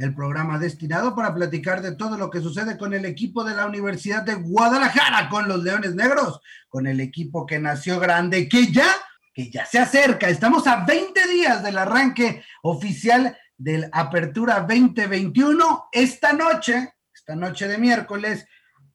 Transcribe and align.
el 0.00 0.14
programa 0.14 0.58
destinado 0.58 1.14
para 1.14 1.34
platicar 1.34 1.82
de 1.82 1.94
todo 1.94 2.16
lo 2.16 2.30
que 2.30 2.40
sucede 2.40 2.78
con 2.78 2.94
el 2.94 3.04
equipo 3.04 3.44
de 3.44 3.54
la 3.54 3.66
Universidad 3.66 4.22
de 4.22 4.34
Guadalajara, 4.34 5.28
con 5.28 5.46
los 5.46 5.62
Leones 5.62 5.94
Negros, 5.94 6.40
con 6.70 6.86
el 6.86 7.00
equipo 7.00 7.44
que 7.44 7.58
nació 7.58 8.00
grande, 8.00 8.48
que 8.48 8.72
ya, 8.72 8.88
que 9.34 9.50
ya 9.50 9.66
se 9.66 9.78
acerca. 9.78 10.28
Estamos 10.28 10.66
a 10.66 10.84
20 10.86 11.28
días 11.28 11.62
del 11.62 11.76
arranque 11.76 12.42
oficial 12.62 13.36
del 13.58 13.90
Apertura 13.92 14.60
2021. 14.60 15.88
Esta 15.92 16.32
noche, 16.32 16.94
esta 17.14 17.36
noche 17.36 17.68
de 17.68 17.76
miércoles, 17.76 18.46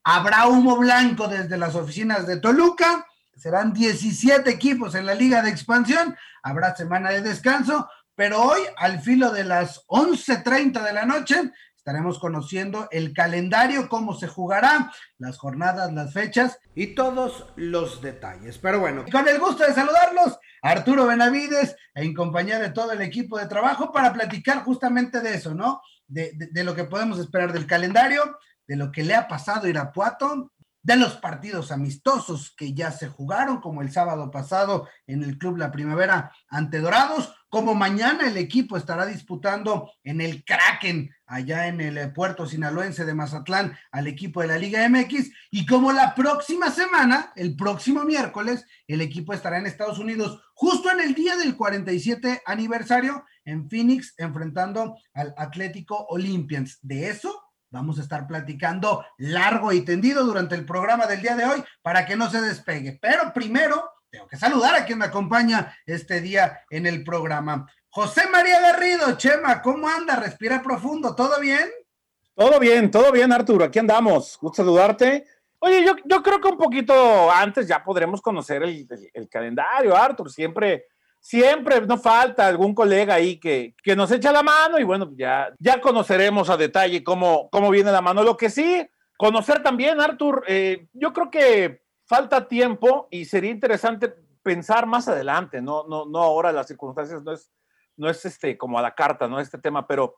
habrá 0.03 0.48
humo 0.48 0.76
blanco 0.78 1.28
desde 1.28 1.58
las 1.58 1.76
oficinas 1.76 2.26
de 2.26 2.38
Toluca 2.38 3.06
serán 3.36 3.73
17 3.73 4.50
equipos 4.50 4.95
en 4.95 5.06
la 5.06 5.14
liga 5.14 5.42
de 5.42 5.50
expansión, 5.50 6.16
habrá 6.42 6.76
semana 6.76 7.09
de 7.12 7.22
descanso, 7.22 7.88
pero 8.16 8.42
hoy 8.42 8.62
al 8.78 9.02
filo 9.02 9.32
de 9.32 9.44
las 9.44 9.86
11.30 9.88 10.84
de 10.84 10.94
la 10.94 11.06
noche 11.06 11.52
estaremos 11.86 12.18
conociendo 12.18 12.88
el 12.90 13.14
calendario, 13.14 13.88
cómo 13.89 14.16
se 14.16 14.28
jugará, 14.28 14.92
las 15.20 15.38
jornadas, 15.38 15.94
las 15.94 16.14
fechas 16.14 16.58
y 16.73 16.95
todos 16.95 17.45
los 17.58 18.02
detalles. 18.02 18.58
Pero 18.58 18.80
bueno, 18.80 19.06
con 19.12 19.28
el 19.28 19.39
gusto 19.39 19.64
de 19.64 19.73
saludarlos, 19.73 20.39
Arturo 20.64 21.06
Benavides, 21.06 21.76
en 21.94 22.16
compañía 22.16 22.58
de 22.58 22.72
todo 22.72 22.92
el 22.94 23.02
equipo 23.02 23.38
de 23.38 23.45
trabajo 23.45 23.92
para 23.92 24.12
platicar 24.14 24.64
justamente 24.64 25.22
de 25.22 25.36
eso, 25.36 25.54
¿no? 25.54 25.80
De, 26.08 26.32
de, 26.34 26.64
lo 26.64 26.73
que 26.73 26.86
podemos 26.86 27.20
esperar 27.20 27.54
del 27.54 27.67
calendario, 27.67 28.39
de 28.67 28.78
lo 28.78 28.92
que 28.92 29.04
le 29.04 29.14
ha 29.14 29.28
pasado 29.28 29.67
a 29.67 29.70
Irapuato, 29.70 30.52
de 30.82 30.98
los 30.98 31.17
partidos 31.17 31.72
amistosos 31.72 32.54
que 32.56 32.73
ya 32.73 32.92
se 32.92 33.09
jugaron, 33.09 33.59
como 33.59 33.84
el 33.84 33.92
sábado 33.92 34.30
pasado 34.30 34.88
en 35.06 35.23
el 35.23 35.38
Club 35.38 35.58
La 35.58 35.72
Primavera 35.72 36.32
ante 36.48 36.80
Dorados, 36.80 37.34
como 37.56 37.73
mañana 37.73 38.28
el 38.28 38.36
equipo 38.36 38.75
estará 38.75 39.06
disputando 39.06 39.89
en 40.03 40.20
el 40.20 40.44
Kraken, 40.44 41.16
allá 41.25 41.67
en 41.67 41.80
el 41.80 42.11
puerto 42.11 42.45
sinaloense 42.45 43.06
de 43.06 43.14
Mazatlán, 43.14 43.78
al 43.94 44.08
equipo 44.08 44.42
de 44.42 44.48
la 44.48 44.58
Liga 44.58 44.86
MX, 44.89 45.31
y 45.52 45.66
como 45.66 45.94
la 45.94 46.14
próxima 46.16 46.70
semana, 46.70 47.31
el 47.38 47.56
próximo 47.56 48.03
miércoles, 48.03 48.66
el 48.89 49.00
equipo 49.00 49.31
estará 49.31 49.58
en 49.58 49.67
Estados 49.67 50.00
Unidos, 50.00 50.44
justo 50.53 50.92
en 50.92 51.00
el 51.00 51.16
día 51.16 51.38
del 51.38 51.56
47 51.56 52.42
aniversario, 52.45 53.23
en 53.45 53.70
Phoenix, 53.70 54.14
enfrentando 54.17 54.98
al 55.14 55.33
Atlético 55.38 56.08
Olympians. 56.09 56.80
De 56.81 57.09
eso 57.09 57.42
Vamos 57.72 58.00
a 58.00 58.03
estar 58.03 58.26
platicando 58.26 59.03
largo 59.17 59.73
y 59.73 59.81
tendido 59.81 60.23
durante 60.23 60.56
el 60.56 60.66
programa 60.66 61.08
del 61.08 61.22
día 61.22 61.36
de 61.36 61.44
hoy 61.44 61.61
para 61.81 62.06
que 62.06 62.16
no 62.16 62.30
se 62.30 62.39
despegue. 62.39 62.98
Pero 63.02 63.33
primero, 63.33 63.83
tengo 64.16 64.27
que 64.27 64.38
saludar 64.38 64.75
a 64.75 64.85
quien 64.85 64.99
me 64.99 65.05
acompaña 65.05 65.75
este 65.85 66.21
día 66.21 66.61
en 66.69 66.85
el 66.85 67.03
programa. 67.03 67.69
José 67.89 68.30
María 68.31 68.61
Garrido, 68.61 69.17
Chema, 69.17 69.61
¿cómo 69.61 69.89
anda? 69.89 70.16
Respira 70.16 70.63
profundo, 70.63 71.13
¿todo 71.16 71.38
bien? 71.41 71.69
Todo 72.33 72.58
bien, 72.58 72.89
todo 72.89 73.11
bien, 73.11 73.33
Arturo, 73.33 73.66
aquí 73.66 73.80
andamos. 73.80 74.38
Gusto 74.39 74.63
saludarte. 74.63 75.25
Oye, 75.59 75.83
yo, 75.83 75.95
yo 76.05 76.23
creo 76.23 76.39
que 76.39 76.47
un 76.47 76.58
poquito 76.58 77.30
antes 77.30 77.67
ya 77.67 77.83
podremos 77.83 78.21
conocer 78.21 78.64
el, 78.64 78.87
el, 78.89 79.09
el 79.14 79.27
calendario, 79.27 79.98
Arturo. 79.98 80.30
Siempre 80.30 80.86
siempre 81.20 81.81
no 81.81 81.98
falta 81.98 82.48
algún 82.48 82.73
colega 82.73 83.15
ahí 83.15 83.37
que, 83.37 83.73
que, 83.83 83.95
nos 83.95 84.11
echa 84.11 84.31
la 84.31 84.43
mano 84.43 84.77
y 84.80 84.83
bueno, 84.83 85.11
ya, 85.17 85.52
ya 85.59 85.81
conoceremos 85.81 86.49
a 86.49 86.55
detalle 86.55 87.04
cómo, 87.04 87.49
cómo 87.49 87.70
viene 87.70 87.92
la 87.92 88.02
mano. 88.02 88.23
Lo 88.23 88.37
que 88.37 88.49
sí, 88.49 88.87
conocer 89.17 89.64
también, 89.64 89.99
Artur, 89.99 90.43
eh, 90.48 90.87
yo 90.93 91.11
creo 91.11 91.31
que 91.31 91.85
falta 92.05 92.48
tiempo 92.48 93.08
y 93.11 93.26
sería 93.26 93.52
interesante 93.52 94.14
pensar 94.43 94.86
más 94.86 95.08
adelante, 95.08 95.61
no, 95.61 95.86
no, 95.88 96.05
no 96.05 96.20
ahora 96.20 96.52
las 96.52 96.67
circunstancias 96.67 97.23
no 97.23 97.32
es, 97.32 97.52
no 97.98 98.10
es 98.10 98.23
este, 98.26 98.58
como 98.58 98.77
a 98.77 98.82
la 98.82 98.93
carta, 98.93 99.27
no 99.27 99.39
este 99.39 99.58
tema, 99.58 99.88
pero 99.88 100.17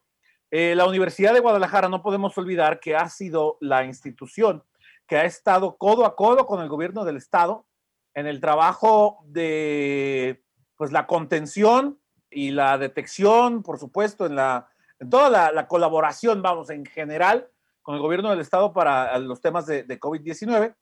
eh, 0.52 0.76
la 0.76 0.86
Universidad 0.86 1.34
de 1.34 1.40
Guadalajara 1.40 1.88
no 1.88 2.04
podemos 2.04 2.38
olvidar 2.38 2.80
que 2.80 2.96
ha 2.96 3.08
sido 3.10 3.58
la 3.62 3.86
institución 3.86 4.64
que 5.08 5.18
ha 5.18 5.24
estado 5.24 5.78
codo 5.78 6.06
a 6.06 6.18
codo 6.18 6.46
con 6.46 6.62
el 6.62 6.68
gobierno 6.68 7.06
del 7.06 7.16
Estado 7.16 7.66
en 8.14 8.28
el 8.28 8.42
trabajo 8.42 9.24
de 9.26 10.44
pues 10.76 10.92
la 10.92 11.08
contención 11.08 12.00
y 12.30 12.52
la 12.52 12.78
detección, 12.78 13.64
por 13.64 13.80
supuesto, 13.80 14.26
en, 14.26 14.36
la, 14.36 14.68
toda 15.10 15.30
la, 15.30 15.52
la, 15.54 15.68
colaboración, 15.68 16.42
vamos, 16.42 16.70
en 16.70 16.86
general, 16.86 17.50
con 17.82 17.96
el 17.96 18.02
gobierno 18.02 18.30
del 18.30 18.42
Estado 18.42 18.74
para 18.74 19.18
los 19.20 19.40
temas 19.40 19.66
de 19.66 20.00
COVID-19. 20.00 20.76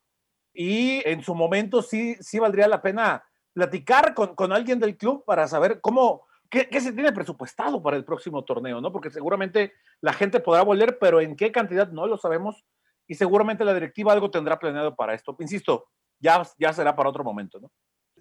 Y 0.56 1.08
en 1.08 1.22
su 1.22 1.36
momento 1.36 1.82
sí, 1.82 2.16
sí 2.22 2.40
valdría 2.40 2.68
la 2.68 2.82
pena 2.82 3.24
platicar 3.54 4.14
con, 4.14 4.36
con 4.36 4.54
alguien 4.54 4.80
del 4.80 4.98
club 4.98 5.24
para 5.26 5.48
saber 5.48 5.80
cómo, 5.82 6.26
qué, 6.50 6.68
se 6.80 6.94
tiene 6.94 7.12
presupuestado 7.12 7.82
para 7.82 7.98
el 7.98 8.06
próximo 8.06 8.44
torneo, 8.44 8.82
¿no? 8.82 8.92
Porque 8.92 9.10
seguramente 9.10 9.74
la 10.02 10.14
gente 10.14 10.40
podrá 10.40 10.62
volver, 10.62 10.98
pero 11.00 11.22
en 11.22 11.36
qué 11.36 11.52
cantidad 11.52 11.90
no 11.92 12.08
lo 12.08 12.18
sabemos. 12.18 12.66
Y 13.08 13.16
seguramente 13.16 13.66
la 13.66 13.74
directiva 13.74 14.14
algo 14.14 14.32
tendrá 14.32 14.58
planeado 14.58 14.96
para 14.96 15.14
esto. 15.14 15.36
Insisto, 15.40 15.90
ya, 16.20 16.42
ya 16.58 16.74
será 16.74 16.96
para 16.96 17.10
otro 17.10 17.24
momento, 17.24 17.60
¿no? 17.60 17.72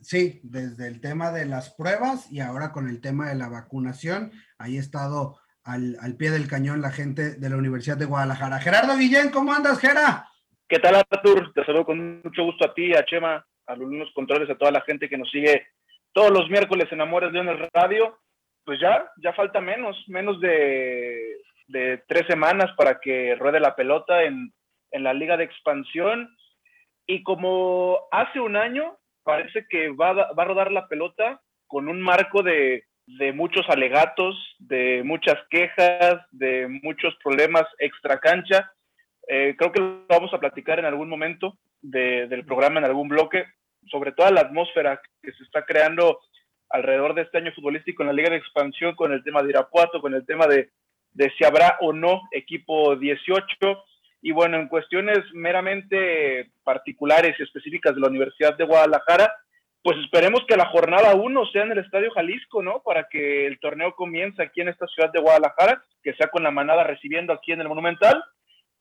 Sí, 0.02 0.40
desde 0.42 0.88
el 0.88 1.00
tema 1.00 1.30
de 1.30 1.46
las 1.46 1.70
pruebas 1.70 2.30
y 2.30 2.40
ahora 2.40 2.72
con 2.72 2.88
el 2.88 3.00
tema 3.00 3.28
de 3.28 3.36
la 3.36 3.48
vacunación, 3.48 4.32
ahí 4.58 4.76
ha 4.76 4.80
estado 4.80 5.38
al, 5.62 5.96
al, 6.00 6.16
pie 6.16 6.30
del 6.30 6.48
cañón 6.48 6.82
la 6.82 6.90
gente 6.90 7.36
de 7.36 7.48
la 7.48 7.56
Universidad 7.56 7.96
de 7.96 8.04
Guadalajara. 8.04 8.58
Gerardo 8.58 8.98
Guillén, 8.98 9.30
¿cómo 9.30 9.54
andas, 9.54 9.78
Gera? 9.78 10.28
¿Qué 10.74 10.80
tal, 10.80 10.96
Artur? 10.96 11.52
Te 11.54 11.64
saludo 11.64 11.84
con 11.84 12.20
mucho 12.24 12.42
gusto 12.42 12.66
a 12.66 12.74
ti, 12.74 12.92
a 12.94 13.04
Chema, 13.04 13.46
a 13.68 13.76
los 13.76 14.12
controles, 14.12 14.50
a 14.50 14.56
toda 14.56 14.72
la 14.72 14.80
gente 14.80 15.08
que 15.08 15.16
nos 15.16 15.30
sigue 15.30 15.68
todos 16.12 16.32
los 16.32 16.50
miércoles 16.50 16.88
en 16.90 17.00
Amores 17.00 17.30
Leones 17.30 17.60
Radio. 17.72 18.18
Pues 18.64 18.80
ya, 18.80 19.08
ya 19.22 19.32
falta 19.34 19.60
menos, 19.60 19.96
menos 20.08 20.40
de, 20.40 21.36
de 21.68 22.02
tres 22.08 22.24
semanas 22.26 22.72
para 22.76 22.98
que 22.98 23.36
ruede 23.36 23.60
la 23.60 23.76
pelota 23.76 24.24
en, 24.24 24.52
en 24.90 25.04
la 25.04 25.14
Liga 25.14 25.36
de 25.36 25.44
Expansión. 25.44 26.36
Y 27.06 27.22
como 27.22 28.00
hace 28.10 28.40
un 28.40 28.56
año, 28.56 28.98
parece 29.22 29.66
que 29.70 29.90
va, 29.90 30.10
a 30.10 30.44
rodar 30.44 30.72
la 30.72 30.88
pelota 30.88 31.40
con 31.68 31.88
un 31.88 32.02
marco 32.02 32.42
de, 32.42 32.82
de, 33.06 33.32
muchos 33.32 33.64
alegatos, 33.68 34.34
de 34.58 35.04
muchas 35.04 35.36
quejas, 35.50 36.16
de 36.32 36.66
muchos 36.82 37.14
problemas 37.22 37.62
extra 37.78 38.18
cancha. 38.18 38.73
Eh, 39.28 39.54
creo 39.56 39.72
que 39.72 39.80
lo 39.80 40.04
vamos 40.08 40.32
a 40.34 40.38
platicar 40.38 40.78
en 40.78 40.84
algún 40.84 41.08
momento 41.08 41.58
de, 41.80 42.26
del 42.28 42.44
programa, 42.44 42.80
en 42.80 42.86
algún 42.86 43.08
bloque, 43.08 43.44
sobre 43.90 44.12
toda 44.12 44.30
la 44.30 44.42
atmósfera 44.42 45.00
que 45.22 45.32
se 45.32 45.42
está 45.44 45.64
creando 45.64 46.20
alrededor 46.70 47.14
de 47.14 47.22
este 47.22 47.38
año 47.38 47.52
futbolístico 47.52 48.02
en 48.02 48.08
la 48.08 48.14
Liga 48.14 48.30
de 48.30 48.36
Expansión 48.36 48.94
con 48.96 49.12
el 49.12 49.22
tema 49.22 49.42
de 49.42 49.50
Irapuato, 49.50 50.00
con 50.00 50.14
el 50.14 50.26
tema 50.26 50.46
de, 50.46 50.70
de 51.12 51.32
si 51.36 51.44
habrá 51.44 51.78
o 51.80 51.92
no 51.92 52.22
equipo 52.32 52.96
18 52.96 53.84
y 54.22 54.32
bueno, 54.32 54.56
en 54.56 54.68
cuestiones 54.68 55.18
meramente 55.34 56.50
particulares 56.64 57.36
y 57.38 57.42
específicas 57.42 57.94
de 57.94 58.00
la 58.00 58.08
Universidad 58.08 58.56
de 58.56 58.64
Guadalajara, 58.64 59.30
pues 59.82 59.98
esperemos 59.98 60.46
que 60.48 60.56
la 60.56 60.70
jornada 60.70 61.14
1 61.14 61.46
sea 61.52 61.64
en 61.64 61.72
el 61.72 61.78
Estadio 61.80 62.10
Jalisco, 62.10 62.62
¿no? 62.62 62.80
Para 62.82 63.06
que 63.10 63.46
el 63.46 63.60
torneo 63.60 63.94
comience 63.94 64.42
aquí 64.42 64.62
en 64.62 64.68
esta 64.68 64.86
ciudad 64.86 65.12
de 65.12 65.20
Guadalajara, 65.20 65.84
que 66.02 66.14
sea 66.14 66.28
con 66.28 66.42
la 66.42 66.50
manada 66.50 66.84
recibiendo 66.84 67.34
aquí 67.34 67.52
en 67.52 67.60
el 67.60 67.68
Monumental. 67.68 68.24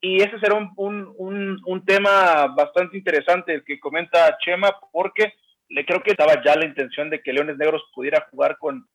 Y 0.06 0.20
ese 0.20 0.38
será 0.38 0.54
un, 0.54 0.70
un, 0.76 1.14
un, 1.16 1.62
un 1.64 1.84
tema 1.86 2.48
bastante 2.48 2.98
interesante 2.98 3.54
el 3.54 3.64
que 3.64 3.80
comenta 3.80 4.36
Chema, 4.44 4.70
porque 4.92 5.32
le 5.70 5.86
creo 5.86 6.02
que 6.02 6.10
estaba 6.10 6.44
ya 6.44 6.54
la 6.56 6.66
intención 6.66 7.08
de 7.08 7.22
que 7.22 7.32
Leones 7.32 7.56
Negros 7.56 7.82
pudiera 7.94 8.28
jugar 8.30 8.58
con, 8.58 8.86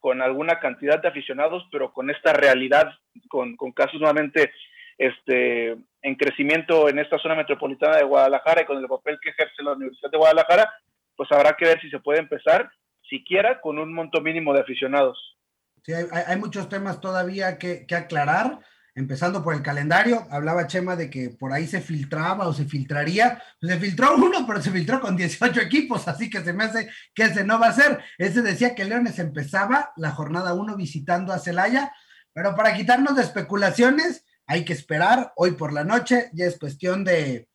con 0.00 0.20
alguna 0.20 0.58
cantidad 0.58 1.00
de 1.00 1.06
aficionados, 1.06 1.62
pero 1.70 1.92
con 1.92 2.10
esta 2.10 2.32
realidad, 2.32 2.88
con, 3.28 3.54
con 3.54 3.70
casos 3.70 4.00
nuevamente 4.00 4.52
este, 4.98 5.76
en 6.02 6.14
crecimiento 6.16 6.88
en 6.88 6.98
esta 6.98 7.16
zona 7.18 7.36
metropolitana 7.36 7.98
de 7.98 8.02
Guadalajara 8.02 8.62
y 8.62 8.64
con 8.64 8.78
el 8.78 8.88
papel 8.88 9.20
que 9.22 9.30
ejerce 9.30 9.62
la 9.62 9.74
Universidad 9.74 10.10
de 10.10 10.18
Guadalajara, 10.18 10.68
pues 11.14 11.30
habrá 11.30 11.52
que 11.52 11.66
ver 11.66 11.80
si 11.80 11.88
se 11.90 12.00
puede 12.00 12.18
empezar 12.18 12.68
siquiera 13.08 13.60
con 13.60 13.78
un 13.78 13.94
monto 13.94 14.20
mínimo 14.20 14.52
de 14.52 14.62
aficionados. 14.62 15.36
Sí, 15.84 15.92
hay, 15.92 16.06
hay 16.26 16.36
muchos 16.36 16.68
temas 16.68 17.00
todavía 17.00 17.56
que, 17.56 17.86
que, 17.86 17.94
aclarar, 17.94 18.58
empezando 18.96 19.44
por 19.44 19.54
el 19.54 19.62
calendario. 19.62 20.26
Hablaba 20.30 20.66
Chema 20.66 20.96
de 20.96 21.08
que 21.08 21.30
por 21.30 21.52
ahí 21.52 21.66
se 21.68 21.80
filtraba 21.80 22.48
o 22.48 22.52
se 22.52 22.64
filtraría. 22.64 23.40
Se 23.60 23.78
filtró 23.78 24.16
uno, 24.16 24.44
pero 24.46 24.60
se 24.60 24.72
filtró 24.72 25.00
con 25.00 25.16
18 25.16 25.60
equipos, 25.60 26.08
así 26.08 26.28
que 26.28 26.42
se 26.42 26.52
me 26.52 26.64
hace 26.64 26.88
que 27.14 27.24
ese 27.24 27.44
no 27.44 27.60
va 27.60 27.68
a 27.68 27.74
ser. 27.74 28.00
Ese 28.18 28.42
decía 28.42 28.74
que 28.74 28.86
Leones 28.86 29.20
empezaba 29.20 29.92
la 29.96 30.10
jornada 30.10 30.54
1 30.54 30.76
visitando 30.76 31.32
a 31.32 31.38
Celaya, 31.38 31.92
pero 32.32 32.56
para 32.56 32.74
quitarnos 32.74 33.14
de 33.14 33.22
especulaciones, 33.22 34.24
hay 34.46 34.64
que 34.64 34.72
esperar 34.72 35.32
hoy 35.36 35.52
por 35.52 35.72
la 35.72 35.84
noche, 35.84 36.30
ya 36.32 36.46
es 36.46 36.58
cuestión 36.58 37.04
de 37.04 37.48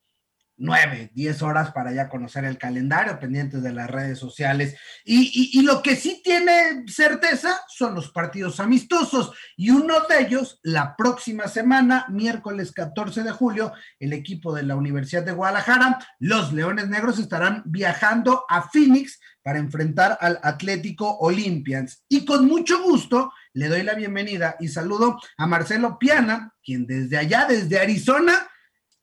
nueve, 0.62 1.10
diez 1.12 1.42
horas 1.42 1.72
para 1.72 1.92
ya 1.92 2.08
conocer 2.08 2.44
el 2.44 2.56
calendario, 2.56 3.18
pendientes 3.18 3.62
de 3.62 3.72
las 3.72 3.90
redes 3.90 4.18
sociales. 4.18 4.76
Y, 5.04 5.60
lo 5.62 5.82
que 5.82 5.96
sí 5.96 6.20
tiene 6.24 6.84
certeza 6.86 7.60
son 7.68 7.94
los 7.94 8.10
partidos 8.10 8.60
amistosos. 8.60 9.32
Y 9.56 9.70
uno 9.70 9.94
de 10.08 10.20
ellos, 10.20 10.60
la 10.62 10.96
próxima 10.96 11.48
semana, 11.48 12.06
miércoles 12.08 12.72
14 12.72 13.24
de 13.24 13.32
julio, 13.32 13.72
el 13.98 14.12
equipo 14.12 14.54
de 14.54 14.62
la 14.62 14.76
Universidad 14.76 15.24
de 15.24 15.32
Guadalajara, 15.32 15.98
los 16.18 16.52
Leones 16.52 16.88
Negros, 16.88 17.18
estarán 17.18 17.62
viajando 17.66 18.44
a 18.48 18.62
Phoenix 18.62 19.20
para 19.42 19.58
enfrentar 19.58 20.16
al 20.20 20.38
Atlético 20.42 21.18
Olympians. 21.18 22.04
Y 22.08 22.24
con 22.24 22.46
mucho 22.46 22.82
gusto 22.82 23.32
le 23.52 23.68
doy 23.68 23.82
la 23.82 23.94
bienvenida 23.94 24.56
y 24.60 24.68
saludo 24.68 25.18
a 25.36 25.46
Marcelo 25.46 25.98
Piana, 25.98 26.54
quien 26.62 26.86
desde 26.86 27.18
allá, 27.18 27.46
desde 27.48 27.80
Arizona, 27.80 28.48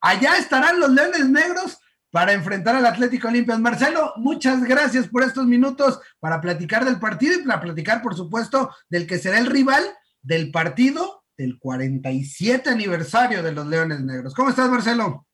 Allá 0.02 0.38
estarán 0.38 0.80
los 0.80 0.90
Leones 0.92 1.30
Negros 1.30 1.80
para 2.12 2.34
enfrentar 2.34 2.76
al 2.76 2.86
Atlético 2.86 3.28
Olímpico. 3.28 3.58
Marcelo, 3.60 4.14
muchas 4.18 4.64
gracias 4.64 5.08
por 5.08 5.24
estos 5.24 5.46
minutos 5.46 6.00
para 6.20 6.42
platicar 6.42 6.86
del 6.86 7.00
partido 7.00 7.40
y 7.40 7.44
para 7.46 7.60
platicar, 7.60 8.02
por 8.02 8.16
supuesto, 8.16 8.74
del 8.90 9.06
que 9.06 9.20
será 9.20 9.38
el 9.40 9.46
rival 9.46 9.84
del 10.22 10.52
partido 10.52 11.24
del 11.38 11.58
47 11.60 12.70
aniversario 12.70 13.44
de 13.44 13.52
los 13.52 13.68
Leones 13.68 14.02
Negros. 14.02 14.34
¿Cómo 14.34 14.50
estás, 14.50 14.70
Marcelo? 14.70 15.26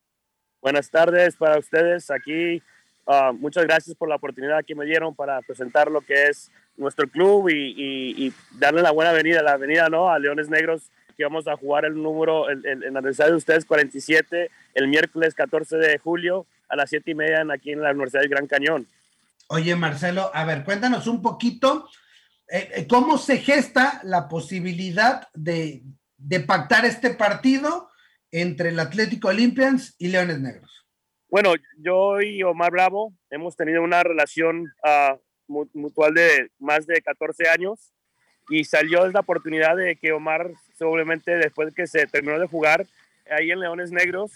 Buenas 0.61 0.89
tardes 0.89 1.35
para 1.35 1.57
ustedes 1.57 2.11
aquí. 2.11 2.61
Ah, 3.07 3.31
muchas 3.31 3.63
gracias 3.65 3.95
por 3.95 4.09
la 4.09 4.15
oportunidad 4.15 4.65
que 4.65 4.75
me 4.75 4.85
dieron 4.85 5.15
para 5.15 5.41
presentar 5.41 5.91
lo 5.91 6.01
que 6.01 6.27
es 6.27 6.51
nuestro 6.75 7.07
club 7.07 7.49
y, 7.49 8.33
darle 8.51 8.81
la 8.81 8.91
buena 8.91 9.11
venida, 9.11 9.41
la 9.41 9.57
venida 9.57 9.89
¿no? 9.89 10.09
a 10.09 10.19
Leones 10.19 10.49
Negros 10.49 10.91
que 11.15 11.23
vamos 11.23 11.47
a 11.47 11.55
jugar 11.55 11.85
el 11.85 11.95
número, 11.95 12.49
el, 12.49 12.65
el, 12.65 12.83
el 12.83 12.97
aniversario 12.97 13.33
de 13.33 13.37
ustedes 13.37 13.65
47, 13.65 14.49
el 14.73 14.87
miércoles 14.87 15.33
14 15.33 15.77
de 15.77 15.97
julio 15.97 16.45
a 16.69 16.75
las 16.75 16.89
7 16.89 17.11
y 17.11 17.15
media 17.15 17.45
aquí 17.53 17.71
en 17.71 17.81
la 17.81 17.91
Universidad 17.91 18.21
del 18.21 18.29
Gran 18.29 18.47
Cañón. 18.47 18.87
Oye, 19.47 19.75
Marcelo, 19.75 20.31
a 20.33 20.43
ver, 20.43 20.63
cuéntanos 20.63 21.07
un 21.07 21.21
poquito 21.21 21.87
eh, 22.51 22.69
eh, 22.75 22.87
cómo 22.87 23.17
se 23.17 23.37
gesta 23.37 23.99
la 24.03 24.27
posibilidad 24.27 25.27
de, 25.33 25.83
de, 26.17 26.39
pactar 26.41 26.85
este 26.85 27.11
partido 27.11 27.89
entre 28.31 28.69
el 28.69 28.79
Atlético 28.79 29.29
Olympians 29.29 29.95
y 29.97 30.07
Leones 30.07 30.39
Negros. 30.39 30.85
Bueno, 31.29 31.53
yo 31.77 32.21
y 32.21 32.43
Omar 32.43 32.71
Bravo 32.71 33.13
hemos 33.29 33.55
tenido 33.55 33.81
una 33.81 34.03
relación 34.03 34.71
uh, 34.83 35.65
mutual 35.73 36.13
de 36.13 36.49
más 36.59 36.85
de 36.85 37.01
14 37.01 37.49
años 37.49 37.94
y 38.49 38.63
salió 38.63 39.07
la 39.07 39.21
oportunidad 39.21 39.75
de 39.75 39.95
que 39.95 40.11
Omar, 40.11 40.51
obviamente 40.79 41.35
después 41.35 41.73
que 41.73 41.87
se 41.87 42.05
terminó 42.07 42.39
de 42.39 42.47
jugar 42.47 42.85
ahí 43.29 43.51
en 43.51 43.59
Leones 43.59 43.91
Negros, 43.91 44.31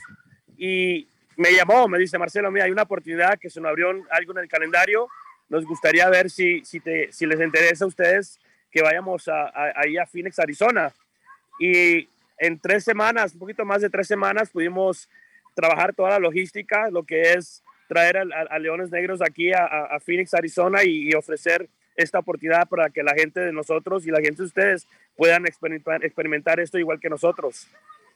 y 0.58 1.08
me 1.38 1.54
llamó, 1.54 1.88
me 1.88 2.00
dice, 2.00 2.18
Marcelo, 2.18 2.52
mira, 2.52 2.66
hay 2.66 2.72
una 2.72 2.84
oportunidad 2.84 3.40
que 3.40 3.50
se 3.50 3.62
nos 3.62 3.70
abrió 3.70 3.90
algo 4.12 4.32
en 4.34 4.40
el 4.40 4.50
calendario, 4.50 5.08
nos 5.48 5.66
gustaría 5.66 6.10
ver 6.10 6.30
si, 6.30 6.64
si, 6.66 6.80
te, 6.80 7.12
si 7.12 7.26
les 7.26 7.40
interesa 7.40 7.86
a 7.86 7.88
ustedes 7.88 8.40
que 8.72 8.82
vayamos 8.82 9.28
a, 9.28 9.52
ahí 9.76 9.98
a 9.98 10.06
Phoenix, 10.06 10.38
Arizona. 10.38 10.92
Y 11.60 12.08
en 12.38 12.60
tres 12.60 12.84
semanas, 12.84 13.34
un 13.34 13.40
poquito 13.40 13.66
más 13.66 13.82
de 13.82 13.90
tres 13.90 14.08
semanas, 14.08 14.50
pudimos 14.50 15.10
trabajar 15.56 15.94
toda 15.94 16.12
la 16.12 16.20
logística, 16.20 16.90
lo 16.92 17.04
que 17.04 17.34
es 17.34 17.64
traer 17.88 18.18
a, 18.18 18.60
Leones 18.60 18.92
Negros 18.92 19.22
aquí 19.22 19.52
a, 19.52 19.98
Phoenix, 20.06 20.34
Arizona 20.36 20.84
y 20.84 21.12
ofrecer 21.14 21.68
esta 22.00 22.20
oportunidad 22.20 22.68
para 22.70 22.90
que 22.90 23.04
la 23.04 23.14
gente 23.14 23.42
de 23.42 23.52
nosotros 23.52 24.08
y 24.08 24.12
la 24.12 24.22
gente 24.22 24.42
de 24.42 24.48
ustedes 24.48 24.88
puedan 25.16 25.46
experimentar, 25.46 26.04
experimentar 26.04 26.60
esto 26.60 26.80
igual 26.80 27.00
que 27.00 27.10
nosotros. 27.10 27.68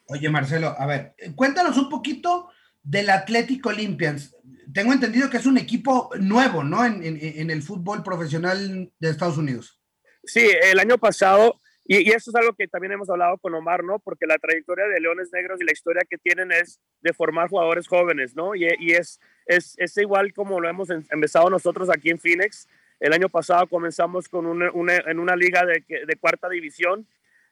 Oye, 0.08 0.30
Marcelo, 0.30 0.76
a 0.78 0.86
ver, 0.86 1.16
cuéntanos 1.36 1.78
un 1.78 1.90
poquito 1.90 2.50
del 2.82 3.10
Atlético 3.10 3.70
Olympians. 3.70 4.36
Tengo 4.74 4.94
entendido 4.94 5.30
que 5.30 5.38
es 5.38 5.46
un 5.46 5.58
equipo 5.58 6.10
nuevo, 6.20 6.64
¿no? 6.64 6.86
En, 6.86 7.02
en, 7.04 7.50
el 7.50 7.62
fútbol 7.62 8.04
profesional 8.04 8.92
de 9.00 9.10
Estados 9.10 9.38
Unidos. 9.38 9.82
Sí, 10.24 10.50
el 10.64 10.80
año 10.80 10.98
pasado, 10.98 11.60
y, 11.86 12.10
y, 12.10 12.12
eso 12.12 12.32
es 12.32 12.36
algo 12.36 12.54
que 12.54 12.68
también 12.68 12.94
hemos 12.94 13.10
hablado 13.10 13.38
con 13.38 13.54
Omar, 13.54 13.84
¿no? 13.84 14.00
Porque 14.00 14.26
la 14.26 14.38
trayectoria 14.38 14.86
de 14.88 15.00
Leones 15.00 15.30
Negros 15.34 15.62
y 15.62 15.66
la 15.66 15.74
historia 15.74 16.04
que 16.10 16.18
tienen 16.18 16.52
es 16.52 16.80
de 17.02 17.14
formar 17.14 17.50
jugadores 17.50 17.88
jóvenes, 17.88 18.36
¿no? 18.36 18.56
Y, 18.56 18.68
y 18.80 18.92
es, 18.94 19.20
es, 19.46 19.76
es, 19.78 19.98
igual 19.98 20.34
como 20.34 20.60
lo 20.60 20.70
hemos 20.70 20.90
em, 20.90 21.04
empezado 21.10 21.50
nosotros 21.50 21.90
aquí 21.90 22.10
en 22.10 22.20
Phoenix. 22.20 22.68
El 23.00 23.13
año 23.13 23.30
pasado 23.30 23.68
comenzamos 23.68 24.30
con 24.30 24.45
una, 24.45 24.98
en 25.06 25.19
una 25.19 25.36
liga 25.36 25.66
de, 25.66 25.84
de, 25.88 26.16
cuarta 26.16 26.50
división 26.50 27.07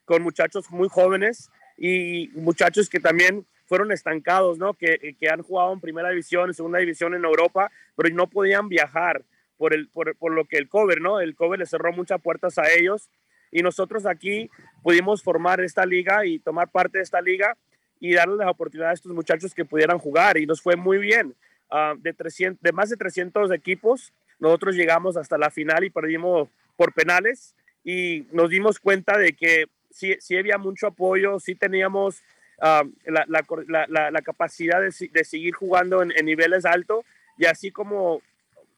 con 0.05 0.21
muchachos 0.23 0.69
muy 0.71 0.87
jóvenes 0.89 1.49
y 1.77 2.29
muchachos 2.33 2.89
que 2.89 2.99
también 2.99 3.45
fueron 3.65 3.91
estancados, 3.91 4.57
¿no? 4.57 4.73
Que, 4.73 5.15
que 5.19 5.29
han 5.29 5.41
jugado 5.41 5.73
en 5.73 5.79
primera 5.79 6.09
división, 6.09 6.49
en 6.49 6.53
segunda 6.53 6.79
división 6.79 7.13
en 7.13 7.25
Europa, 7.25 7.71
pero 7.95 8.13
no 8.13 8.27
podían 8.27 8.69
viajar 8.69 9.23
por, 9.57 9.73
el, 9.73 9.87
por, 9.89 10.15
por 10.17 10.33
lo 10.33 10.45
que 10.45 10.57
el 10.57 10.67
cover, 10.67 11.01
¿no? 11.01 11.19
El 11.19 11.35
cover 11.35 11.59
les 11.59 11.69
cerró 11.69 11.93
muchas 11.93 12.21
puertas 12.21 12.57
a 12.57 12.71
ellos 12.71 13.09
y 13.51 13.61
nosotros 13.61 14.05
aquí 14.05 14.49
pudimos 14.81 15.21
formar 15.21 15.61
esta 15.61 15.85
liga 15.85 16.25
y 16.25 16.39
tomar 16.39 16.69
parte 16.69 16.97
de 16.97 17.03
esta 17.03 17.21
liga 17.21 17.57
y 17.99 18.13
darles 18.13 18.39
la 18.39 18.49
oportunidad 18.49 18.89
a 18.89 18.93
estos 18.93 19.11
muchachos 19.11 19.53
que 19.53 19.65
pudieran 19.65 19.99
jugar 19.99 20.37
y 20.37 20.45
nos 20.45 20.61
fue 20.61 20.75
muy 20.75 20.97
bien. 20.97 21.35
Uh, 21.69 21.97
de, 21.97 22.11
300, 22.11 22.61
de 22.61 22.73
más 22.73 22.89
de 22.89 22.97
300 22.97 23.49
equipos, 23.51 24.11
nosotros 24.41 24.75
llegamos 24.75 25.15
hasta 25.15 25.37
la 25.37 25.51
final 25.51 25.83
y 25.85 25.91
perdimos 25.91 26.49
por 26.75 26.93
penales 26.93 27.55
y 27.83 28.27
nos 28.31 28.49
dimos 28.49 28.79
cuenta 28.79 29.17
de 29.17 29.33
que 29.33 29.65
sí, 29.91 30.15
sí 30.19 30.35
había 30.35 30.57
mucho 30.57 30.87
apoyo, 30.87 31.39
sí 31.39 31.55
teníamos 31.55 32.21
uh, 32.57 32.89
la, 33.05 33.25
la, 33.27 34.09
la, 34.11 34.21
capacidad 34.21 34.81
de, 34.81 34.91
de, 35.11 35.23
seguir 35.23 35.53
jugando 35.53 36.01
en, 36.01 36.11
en, 36.11 36.25
niveles 36.25 36.65
altos 36.65 37.05
y 37.37 37.45
así 37.45 37.71
como 37.71 38.21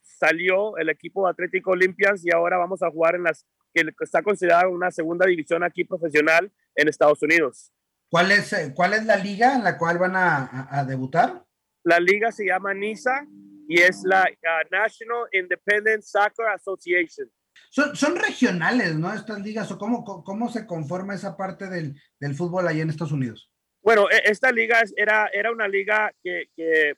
salió 0.02 0.78
el 0.78 0.90
equipo 0.90 1.28
Atlético 1.28 1.72
Olympians 1.72 2.26
y 2.26 2.32
ahora 2.32 2.58
vamos 2.58 2.84
a 2.84 2.92
jugar 2.92 3.16
en 3.16 3.24
las 3.24 3.46
que 3.74 3.86
está 4.02 4.22
considerada 4.22 4.68
una 4.68 4.92
segunda 4.92 5.26
división 5.26 5.64
aquí 5.64 5.86
profesional 5.86 6.52
en 6.76 6.90
Estados 6.90 7.22
Unidos. 7.24 7.72
¿Cuál 8.10 8.32
es, 8.32 8.52
eh, 8.54 8.74
cuál 8.76 8.94
es 8.94 9.06
la 9.06 9.16
liga 9.16 9.56
en 9.56 9.64
la 9.64 9.78
cual 9.78 9.98
van 9.98 10.16
a, 10.16 10.46
a, 10.46 10.80
a 10.80 10.86
debutar? 10.86 11.46
La 11.84 12.00
liga 12.00 12.32
se 12.32 12.46
llama 12.46 12.74
NISA 12.74 13.26
y 13.68 13.80
es 13.80 14.04
la 14.04 14.24
uh, 14.24 14.76
National 14.76 15.28
Independent 15.32 16.04
Soccer 16.04 16.48
Association. 16.54 17.30
Son, 17.70 17.96
son, 17.96 18.16
regionales, 18.16 18.96
¿no? 18.96 19.14
Estas 19.14 19.40
ligas, 19.42 19.72
o 19.72 19.78
cómo, 19.78 20.04
cómo 20.04 20.50
se 20.50 20.66
conforma 20.66 21.14
esa 21.14 21.38
parte 21.38 21.70
del, 21.70 21.96
del 22.20 22.36
fútbol 22.36 22.68
allá 22.68 22.82
en 22.82 22.90
Estados 22.90 23.12
Unidos. 23.12 23.52
Bueno, 23.82 24.10
e, 24.10 24.24
esta 24.26 24.52
liga 24.52 24.82
era, 24.96 25.28
era 25.28 25.52
una 25.52 25.68
liga 25.68 26.12
que, 26.24 26.46
que 26.56 26.96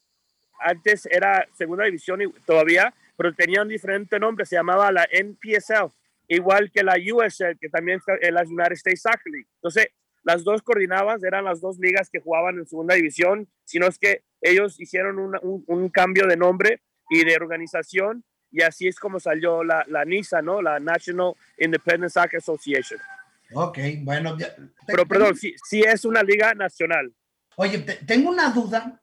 antes 0.60 1.06
era 1.08 1.46
segunda 1.54 1.86
división 1.86 2.22
y 2.22 2.32
todavía, 2.46 2.94
pero 3.18 3.34
tenía 3.34 3.62
un 3.62 3.68
diferente 3.68 4.20
nombre, 4.20 4.46
se 4.46 4.56
llamaba 4.56 4.92
la 4.92 5.08
NPSL, 5.12 5.92
igual 6.28 6.72
que 6.72 6.84
la 6.84 6.96
USL, 6.96 7.58
que 7.60 7.70
también 7.70 8.00
es 8.22 8.32
la 8.32 8.42
United 8.42 8.74
States 8.74 9.01
Soccer 9.01 9.32
League. 9.32 9.48
Entonces, 9.56 9.88
las 10.25 10.44
dos 10.44 10.62
coordinaban, 10.62 11.20
eran 11.24 11.46
las 11.46 11.62
dos 11.62 11.77
ligas 11.79 12.10
que 12.10 12.20
jugaban 12.20 12.58
en 12.58 12.65
segunda 12.65 12.96
división, 12.96 13.48
sino 13.63 13.88
es 13.88 13.98
que 13.98 14.24
ellos 14.41 14.79
hicieron 14.79 15.20
un, 15.20 15.38
un, 15.41 15.63
un, 15.67 15.89
cambio 15.89 16.27
de 16.27 16.36
nombre 16.36 16.82
y 17.10 17.24
de 17.24 17.36
organización 17.36 18.25
y 18.51 18.62
así 18.62 18.88
es 18.88 19.00
como 19.00 19.20
salió 19.20 19.63
la, 19.63 19.86
la 19.88 20.03
NISA, 20.03 20.41
¿no? 20.41 20.62
La 20.62 20.79
National 20.79 21.34
Independent 21.58 22.12
Soccer 22.12 22.38
Association. 22.38 23.00
Ok, 23.53 23.77
bueno. 24.00 24.38
Ya, 24.38 24.55
Pero 24.88 25.05
perdón, 25.05 25.36
sí, 25.36 25.53
sí, 25.63 25.82
es 25.82 26.05
una 26.05 26.24
liga 26.24 26.53
nacional. 26.53 27.13
Oye, 27.58 27.79
te, 27.79 27.96
tengo 27.96 28.29
una 28.29 28.50
duda. 28.50 29.01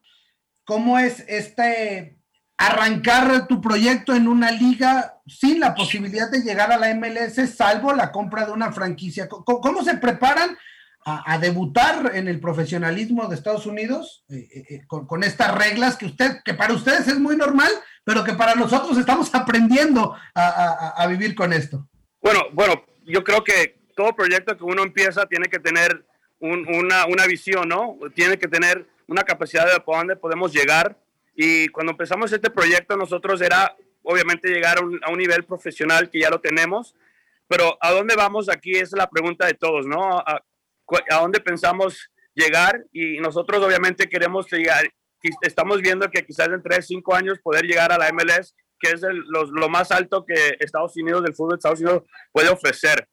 ¿Cómo 0.65 0.99
es 0.99 1.25
este 1.29 2.19
arrancar 2.57 3.47
tu 3.47 3.61
proyecto 3.61 4.15
en 4.15 4.27
una 4.27 4.53
liga 4.53 5.21
sin 5.27 5.61
la 5.61 5.75
posibilidad 5.75 6.31
de 6.31 6.41
llegar 6.41 6.73
a 6.73 6.79
la 6.79 6.95
MLS, 6.95 7.55
salvo 7.55 7.93
la 7.93 8.11
compra 8.11 8.47
de 8.47 8.53
una 8.53 8.73
franquicia? 8.73 9.29
¿Cómo, 9.29 9.61
cómo 9.61 9.85
se 9.85 9.99
preparan 9.99 10.57
a, 11.05 11.35
a, 11.35 11.39
debutar 11.39 12.13
en 12.15 12.29
el 12.29 12.41
profesionalismo 12.41 13.27
de 13.27 13.35
Estados 13.35 13.67
Unidos 13.67 14.25
eh, 14.29 14.49
eh, 14.69 14.81
con, 14.87 15.07
con, 15.07 15.25
estas 15.25 15.55
reglas 15.57 15.97
que 15.97 16.07
usted, 16.07 16.43
que 16.45 16.55
para 16.55 16.75
ustedes 16.75 17.09
es 17.09 17.19
muy 17.19 17.37
normal, 17.37 17.71
pero 18.05 18.25
que 18.25 18.35
para 18.35 18.55
nosotros 18.55 18.97
estamos 18.99 19.35
aprendiendo 19.35 20.15
a, 20.35 20.49
a, 20.49 20.89
a, 21.03 21.07
vivir 21.07 21.35
con 21.35 21.53
esto. 21.53 21.89
Bueno, 22.21 22.41
bueno, 22.53 22.85
yo 23.05 23.25
creo 23.25 23.43
que 23.43 23.81
todo 23.97 24.15
proyecto 24.15 24.57
que 24.57 24.65
uno 24.65 24.83
empieza 24.83 25.27
tiene 25.27 25.49
que 25.49 25.59
tener 25.59 26.05
un, 26.39 26.67
una, 26.75 27.07
una, 27.07 27.27
visión, 27.27 27.69
¿no? 27.69 27.99
Tiene 28.15 28.39
que 28.39 28.49
tener 28.49 28.87
una 29.07 29.23
capacidad 29.23 29.73
de 29.73 29.81
por 29.81 29.97
dónde 29.97 30.17
podemos 30.17 30.53
llegar. 30.53 30.97
Y 31.35 31.69
cuando 31.69 31.93
empezamos 31.93 32.33
este 32.33 32.51
proyecto, 32.51 32.97
nosotros 32.97 33.41
era 33.41 33.77
obviamente 34.03 34.49
llegar 34.49 34.79
a 34.79 34.81
un, 34.83 35.01
a 35.05 35.11
un 35.11 35.19
nivel 35.19 35.45
profesional 35.45 36.11
que 36.11 36.21
ya 36.21 36.31
lo 36.31 36.41
tenemos, 36.41 36.95
pero 37.49 37.77
¿a 37.81 37.93
dónde 37.93 38.17
vamos 38.17 38.49
aquí? 38.49 38.73
Es 38.73 38.93
la 38.93 39.09
pregunta 39.09 39.47
de 39.47 39.55
todos, 39.55 39.87
¿no? 39.87 40.23
¿A, 41.11 41.21
dónde 41.21 41.41
pensamos 41.41 42.11
llegar 42.35 42.85
y 42.93 43.19
nosotros 43.19 43.63
obviamente 43.63 44.09
queremos 44.09 44.51
llegar, 44.51 44.85
estamos 45.43 45.81
viendo 45.81 46.11
que 46.11 46.25
quizás 46.25 46.49
en 46.49 46.63
3, 46.63 46.87
5 46.87 47.15
años 47.15 47.39
poder 47.43 47.65
llegar 47.65 47.93
a 47.93 47.99
la 47.99 48.11
MLS, 48.13 48.55
que 48.79 48.91
es 48.91 49.03
el, 49.03 49.19
lo, 49.29 49.45
lo, 49.45 49.69
más 49.69 49.93
alto 49.93 50.25
que 50.27 50.57
Estados 50.59 50.97
Unidos, 50.97 51.23
del 51.23 51.35
fútbol 51.35 51.51
de 51.51 51.57
Estados 51.57 51.81
Unidos 51.81 52.03
puede 52.33 52.49
ofrecer. 52.49 53.09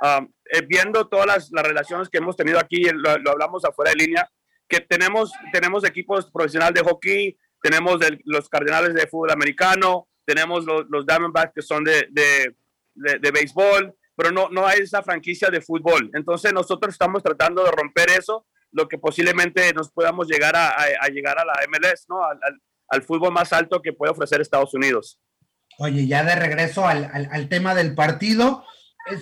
Um, 0.00 0.32
eh, 0.50 0.62
viendo 0.66 1.06
todas 1.08 1.26
las, 1.26 1.50
las, 1.52 1.64
relaciones 1.64 2.08
que 2.08 2.18
hemos 2.18 2.36
tenido 2.36 2.58
aquí, 2.58 2.82
lo, 2.84 3.18
lo, 3.18 3.30
hablamos 3.30 3.64
afuera 3.64 3.92
de 3.92 4.04
línea, 4.04 4.28
que 4.68 4.80
tenemos, 4.80 5.32
tenemos 5.52 5.84
equipos 5.84 6.30
profesionales 6.30 6.74
de 6.74 6.88
hockey, 6.88 7.36
tenemos 7.62 8.00
los 8.24 8.48
Cardenales 8.48 8.94
de 8.94 9.06
fútbol 9.06 9.30
americano, 9.30 10.08
tenemos 10.24 10.64
los, 10.64 10.86
los 10.88 11.06
Diamondbacks 11.06 11.52
que 11.54 11.62
son 11.62 11.84
de, 11.84 12.08
de, 12.10 12.54
de 12.94 13.30
béisbol, 13.30 13.94
pero 14.22 14.32
no, 14.32 14.48
no 14.50 14.64
hay 14.64 14.80
esa 14.82 15.02
franquicia 15.02 15.50
de 15.50 15.60
fútbol. 15.60 16.08
Entonces 16.14 16.52
nosotros 16.52 16.94
estamos 16.94 17.24
tratando 17.24 17.64
de 17.64 17.72
romper 17.72 18.08
eso, 18.10 18.46
lo 18.70 18.86
que 18.86 18.96
posiblemente 18.96 19.72
nos 19.74 19.90
podamos 19.90 20.28
llegar 20.28 20.54
a, 20.54 20.68
a, 20.68 21.08
llegar 21.08 21.40
a 21.40 21.44
la 21.44 21.54
MLS, 21.68 22.06
¿no? 22.08 22.24
Al, 22.24 22.38
al, 22.88 23.02
fútbol 23.02 23.32
más 23.32 23.52
alto 23.52 23.82
que 23.82 23.92
puede 23.92 24.12
ofrecer 24.12 24.40
Estados 24.40 24.74
Unidos. 24.74 25.18
Oye, 25.78 26.06
ya 26.06 26.22
de 26.22 26.36
regreso 26.36 26.86
al, 26.86 27.10
al 27.12 27.48
tema 27.48 27.74
del 27.74 27.96
partido, 27.96 28.64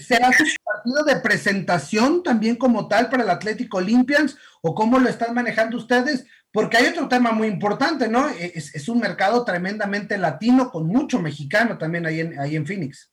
¿será 0.07 0.29
un 0.29 0.35
partido 0.35 1.05
de 1.07 1.17
presentación 1.21 2.23
también 2.23 2.57
como 2.57 2.87
tal 2.87 3.09
para 3.09 3.23
el 3.23 3.31
Atlético 3.31 3.79
Olympians 3.79 4.37
o 4.61 4.75
cómo 4.75 4.99
lo 4.99 5.09
están 5.09 5.33
manejando 5.35 5.79
ustedes? 5.79 6.27
Porque 6.53 6.77
hay 6.77 6.89
otro 6.89 7.09
tema 7.09 7.33
muy 7.33 7.49
importante, 7.49 8.07
¿no? 8.07 8.29
Es, 8.29 8.75
es 8.75 8.87
un 8.91 9.01
mercado 9.01 9.47
tremendamente 9.47 10.19
latino 10.19 10.71
con 10.71 10.87
mucho 10.87 11.23
mexicano 11.23 11.79
también 11.79 12.05
ahí 12.05 12.21
en, 12.21 12.39
ahí 12.39 12.55
en 12.55 12.67
Phoenix. 12.67 13.11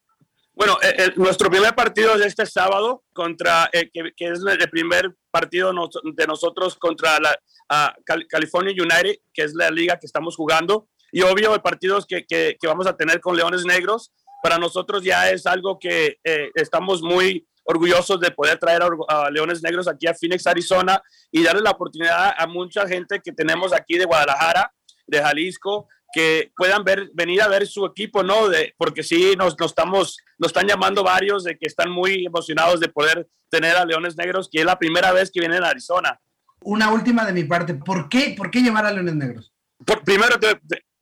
Bueno, 0.58 0.80
eh, 0.82 0.96
eh, 0.98 1.14
nuestro 1.18 1.52
primer 1.52 1.76
partido 1.76 2.16
es 2.16 2.26
este 2.26 2.44
sábado 2.48 3.04
contra, 3.14 3.70
eh, 3.72 3.92
que, 3.94 4.12
es 4.18 4.40
el 4.44 4.70
primer 4.72 5.16
partido 5.30 5.72
de 6.04 6.26
nosotros 6.26 6.76
contra 6.78 7.20
la 7.20 7.96
California 8.28 8.74
United, 8.74 9.18
que 9.32 9.44
es 9.44 9.54
la 9.54 9.70
liga 9.70 10.00
que 10.00 10.08
estamos 10.08 10.36
jugando. 10.36 10.88
Y 11.12 11.22
obvio, 11.22 11.54
el 11.54 11.62
partidos 11.62 12.08
que, 12.08 12.26
que, 12.26 12.58
que, 12.60 12.68
vamos 12.68 12.88
a 12.88 12.98
tener 12.98 13.22
con 13.22 13.38
Leones 13.38 13.66
Negros, 13.66 14.12
para 14.42 14.58
nosotros 14.58 15.04
ya 15.04 15.30
es 15.30 15.46
algo 15.46 15.78
que 15.78 16.18
estamos 16.56 17.04
muy 17.04 17.48
orgullosos 17.64 18.20
de 18.20 18.32
poder 18.32 18.58
traer 18.58 18.82
a, 19.10 19.30
Leones 19.30 19.62
Negros 19.62 19.88
aquí 19.88 20.08
a 20.08 20.16
Phoenix, 20.16 20.48
Arizona, 20.48 21.00
y 21.32 21.44
darle 21.44 21.62
la 21.62 21.72
oportunidad 21.72 22.34
a 22.36 22.48
mucha 22.48 22.88
gente 22.88 23.22
que 23.24 23.32
tenemos 23.32 23.74
aquí 23.74 24.00
de 24.00 24.06
Guadalajara, 24.06 24.74
de 25.06 25.22
Jalisco, 25.22 25.88
que 26.14 26.52
puedan 26.56 26.84
ver, 26.84 27.10
venir 27.14 27.42
a 27.42 27.48
ver 27.48 27.68
su 27.68 27.86
equipo, 27.86 28.24
¿no? 28.24 28.48
De, 28.50 28.74
porque 28.78 29.04
sí, 29.04 29.36
nos, 29.38 29.60
nos, 29.60 29.72
estamos, 29.72 30.18
nos 30.38 30.50
están 30.50 30.68
llamando 30.68 31.04
varios 31.04 31.44
de 31.44 31.58
que 31.58 31.68
están 31.68 31.92
muy 31.92 32.26
emocionados 32.26 32.80
de 32.80 32.90
poder 32.90 33.28
tener 33.50 33.76
a 33.76 33.86
Leones 33.86 34.18
Negros, 34.18 34.50
que 34.52 34.60
es 34.60 34.66
la 34.66 34.80
primera 34.80 35.12
vez 35.12 35.32
que 35.32 35.40
vienen 35.40 35.64
a 35.64 35.70
Arizona. 35.70 36.20
Una 36.62 36.92
última 36.92 37.26
de 37.26 37.34
mi 37.34 37.44
parte, 37.44 37.74
¿por 37.76 38.10
qué, 38.10 38.34
por 38.38 38.50
qué 38.50 38.62
llevar 38.62 38.86
a 38.86 38.92
Leones 38.92 39.16
Negros? 39.16 39.54
Por, 39.86 40.04
primero, 40.04 40.38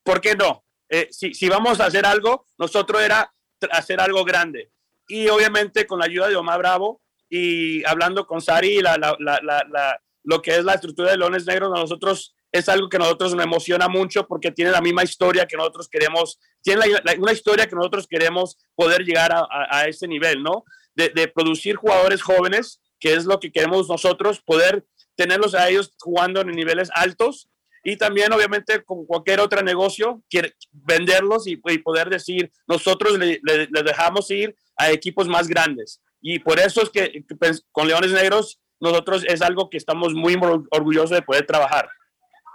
¿por 0.03 0.21
qué 0.21 0.35
no? 0.35 0.63
Eh, 0.89 1.07
si, 1.11 1.33
si 1.33 1.49
vamos 1.49 1.79
a 1.79 1.85
hacer 1.85 2.05
algo, 2.05 2.45
nosotros 2.57 3.01
era 3.01 3.33
hacer 3.71 3.99
algo 3.99 4.23
grande. 4.23 4.71
Y 5.07 5.27
obviamente 5.29 5.87
con 5.87 5.99
la 5.99 6.05
ayuda 6.05 6.27
de 6.27 6.35
Omar 6.35 6.59
Bravo 6.59 7.01
y 7.29 7.83
hablando 7.85 8.25
con 8.27 8.41
Sari, 8.41 8.81
la, 8.81 8.97
la, 8.97 9.15
la, 9.19 10.01
lo 10.23 10.41
que 10.41 10.57
es 10.57 10.63
la 10.63 10.73
estructura 10.73 11.11
de 11.11 11.17
Leones 11.17 11.45
Negros, 11.45 11.71
nosotros 11.71 12.34
es 12.57 12.69
algo 12.69 12.87
que 12.87 12.95
a 12.95 12.99
nosotros 12.99 13.35
nos 13.35 13.43
emociona 13.43 13.89
mucho 13.89 14.25
porque 14.27 14.51
tiene 14.51 14.71
la 14.71 14.81
misma 14.81 15.03
historia 15.03 15.45
que 15.45 15.57
nosotros 15.57 15.89
queremos, 15.89 16.39
tiene 16.61 16.81
una 17.19 17.33
historia 17.33 17.67
que 17.67 17.75
nosotros 17.75 18.07
queremos 18.07 18.57
poder 18.75 19.03
llegar 19.03 19.31
a, 19.33 19.85
ese 19.87 20.07
nivel, 20.07 20.41
¿no? 20.41 20.63
De, 20.95 21.27
producir 21.27 21.75
jugadores 21.75 22.21
jóvenes, 22.21 22.81
que 22.99 23.13
es 23.13 23.25
lo 23.25 23.39
que 23.41 23.51
queremos 23.51 23.89
nosotros, 23.89 24.41
poder 24.41 24.85
tenerlos 25.17 25.53
a 25.53 25.69
ellos 25.69 25.93
jugando 25.99 26.41
en 26.41 26.47
niveles 26.47 26.89
altos 26.93 27.49
y 27.83 27.97
también 27.97 28.31
obviamente 28.31 28.83
como 28.83 29.05
cualquier 29.05 29.41
otro 29.41 29.61
negocio, 29.61 30.23
quiere 30.29 30.55
venderlos 30.71 31.47
y, 31.47 31.57
poder 31.57 32.09
decir, 32.09 32.51
nosotros 32.67 33.19
le, 33.19 33.39
le, 33.43 33.83
dejamos 33.83 34.31
ir 34.31 34.55
a 34.77 34.91
equipos 34.91 35.27
más 35.27 35.47
grandes. 35.47 36.01
Y 36.21 36.39
por 36.39 36.59
eso 36.59 36.81
es 36.81 36.89
que, 36.89 37.11
que 37.27 37.35
pues, 37.35 37.65
con 37.71 37.87
Leones 37.87 38.11
Negros 38.11 38.59
nosotros 38.79 39.23
es 39.27 39.41
algo 39.41 39.69
que 39.69 39.77
estamos 39.77 40.13
muy 40.13 40.39
orgullosos 40.71 41.11
de 41.11 41.21
poder 41.21 41.45
trabajar. 41.45 41.89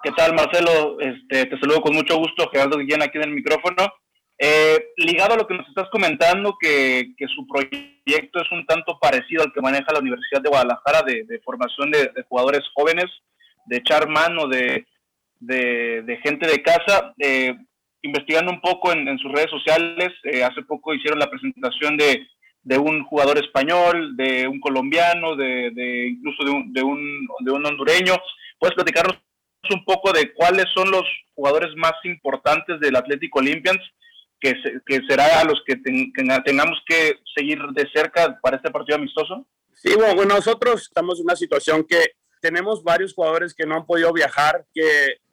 ¿Qué 0.03 0.13
tal, 0.13 0.35
Marcelo? 0.35 0.99
Este, 0.99 1.45
te 1.45 1.59
saludo 1.59 1.83
con 1.83 1.95
mucho 1.95 2.17
gusto, 2.17 2.49
Gerardo 2.51 2.79
Guillén, 2.79 3.03
aquí 3.03 3.19
en 3.19 3.25
el 3.25 3.35
micrófono. 3.35 3.93
Eh, 4.39 4.93
ligado 4.97 5.35
a 5.35 5.37
lo 5.37 5.47
que 5.47 5.53
nos 5.53 5.69
estás 5.69 5.91
comentando, 5.91 6.57
que, 6.59 7.13
su 7.35 7.47
proyecto 7.47 8.41
es 8.41 8.51
un 8.51 8.65
tanto 8.65 8.99
parecido 8.99 9.43
al 9.43 9.53
que 9.53 9.61
maneja 9.61 9.93
la 9.93 9.99
Universidad 9.99 10.41
de 10.41 10.49
Guadalajara 10.49 11.03
de, 11.03 11.41
formación 11.45 11.91
de, 11.91 12.11
jugadores 12.31 12.63
jóvenes, 12.75 13.11
de 13.67 13.77
echar 13.77 14.09
mano 14.09 14.49
de, 14.49 14.87
gente 16.23 16.49
de 16.49 16.63
casa. 16.63 17.13
Eh, 17.19 17.55
investigando 18.01 18.53
un 18.53 18.63
poco 18.63 18.93
en, 18.93 19.19
sus 19.19 19.31
redes 19.31 19.51
sociales, 19.51 20.09
eh, 20.25 20.43
hace 20.43 20.63
poco 20.63 20.95
hicieron 20.95 21.19
la 21.19 21.29
presentación 21.29 21.99
de, 21.99 22.27
un 22.79 23.05
jugador 23.05 23.37
español, 23.37 24.17
de 24.17 24.49
un 24.49 24.61
colombiano, 24.61 25.37
de, 25.37 26.09
incluso 26.09 26.43
un, 26.51 26.73
de, 26.73 26.83
un, 26.83 27.29
de 27.41 27.51
un 27.51 27.67
hondureño. 27.67 28.15
¿Puedes 28.59 28.75
platicarnos 28.75 29.19
un 29.71 29.85
poco 29.85 30.13
de 30.13 30.33
cuáles 30.33 30.67
son 30.75 30.91
los 30.91 31.05
jugadores 31.35 31.71
más 31.77 31.95
importantes 32.05 32.81
del 32.81 32.97
Atlético 32.97 33.41
Olympians, 33.41 33.81
que, 34.41 34.55
se, 34.63 34.81
que 34.87 35.01
será 35.07 35.41
a 35.41 35.45
los 35.45 35.63
que, 35.67 35.77
ten, 35.77 36.13
que, 36.13 36.25
tengamos 36.45 36.79
que 36.87 37.17
seguir 37.37 37.59
de 37.75 37.89
cerca 37.93 38.39
para 38.41 38.57
este 38.57 38.71
partido 38.71 38.97
amistoso? 38.97 39.47
Sí, 39.75 39.95
bueno, 39.95 40.25
nosotros 40.25 40.83
estamos 40.83 41.19
en 41.19 41.25
una 41.25 41.37
situación 41.37 41.85
que 41.85 42.13
tenemos 42.41 42.83
varios 42.83 43.15
jugadores 43.15 43.55
que 43.55 43.67
no 43.67 43.77
han 43.77 43.87
podido 43.87 44.13
viajar, 44.13 44.65
que 44.75 44.87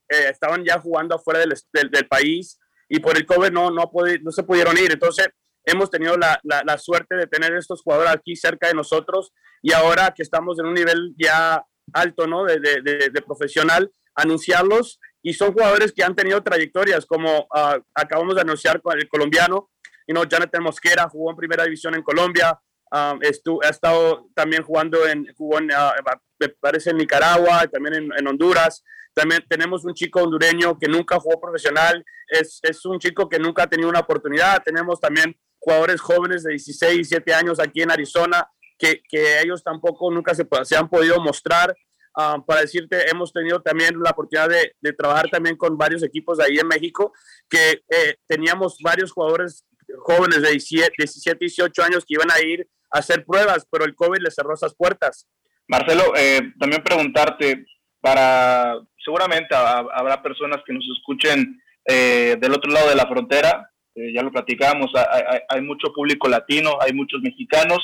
eh, 0.09 0.29
estaban 0.29 0.63
ya 0.63 0.79
jugando 0.79 1.15
afuera 1.15 1.39
del, 1.39 1.53
del, 1.73 1.89
del, 1.89 2.07
país 2.07 2.59
y 2.89 2.99
por 2.99 3.17
el 3.17 3.25
COVID 3.25 3.51
no, 3.51 3.71
no, 3.71 3.91
no 4.21 4.31
se 4.31 4.43
pudieron 4.43 4.77
ir. 4.77 4.91
Entonces, 4.91 5.29
hemos 5.65 5.89
tenido 5.89 6.17
la, 6.17 6.39
la, 6.43 6.63
la, 6.65 6.77
suerte 6.77 7.15
de 7.15 7.27
tener 7.27 7.53
estos 7.53 7.81
jugadores 7.81 8.13
aquí 8.13 8.35
cerca 8.35 8.67
de 8.67 8.73
nosotros 8.73 9.33
y 9.61 9.73
ahora 9.73 10.13
que 10.15 10.23
estamos 10.23 10.59
en 10.59 10.67
un 10.67 10.73
nivel 10.73 11.13
ya 11.17 11.65
alto, 11.93 12.27
¿no? 12.27 12.45
De, 12.45 12.59
de, 12.59 12.81
de, 12.81 13.09
de 13.09 13.21
profesional, 13.21 13.91
anunciarlos 14.17 14.99
y 15.21 15.33
son 15.33 15.53
jugadores 15.53 15.93
que 15.93 16.03
han 16.03 16.15
tenido 16.15 16.43
trayectorias, 16.43 17.05
como 17.05 17.41
uh, 17.41 17.81
acabamos 17.93 18.35
de 18.35 18.41
anunciar 18.41 18.81
con 18.81 18.97
el 18.97 19.07
colombiano, 19.07 19.69
you 20.07 20.13
know, 20.13 20.25
Jonathan 20.25 20.63
Mosquera 20.63 21.07
jugó 21.09 21.31
en 21.31 21.37
primera 21.37 21.63
división 21.63 21.95
en 21.95 22.01
Colombia, 22.01 22.59
um, 22.91 23.19
estuvo, 23.21 23.63
ha 23.63 23.69
estado 23.69 24.29
también 24.33 24.63
jugando 24.63 25.05
en, 25.07 25.27
jugó 25.35 25.59
en, 25.59 25.65
uh, 25.65 25.91
me 26.39 26.49
parece 26.49 26.91
en 26.91 26.97
Nicaragua, 26.97 27.67
también 27.67 27.95
en, 27.95 28.09
en, 28.17 28.27
Honduras. 28.27 28.83
También 29.13 29.43
tenemos 29.49 29.83
un 29.83 29.93
chico 29.93 30.21
hondureño 30.21 30.77
que 30.77 30.87
nunca 30.87 31.19
jugó 31.19 31.41
profesional, 31.41 32.05
es, 32.27 32.59
es 32.61 32.85
un 32.85 32.99
chico 32.99 33.27
que 33.27 33.39
nunca 33.39 33.63
ha 33.63 33.67
tenido 33.67 33.89
una 33.89 33.99
oportunidad. 33.99 34.61
Tenemos 34.63 34.99
también 34.99 35.35
jugadores 35.59 35.99
jóvenes 35.99 36.43
de 36.43 36.51
16, 36.51 36.95
17 36.97 37.33
años 37.33 37.59
aquí 37.59 37.81
en 37.81 37.91
Arizona, 37.91 38.47
que, 38.77 39.01
que 39.09 39.41
ellos 39.41 39.63
tampoco 39.63 40.11
nunca 40.11 40.35
se, 40.35 40.47
se 40.63 40.77
han 40.77 40.87
podido 40.87 41.19
mostrar. 41.19 41.75
Um, 42.15 42.43
para 42.43 42.61
decirte, 42.61 43.09
hemos 43.11 43.31
tenido 43.31 43.61
también 43.61 43.99
la 44.01 44.09
oportunidad 44.09 44.49
de, 44.49 44.93
trabajar 44.93 45.29
también 45.29 45.55
con 45.55 45.77
varios 45.77 46.01
equipos 46.01 46.39
de 46.39 46.45
ahí 46.45 46.57
en 46.57 46.67
México, 46.67 47.13
que 47.47 47.83
eh, 47.89 48.15
teníamos 48.27 48.77
varios 48.81 49.11
jugadores 49.11 49.65
jóvenes 49.99 50.41
de 50.41 50.49
17, 50.49 50.91
17, 50.97 51.37
18 51.39 51.83
años 51.83 52.05
que 52.05 52.15
iban 52.15 52.31
a 52.31 52.41
ir 52.41 52.67
a 52.91 52.99
hacer 52.99 53.23
pruebas, 53.23 53.67
pero 53.71 53.85
el 53.85 53.95
COVID 53.95 54.19
les 54.19 54.33
cerró 54.33 54.53
esas 54.53 54.73
puertas. 54.75 55.27
Marcelo, 55.67 56.13
eh, 56.15 56.41
también 56.59 56.83
preguntarte, 56.83 57.65
para 58.01 58.79
seguramente 59.03 59.53
habrá 59.55 60.21
personas 60.23 60.61
que 60.65 60.73
nos 60.73 60.85
escuchen 60.97 61.61
eh, 61.85 62.35
del 62.39 62.53
otro 62.53 62.71
lado 62.71 62.89
de 62.89 62.95
la 62.95 63.07
frontera, 63.07 63.69
ya 63.95 64.21
lo 64.21 64.31
platicamos, 64.31 64.91
hay, 64.95 65.39
hay, 65.49 65.61
mucho 65.61 65.91
público 65.93 66.27
latino, 66.27 66.77
hay 66.79 66.93
muchos 66.93 67.19
mexicanos. 67.21 67.79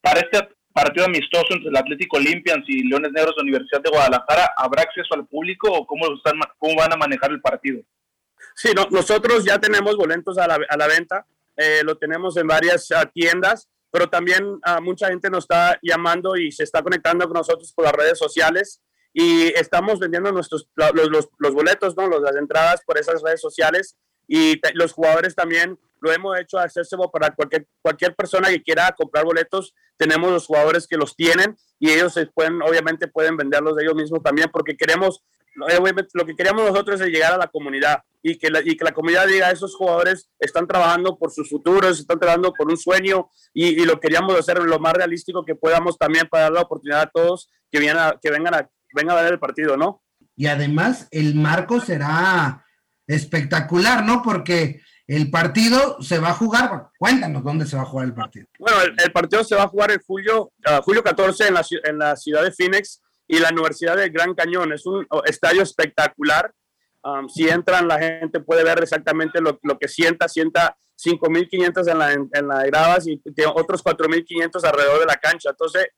Para 0.00 0.20
este 0.20 0.48
partido 0.72 1.06
amistoso 1.06 1.46
entre 1.50 1.68
el 1.68 1.76
Atlético 1.76 2.16
Olympians 2.16 2.64
y 2.68 2.86
Leones 2.86 3.12
Negros 3.12 3.34
de 3.36 3.42
Universidad 3.42 3.82
de 3.82 3.90
Guadalajara, 3.90 4.52
¿habrá 4.56 4.82
acceso 4.82 5.14
al 5.14 5.26
público 5.26 5.70
o 5.70 5.86
cómo, 5.86 6.14
están, 6.14 6.38
cómo 6.58 6.76
van 6.76 6.92
a 6.92 6.96
manejar 6.96 7.30
el 7.30 7.40
partido? 7.40 7.82
Sí, 8.54 8.70
no, 8.74 8.86
nosotros 8.90 9.44
ya 9.44 9.58
tenemos 9.58 9.96
boletos 9.96 10.38
a 10.38 10.46
la, 10.46 10.58
a 10.68 10.76
la 10.76 10.86
venta, 10.86 11.26
eh, 11.56 11.82
lo 11.84 11.96
tenemos 11.96 12.36
en 12.36 12.46
varias 12.46 12.90
uh, 12.90 13.08
tiendas, 13.12 13.68
pero 13.90 14.08
también 14.08 14.44
uh, 14.44 14.80
mucha 14.82 15.08
gente 15.08 15.28
nos 15.30 15.44
está 15.44 15.78
llamando 15.82 16.36
y 16.36 16.52
se 16.52 16.64
está 16.64 16.82
conectando 16.82 17.24
con 17.26 17.34
nosotros 17.34 17.72
por 17.72 17.84
las 17.84 17.94
redes 17.94 18.18
sociales 18.18 18.80
y 19.12 19.48
estamos 19.58 19.98
vendiendo 19.98 20.30
nuestros 20.30 20.68
los, 20.74 21.10
los, 21.10 21.28
los 21.38 21.54
boletos, 21.54 21.96
¿no? 21.96 22.08
las 22.08 22.36
entradas 22.36 22.82
por 22.86 22.98
esas 22.98 23.22
redes 23.22 23.40
sociales 23.40 23.96
y 24.28 24.60
los 24.74 24.92
jugadores 24.92 25.34
también 25.34 25.78
lo 26.00 26.12
hemos 26.12 26.38
hecho 26.38 26.58
accesible 26.58 27.06
para 27.12 27.30
cualquier, 27.34 27.66
cualquier 27.82 28.14
persona 28.14 28.48
que 28.48 28.62
quiera 28.62 28.92
comprar 28.96 29.24
boletos. 29.24 29.74
Tenemos 29.96 30.30
los 30.30 30.46
jugadores 30.46 30.86
que 30.86 30.96
los 30.96 31.14
tienen 31.14 31.56
y 31.78 31.90
ellos 31.90 32.18
pueden, 32.34 32.62
obviamente 32.62 33.08
pueden 33.08 33.36
venderlos 33.36 33.76
de 33.76 33.84
ellos 33.84 33.94
mismos 33.94 34.22
también 34.22 34.48
porque 34.52 34.76
queremos, 34.76 35.22
obviamente 35.60 36.10
lo 36.14 36.24
que 36.24 36.34
queremos 36.34 36.68
nosotros 36.68 37.00
es 37.00 37.08
llegar 37.08 37.32
a 37.32 37.38
la 37.38 37.48
comunidad 37.48 38.02
y 38.22 38.38
que 38.38 38.50
la, 38.50 38.60
y 38.60 38.76
que 38.76 38.84
la 38.84 38.92
comunidad 38.92 39.26
diga, 39.26 39.50
esos 39.50 39.74
jugadores 39.74 40.30
están 40.38 40.66
trabajando 40.66 41.18
por 41.18 41.32
sus 41.32 41.48
futuros, 41.48 41.98
están 41.98 42.18
trabajando 42.18 42.52
por 42.52 42.68
un 42.68 42.76
sueño 42.76 43.28
y, 43.52 43.84
lo 43.84 43.98
queríamos 43.98 44.38
hacer 44.38 44.58
lo 44.58 44.78
más 44.78 44.92
realístico 44.92 45.44
que 45.44 45.54
podamos 45.54 45.98
también 45.98 46.28
para 46.28 46.44
dar 46.44 46.52
la 46.52 46.60
oportunidad 46.62 47.02
a 47.02 47.10
todos 47.10 47.50
que, 47.70 47.78
vienen 47.78 48.02
que 48.22 48.30
vengan, 48.30 48.54
a, 48.54 48.70
vengan 48.94 49.18
a 49.18 49.22
ver 49.22 49.32
el 49.34 49.38
partido, 49.38 49.76
¿no? 49.76 50.02
Y 50.36 50.46
además 50.46 51.08
el 51.10 51.34
marco 51.34 51.80
será 51.80 52.64
espectacular, 53.06 54.04
¿no? 54.04 54.22
Porque 54.22 54.80
el 55.10 55.28
partido 55.28 55.96
se 56.00 56.20
va 56.20 56.28
a 56.28 56.34
jugar. 56.34 56.88
cuéntanos 56.96 57.42
dónde 57.42 57.66
se 57.66 57.74
va 57.74 57.82
a 57.82 57.86
jugar 57.86 58.06
el 58.06 58.14
partido. 58.14 58.46
Bueno, 58.60 58.78
el, 58.96 59.10
partido 59.10 59.42
se 59.42 59.56
va 59.56 59.64
a 59.64 59.68
jugar 59.68 59.90
en 59.90 59.98
julio, 60.06 60.52
uh, 60.64 60.82
julio 60.82 61.02
14 61.02 61.48
en 61.48 61.54
la, 61.54 61.66
en 61.82 61.98
la 61.98 62.14
ciudad 62.14 62.44
de 62.44 62.52
Phoenix 62.52 63.02
y 63.26 63.40
la 63.40 63.48
Universidad 63.48 63.96
del 63.96 64.10
Gran 64.10 64.34
Cañón. 64.34 64.72
Es 64.72 64.86
un 64.86 65.04
estadio 65.24 65.62
espectacular. 65.62 66.54
Um, 67.02 67.28
si 67.28 67.48
entran, 67.48 67.88
la 67.88 67.98
gente 67.98 68.38
puede 68.38 68.62
ver 68.62 68.80
exactamente 68.80 69.40
lo, 69.40 69.58
lo 69.64 69.80
que 69.80 69.88
sienta. 69.88 70.28
Sienta 70.28 70.76
5.500 70.96 71.90
en 71.90 71.98
la, 71.98 72.12
en, 72.12 72.48
la 72.48 72.64
gradas 72.66 73.08
y 73.08 73.20
otros 73.52 73.82
4.500 73.82 74.62
alrededor 74.64 75.00
de 75.00 75.06
la 75.06 75.16
cancha. 75.16 75.50
Entonces, 75.50 75.88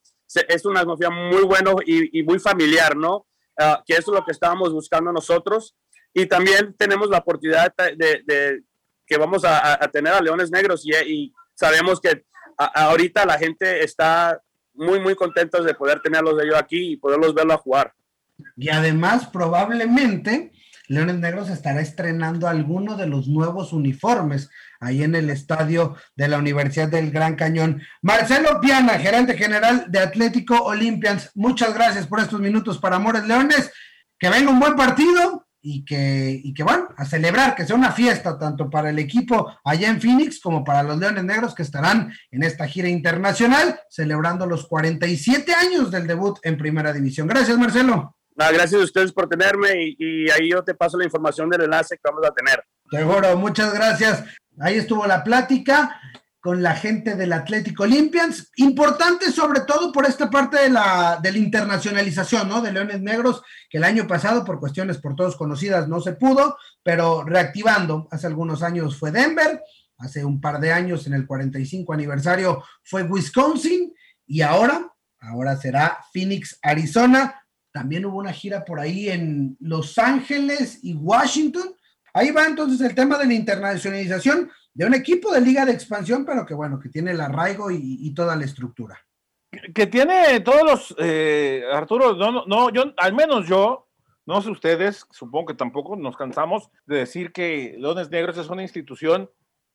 es 0.48 0.64
una 0.64 0.80
atmósfera 0.80 1.10
muy 1.10 1.42
bueno 1.42 1.76
y, 1.84 2.22
muy 2.22 2.38
familiar, 2.38 2.96
¿no? 2.96 3.26
Uh, 3.58 3.76
que 3.84 3.92
eso 3.92 4.10
es 4.10 4.18
lo 4.20 4.24
que 4.24 4.32
estábamos 4.32 4.72
buscando 4.72 5.12
nosotros. 5.12 5.76
Y 6.14 6.24
también 6.24 6.74
tenemos 6.78 7.10
la 7.10 7.18
oportunidad 7.18 7.74
de, 7.76 8.22
de 8.24 8.62
que 9.06 9.16
vamos 9.16 9.44
a, 9.44 9.82
a, 9.82 9.88
tener 9.88 10.12
a 10.12 10.20
Leones 10.20 10.50
Negros 10.50 10.84
y, 10.86 11.32
sabemos 11.54 12.00
que 12.00 12.24
ahorita 12.56 13.24
la 13.26 13.38
gente 13.38 13.84
está 13.84 14.40
muy, 14.74 14.98
muy 15.00 15.14
contentos 15.14 15.64
de 15.64 15.74
poder 15.74 16.00
tenerlos 16.00 16.36
de 16.36 16.44
ellos 16.44 16.56
aquí 16.56 16.92
y 16.92 16.96
poderlos 16.96 17.34
verlo 17.34 17.52
a 17.54 17.58
jugar. 17.58 17.92
Y 18.56 18.70
además, 18.70 19.26
probablemente, 19.26 20.50
Leones 20.88 21.16
Negros 21.16 21.50
estará 21.50 21.80
estrenando 21.80 22.48
alguno 22.48 22.96
de 22.96 23.06
los 23.06 23.28
nuevos 23.28 23.72
uniformes 23.72 24.50
ahí 24.80 25.02
en 25.02 25.14
el 25.14 25.30
estadio 25.30 25.96
de 26.16 26.28
la 26.28 26.38
Universidad 26.38 26.88
del 26.88 27.10
Gran 27.10 27.36
Cañón. 27.36 27.82
Marcelo 28.02 28.60
Piana, 28.60 28.98
gerente 28.98 29.36
general 29.36 29.86
de 29.88 30.00
Atlético 30.00 30.62
Olympians, 30.64 31.30
muchas 31.34 31.72
gracias 31.74 32.06
por 32.06 32.20
estos 32.20 32.40
minutos 32.40 32.78
para 32.78 32.96
Amores 32.96 33.24
Leones. 33.24 33.70
Que 34.18 34.28
venga 34.28 34.50
un 34.50 34.60
buen 34.60 34.76
partido 34.76 35.46
y 35.62 35.84
que, 35.84 36.40
y 36.42 36.52
que 36.52 36.64
bueno, 36.64 36.88
a 36.96 37.04
celebrar, 37.04 37.54
que 37.54 37.64
sea 37.64 37.76
una 37.76 37.92
fiesta 37.92 38.36
tanto 38.38 38.68
para 38.68 38.90
el 38.90 38.98
equipo 38.98 39.56
allá 39.64 39.88
en 39.88 40.00
Phoenix 40.00 40.40
como 40.40 40.64
para 40.64 40.82
los 40.82 40.98
Leones 40.98 41.24
Negros 41.24 41.54
que 41.54 41.62
estarán 41.62 42.12
en 42.30 42.42
esta 42.42 42.66
gira 42.66 42.88
internacional 42.88 43.80
celebrando 43.88 44.44
los 44.46 44.66
47 44.66 45.54
años 45.54 45.90
del 45.92 46.06
debut 46.06 46.38
en 46.42 46.58
Primera 46.58 46.92
División. 46.92 47.28
Gracias, 47.28 47.56
Marcelo. 47.56 48.16
gracias 48.36 48.80
a 48.80 48.84
ustedes 48.84 49.12
por 49.12 49.28
tenerme 49.28 49.84
y, 49.84 49.96
y, 49.98 50.30
ahí 50.30 50.50
yo 50.50 50.64
te 50.64 50.74
paso 50.74 50.98
la 50.98 51.04
información 51.04 51.48
del 51.48 51.62
enlace 51.62 51.96
que 51.96 52.10
vamos 52.10 52.26
a 52.26 52.34
tener. 52.34 52.64
Seguro, 52.90 53.36
muchas 53.36 53.72
gracias. 53.72 54.24
Ahí 54.58 54.76
estuvo 54.76 55.06
la 55.06 55.22
plática 55.22 55.98
con 56.42 56.60
la 56.60 56.74
gente 56.74 57.14
del 57.14 57.32
Atlético 57.32 57.84
Olympians. 57.84 58.50
Importante 58.56 59.30
sobre 59.30 59.60
todo 59.60 59.92
por 59.92 60.06
esta 60.06 60.28
parte 60.28 60.58
de 60.58 60.70
la, 60.70 61.20
de 61.22 61.30
la 61.30 61.38
internacionalización, 61.38 62.48
¿no? 62.48 62.60
De 62.60 62.72
Leones 62.72 63.00
Negros, 63.00 63.42
que 63.70 63.78
el 63.78 63.84
año 63.84 64.08
pasado, 64.08 64.44
por 64.44 64.58
cuestiones 64.58 64.98
por 64.98 65.14
todos 65.14 65.36
conocidas, 65.36 65.86
no 65.86 66.00
se 66.00 66.14
pudo, 66.14 66.56
pero 66.82 67.22
reactivando. 67.22 68.08
Hace 68.10 68.26
algunos 68.26 68.64
años 68.64 68.98
fue 68.98 69.12
Denver, 69.12 69.62
hace 69.98 70.24
un 70.24 70.40
par 70.40 70.58
de 70.58 70.72
años, 70.72 71.06
en 71.06 71.14
el 71.14 71.28
45 71.28 71.92
aniversario, 71.92 72.64
fue 72.82 73.04
Wisconsin, 73.04 73.94
y 74.26 74.40
ahora, 74.40 74.92
ahora 75.20 75.56
será 75.56 75.98
Phoenix, 76.12 76.58
Arizona. 76.60 77.40
También 77.70 78.04
hubo 78.04 78.18
una 78.18 78.32
gira 78.32 78.64
por 78.64 78.80
ahí 78.80 79.10
en 79.10 79.56
Los 79.60 79.96
Ángeles 79.96 80.80
y 80.82 80.94
Washington. 80.94 81.76
Ahí 82.12 82.32
va 82.32 82.46
entonces 82.46 82.80
el 82.80 82.96
tema 82.96 83.16
de 83.16 83.26
la 83.26 83.34
internacionalización 83.34 84.50
de 84.74 84.86
un 84.86 84.94
equipo 84.94 85.32
de 85.32 85.40
liga 85.40 85.64
de 85.64 85.72
expansión, 85.72 86.24
pero 86.24 86.46
que 86.46 86.54
bueno, 86.54 86.78
que 86.78 86.88
tiene 86.88 87.12
el 87.12 87.20
arraigo 87.20 87.70
y, 87.70 88.12
toda 88.14 88.36
la 88.36 88.44
estructura. 88.44 88.98
Que, 89.74 89.86
tiene 89.86 90.40
todos 90.40 90.62
los, 90.62 90.94
eh, 90.98 91.64
Arturo, 91.72 92.14
no, 92.14 92.46
no, 92.46 92.70
yo, 92.70 92.84
al 92.96 93.12
menos 93.12 93.46
yo, 93.46 93.88
no 94.24 94.40
sé 94.40 94.50
ustedes, 94.50 95.06
supongo 95.10 95.46
que 95.46 95.54
tampoco 95.54 95.96
nos 95.96 96.16
cansamos 96.16 96.70
de 96.86 96.96
decir 96.98 97.32
que 97.32 97.74
Leones 97.78 98.10
Negros 98.10 98.38
es 98.38 98.48
una 98.48 98.62
institución 98.62 99.30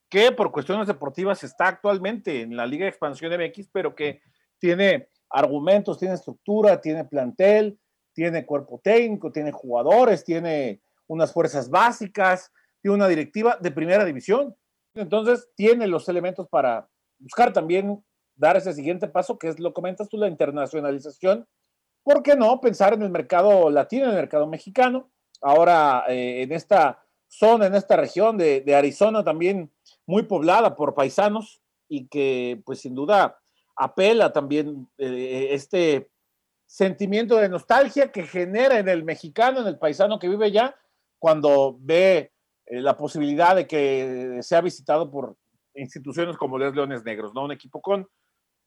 que 0.09 0.31
por 0.31 0.51
cuestiones 0.51 0.87
deportivas 0.87 1.43
está 1.43 1.67
actualmente 1.67 2.41
en 2.41 2.55
la 2.55 2.65
Liga 2.65 2.85
de 2.85 2.89
Expansión 2.89 3.31
MX, 3.33 3.69
pero 3.71 3.93
que 3.93 4.21
tiene 4.57 5.09
argumentos, 5.29 5.99
tiene 5.99 6.15
estructura, 6.15 6.79
tiene 6.79 7.05
plantel, 7.05 7.77
tiene 8.13 8.45
cuerpo 8.45 8.79
técnico, 8.83 9.31
tiene 9.31 9.51
jugadores, 9.51 10.23
tiene 10.23 10.81
unas 11.07 11.31
fuerzas 11.33 11.69
básicas, 11.69 12.51
tiene 12.81 12.95
una 12.95 13.07
directiva 13.07 13.57
de 13.59 13.71
primera 13.71 14.05
división. 14.05 14.55
Entonces, 14.97 15.49
tiene 15.55 15.87
los 15.87 16.07
elementos 16.09 16.47
para 16.47 16.89
buscar 17.19 17.53
también 17.53 18.03
dar 18.35 18.57
ese 18.57 18.73
siguiente 18.73 19.07
paso, 19.07 19.37
que 19.37 19.49
es 19.49 19.59
lo 19.59 19.73
comentas 19.73 20.09
tú, 20.09 20.17
la 20.17 20.27
internacionalización. 20.27 21.47
¿Por 22.03 22.23
qué 22.23 22.35
no 22.35 22.61
pensar 22.61 22.93
en 22.93 23.01
el 23.01 23.09
mercado 23.09 23.69
latino, 23.69 24.05
en 24.05 24.11
el 24.11 24.15
mercado 24.15 24.47
mexicano? 24.47 25.09
Ahora, 25.41 26.05
eh, 26.07 26.43
en 26.43 26.51
esta 26.51 27.03
zona, 27.27 27.65
en 27.65 27.75
esta 27.75 27.97
región 27.97 28.37
de, 28.37 28.63
Arizona 28.75 29.23
también 29.23 29.71
muy 30.05 30.23
poblada 30.23 30.75
por 30.75 30.95
paisanos 30.95 31.61
y 31.89 32.07
que 32.07 32.61
pues 32.65 32.79
sin 32.79 32.95
duda 32.95 33.37
apela 33.75 34.31
también 34.31 34.89
eh, 34.97 35.49
este 35.51 36.09
sentimiento 36.65 37.37
de 37.37 37.49
nostalgia 37.49 38.11
que 38.11 38.23
genera 38.23 38.79
en 38.79 38.89
el 38.89 39.03
mexicano, 39.03 39.61
en 39.61 39.67
el 39.67 39.77
paisano 39.77 40.19
que 40.19 40.29
vive 40.29 40.51
ya, 40.51 40.75
cuando 41.19 41.77
ve 41.79 42.31
eh, 42.67 42.81
la 42.81 42.97
posibilidad 42.97 43.55
de 43.55 43.67
que 43.67 44.39
sea 44.41 44.61
visitado 44.61 45.09
por 45.09 45.35
instituciones 45.75 46.37
como 46.37 46.57
los 46.57 46.75
Leones 46.75 47.03
Negros, 47.03 47.33
¿no? 47.33 47.45
Un 47.45 47.51
equipo 47.51 47.81
con 47.81 48.07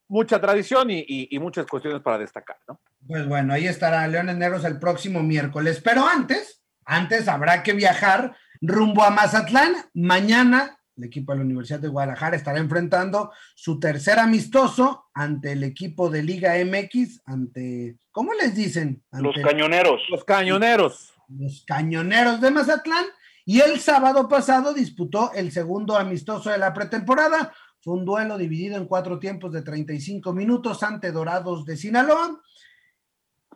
mucha 0.09 0.41
tradición 0.41 0.89
y, 0.91 1.39
muchas 1.39 1.67
cuestiones 1.67 2.03
para 2.03 2.19
destacar, 2.19 2.59
¿no? 2.67 2.81
Pues 3.07 3.29
bueno, 3.29 3.55
ahí 3.55 3.67
estará 3.67 4.07
Leones 4.09 4.37
Negros 4.37 4.65
el 4.65 4.79
próximo 4.79 5.23
miércoles, 5.23 5.81
pero 5.83 6.07
antes, 6.07 6.63
antes 6.85 7.29
habrá 7.29 7.63
que 7.63 7.73
viajar 7.73 8.37
rumbo 8.61 9.05
a 9.05 9.11
Mazatlán. 9.11 9.73
Mañana 9.95 10.81
el 11.01 11.05
equipo 11.05 11.33
de 11.33 11.39
la 11.39 11.45
Universidad 11.45 11.81
de 11.81 11.89
Guadalajara 11.89 12.37
estará 12.37 12.59
enfrentando 12.59 13.33
su 13.55 13.81
tercer 13.81 14.19
amistoso 14.19 15.07
ante 15.15 15.53
el 15.53 15.65
equipo 15.65 16.11
de 16.11 16.23
Liga 16.23 16.55
MX, 16.65 17.23
ante, 17.25 17.97
¿cómo 18.11 18.35
les 18.35 18.55
dicen? 18.55 19.03
los 19.13 19.35
cañoneros. 19.43 20.03
Los 20.11 20.25
cañoneros. 20.25 21.15
Los 21.29 21.65
cañoneros 21.65 22.41
de 22.41 22.51
Mazatlán 22.51 23.07
y 23.51 23.61
el 23.61 23.81
sábado 23.81 24.29
pasado 24.29 24.73
disputó 24.73 25.33
el 25.33 25.51
segundo 25.51 25.99
amistoso 25.99 26.51
de 26.51 26.59
la 26.59 26.73
pretemporada. 26.73 27.53
Fue 27.81 27.95
un 27.95 28.05
duelo 28.05 28.39
dividido 28.39 28.77
en 28.77 28.87
cuatro 28.87 29.19
tiempos 29.19 29.53
de 29.53 29.63
35 29.63 30.33
minutos 30.33 30.85
ante 30.85 31.11
Dorados 31.11 31.65
de 31.65 31.77
Sinaloa. 31.77 32.41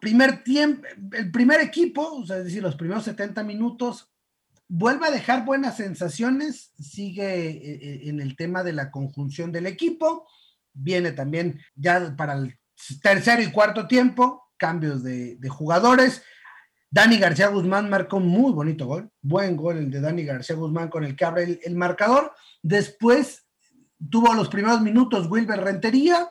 Primer 0.00 0.42
tiempo, 0.42 0.82
el 1.12 1.30
primer 1.30 1.60
equipo, 1.60 2.12
o 2.12 2.26
sea, 2.26 2.38
es 2.38 2.46
decir, 2.46 2.60
los 2.60 2.74
primeros 2.74 3.04
70 3.04 3.44
minutos, 3.44 4.10
vuelve 4.66 5.06
a 5.06 5.12
dejar 5.12 5.44
buenas 5.44 5.76
sensaciones, 5.76 6.72
sigue 6.76 7.50
eh, 7.50 7.78
eh, 7.80 8.00
en 8.08 8.20
el 8.20 8.34
tema 8.34 8.64
de 8.64 8.72
la 8.72 8.90
conjunción 8.90 9.52
del 9.52 9.68
equipo, 9.68 10.26
viene 10.72 11.12
también 11.12 11.60
ya 11.76 12.16
para 12.16 12.32
el 12.32 12.58
tercer 13.00 13.38
y 13.38 13.52
cuarto 13.52 13.86
tiempo, 13.86 14.50
cambios 14.56 15.04
de, 15.04 15.36
de 15.36 15.48
jugadores, 15.48 16.24
Dani 16.94 17.18
García 17.18 17.48
Guzmán 17.48 17.90
marcó 17.90 18.18
un 18.18 18.28
muy 18.28 18.52
bonito 18.52 18.86
gol, 18.86 19.10
buen 19.20 19.56
gol 19.56 19.78
el 19.78 19.90
de 19.90 20.00
Dani 20.00 20.22
García 20.22 20.54
Guzmán 20.54 20.88
con 20.88 21.02
el 21.02 21.16
que 21.16 21.24
abre 21.24 21.58
el, 21.64 21.74
marcador. 21.74 22.32
Después 22.62 23.48
tuvo 24.08 24.32
los 24.32 24.48
primeros 24.48 24.80
minutos 24.80 25.26
Wilber 25.28 25.60
Rentería, 25.60 26.28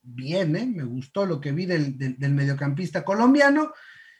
bien, 0.00 0.56
¿eh? 0.56 0.64
me 0.64 0.84
gustó 0.84 1.26
lo 1.26 1.42
que 1.42 1.52
vi 1.52 1.66
del, 1.66 2.16
mediocampista 2.20 3.04
colombiano. 3.04 3.72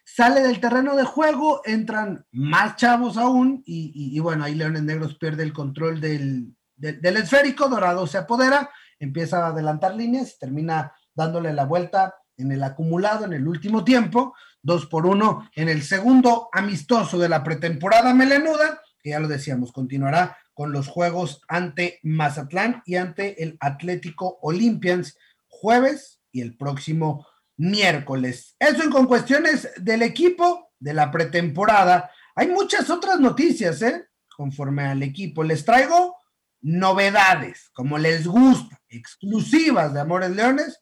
Sale 0.05 0.42
del 0.42 0.61
terreno 0.61 0.94
de 0.94 1.05
juego, 1.05 1.62
entran 1.64 2.27
más 2.33 2.77
chavos 2.77 3.16
aún 3.16 3.62
y, 3.64 4.20
bueno, 4.20 4.44
ahí 4.44 4.55
Leones 4.57 4.83
Negros 4.83 5.16
pierde 5.16 5.42
el 5.42 5.55
control 5.55 6.03
del, 6.03 6.55
del, 6.77 7.16
esférico, 7.16 7.66
Dorado 7.70 8.07
se 8.07 8.18
apodera, 8.18 8.68
empieza 8.98 9.38
a 9.42 9.48
adelantar 9.48 9.94
líneas 9.94 10.38
termina 10.38 10.92
dándole 11.14 11.55
la 11.55 11.64
vuelta 11.64 12.14
en 12.37 12.53
el 12.53 12.62
acumulado 12.62 13.24
en 13.24 13.33
el 13.33 13.48
último 13.48 13.85
tiempo 13.85 14.35
dos 14.62 14.86
por 14.86 15.06
uno 15.06 15.48
en 15.54 15.68
el 15.68 15.82
segundo 15.82 16.48
amistoso 16.52 17.18
de 17.18 17.28
la 17.28 17.42
pretemporada 17.42 18.14
melenuda, 18.14 18.80
que 19.02 19.10
ya 19.10 19.20
lo 19.20 19.28
decíamos, 19.28 19.72
continuará 19.72 20.36
con 20.54 20.72
los 20.72 20.88
juegos 20.88 21.40
ante 21.48 22.00
Mazatlán 22.02 22.82
y 22.84 22.96
ante 22.96 23.42
el 23.42 23.56
Atlético 23.60 24.38
Olympians 24.42 25.16
jueves 25.46 26.20
y 26.32 26.40
el 26.40 26.56
próximo 26.56 27.26
miércoles. 27.56 28.56
Eso 28.58 28.82
en 28.82 28.90
con 28.90 29.06
cuestiones 29.06 29.70
del 29.76 30.02
equipo 30.02 30.70
de 30.78 30.94
la 30.94 31.10
pretemporada. 31.10 32.10
Hay 32.34 32.48
muchas 32.48 32.90
otras 32.90 33.20
noticias, 33.20 33.82
¿eh? 33.82 34.06
Conforme 34.36 34.84
al 34.84 35.02
equipo. 35.02 35.42
Les 35.42 35.64
traigo 35.64 36.16
novedades, 36.60 37.70
como 37.72 37.98
les 37.98 38.26
gusta, 38.26 38.80
exclusivas 38.88 39.92
de 39.92 40.00
Amores 40.00 40.30
Leones. 40.30 40.80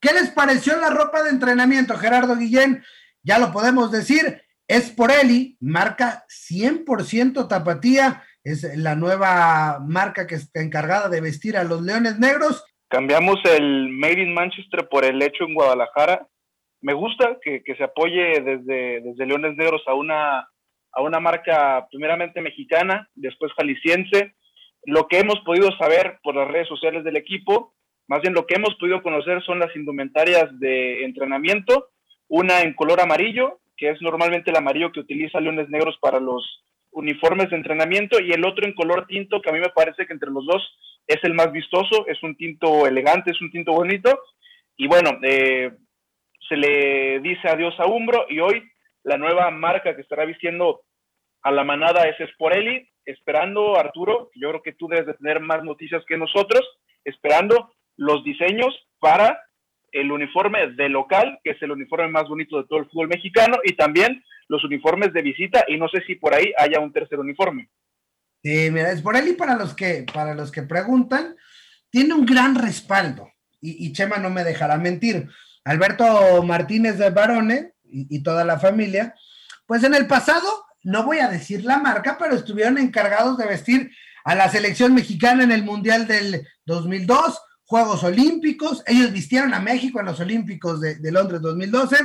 ¿Qué 0.00 0.12
les 0.12 0.30
pareció 0.30 0.76
la 0.80 0.90
ropa 0.90 1.22
de 1.22 1.30
entrenamiento, 1.30 1.96
Gerardo 1.96 2.36
Guillén? 2.36 2.82
Ya 3.26 3.40
lo 3.40 3.52
podemos 3.52 3.90
decir, 3.90 4.40
es 4.68 4.90
por 4.90 5.10
Eli, 5.10 5.56
marca 5.60 6.24
100% 6.28 7.48
tapatía, 7.48 8.22
es 8.44 8.62
la 8.78 8.94
nueva 8.94 9.80
marca 9.84 10.28
que 10.28 10.36
está 10.36 10.62
encargada 10.62 11.08
de 11.08 11.20
vestir 11.20 11.56
a 11.56 11.64
los 11.64 11.82
Leones 11.82 12.20
Negros. 12.20 12.64
Cambiamos 12.88 13.40
el 13.44 13.88
Made 13.88 14.22
in 14.22 14.32
Manchester 14.32 14.88
por 14.88 15.04
el 15.04 15.20
hecho 15.20 15.42
en 15.44 15.54
Guadalajara. 15.54 16.28
Me 16.80 16.94
gusta 16.94 17.38
que, 17.42 17.62
se 17.76 17.82
apoye 17.82 18.40
desde, 18.40 19.00
desde 19.00 19.26
Leones 19.26 19.56
Negros 19.56 19.82
a 19.88 19.94
una, 19.94 20.48
a 20.92 21.02
una 21.02 21.18
marca 21.18 21.84
primeramente 21.90 22.40
mexicana, 22.40 23.08
después 23.16 23.52
jalisciense. 23.56 24.34
lo 24.84 25.08
que 25.08 25.18
hemos 25.18 25.40
podido 25.40 25.76
saber 25.78 26.20
por 26.22 26.36
las 26.36 26.46
redes 26.46 26.68
sociales 26.68 27.02
del 27.02 27.16
equipo, 27.16 27.74
más 28.06 28.20
bien 28.22 28.34
lo 28.34 28.46
que 28.46 28.54
hemos 28.54 28.76
podido 28.76 29.02
conocer 29.02 29.42
son 29.42 29.58
las 29.58 29.74
indumentarias 29.74 30.46
de 30.60 31.04
entrenamiento, 31.04 31.88
una 32.28 32.62
en 32.62 32.74
color 32.74 33.00
amarillo, 33.00 33.60
que 33.76 33.90
es 33.90 34.00
normalmente 34.00 34.50
el 34.50 34.56
amarillo 34.56 34.92
que 34.92 35.00
utiliza 35.00 35.40
Leones 35.40 35.68
Negros 35.68 35.96
para 36.00 36.20
los 36.20 36.64
uniformes 36.90 37.50
de 37.50 37.56
entrenamiento, 37.56 38.20
y 38.20 38.32
el 38.32 38.44
otro 38.44 38.66
en 38.66 38.74
color 38.74 39.06
tinto, 39.06 39.40
que 39.40 39.50
a 39.50 39.52
mí 39.52 39.60
me 39.60 39.68
parece 39.68 40.06
que 40.06 40.12
entre 40.12 40.30
los 40.30 40.46
dos 40.46 40.62
es 41.06 41.22
el 41.24 41.34
más 41.34 41.52
vistoso, 41.52 42.06
es 42.06 42.22
un 42.22 42.36
tinto 42.36 42.86
elegante, 42.86 43.30
es 43.30 43.40
un 43.40 43.50
tinto 43.50 43.72
bonito, 43.72 44.18
y 44.76 44.86
bueno, 44.86 45.18
eh, 45.22 45.72
se 46.48 46.56
le 46.56 47.20
dice 47.20 47.48
adiós 47.48 47.78
a 47.78 47.86
Umbro, 47.86 48.26
y 48.28 48.40
hoy 48.40 48.62
la 49.02 49.18
nueva 49.18 49.50
marca 49.50 49.94
que 49.94 50.02
estará 50.02 50.24
vistiendo 50.24 50.82
a 51.42 51.50
la 51.52 51.64
manada 51.64 52.08
es 52.08 52.16
Sporelli, 52.30 52.88
esperando, 53.04 53.78
Arturo, 53.78 54.30
yo 54.34 54.48
creo 54.50 54.62
que 54.62 54.72
tú 54.72 54.88
debes 54.88 55.06
de 55.06 55.14
tener 55.14 55.40
más 55.40 55.62
noticias 55.62 56.04
que 56.06 56.16
nosotros, 56.16 56.62
esperando 57.04 57.72
los 57.96 58.24
diseños 58.24 58.74
para 58.98 59.45
el 60.00 60.12
uniforme 60.12 60.72
de 60.72 60.88
local, 60.88 61.38
que 61.42 61.50
es 61.50 61.62
el 61.62 61.72
uniforme 61.72 62.08
más 62.08 62.28
bonito 62.28 62.58
de 62.58 62.68
todo 62.68 62.80
el 62.80 62.86
fútbol 62.86 63.08
mexicano, 63.08 63.56
y 63.64 63.76
también 63.76 64.22
los 64.48 64.62
uniformes 64.64 65.12
de 65.12 65.22
visita, 65.22 65.64
y 65.68 65.76
no 65.76 65.88
sé 65.88 66.02
si 66.06 66.14
por 66.14 66.34
ahí 66.34 66.52
haya 66.58 66.80
un 66.80 66.92
tercer 66.92 67.18
uniforme. 67.18 67.68
Sí, 68.42 68.70
mira, 68.70 68.94
Sporelli 68.96 69.32
para 69.32 69.56
los 69.56 69.74
que, 69.74 70.06
para 70.12 70.34
los 70.34 70.52
que 70.52 70.62
preguntan, 70.62 71.34
tiene 71.90 72.14
un 72.14 72.26
gran 72.26 72.54
respaldo, 72.54 73.30
y, 73.60 73.92
Chema 73.92 74.18
no 74.18 74.30
me 74.30 74.44
dejará 74.44 74.76
mentir. 74.76 75.28
Alberto 75.64 76.42
Martínez 76.44 76.98
de 76.98 77.10
Barone 77.10 77.72
y 77.82 78.22
toda 78.22 78.44
la 78.44 78.60
familia, 78.60 79.14
pues 79.66 79.82
en 79.82 79.94
el 79.94 80.06
pasado 80.06 80.46
no 80.86 81.02
voy 81.02 81.18
a 81.18 81.28
decir 81.28 81.64
la 81.64 81.78
marca, 81.78 82.16
pero 82.16 82.36
estuvieron 82.36 82.78
encargados 82.78 83.36
de 83.38 83.46
vestir 83.46 83.90
a 84.24 84.36
la 84.36 84.48
selección 84.48 84.94
mexicana 84.94 85.42
en 85.42 85.50
el 85.50 85.64
Mundial 85.64 86.06
del 86.06 86.46
2002, 86.64 87.40
Juegos 87.66 88.04
Olímpicos, 88.04 88.82
ellos 88.86 89.12
vistieron 89.12 89.52
a 89.52 89.60
México 89.60 89.98
en 90.00 90.06
los 90.06 90.20
Olímpicos 90.20 90.80
de, 90.80 91.12
Londres 91.12 91.40
2012 91.40 91.96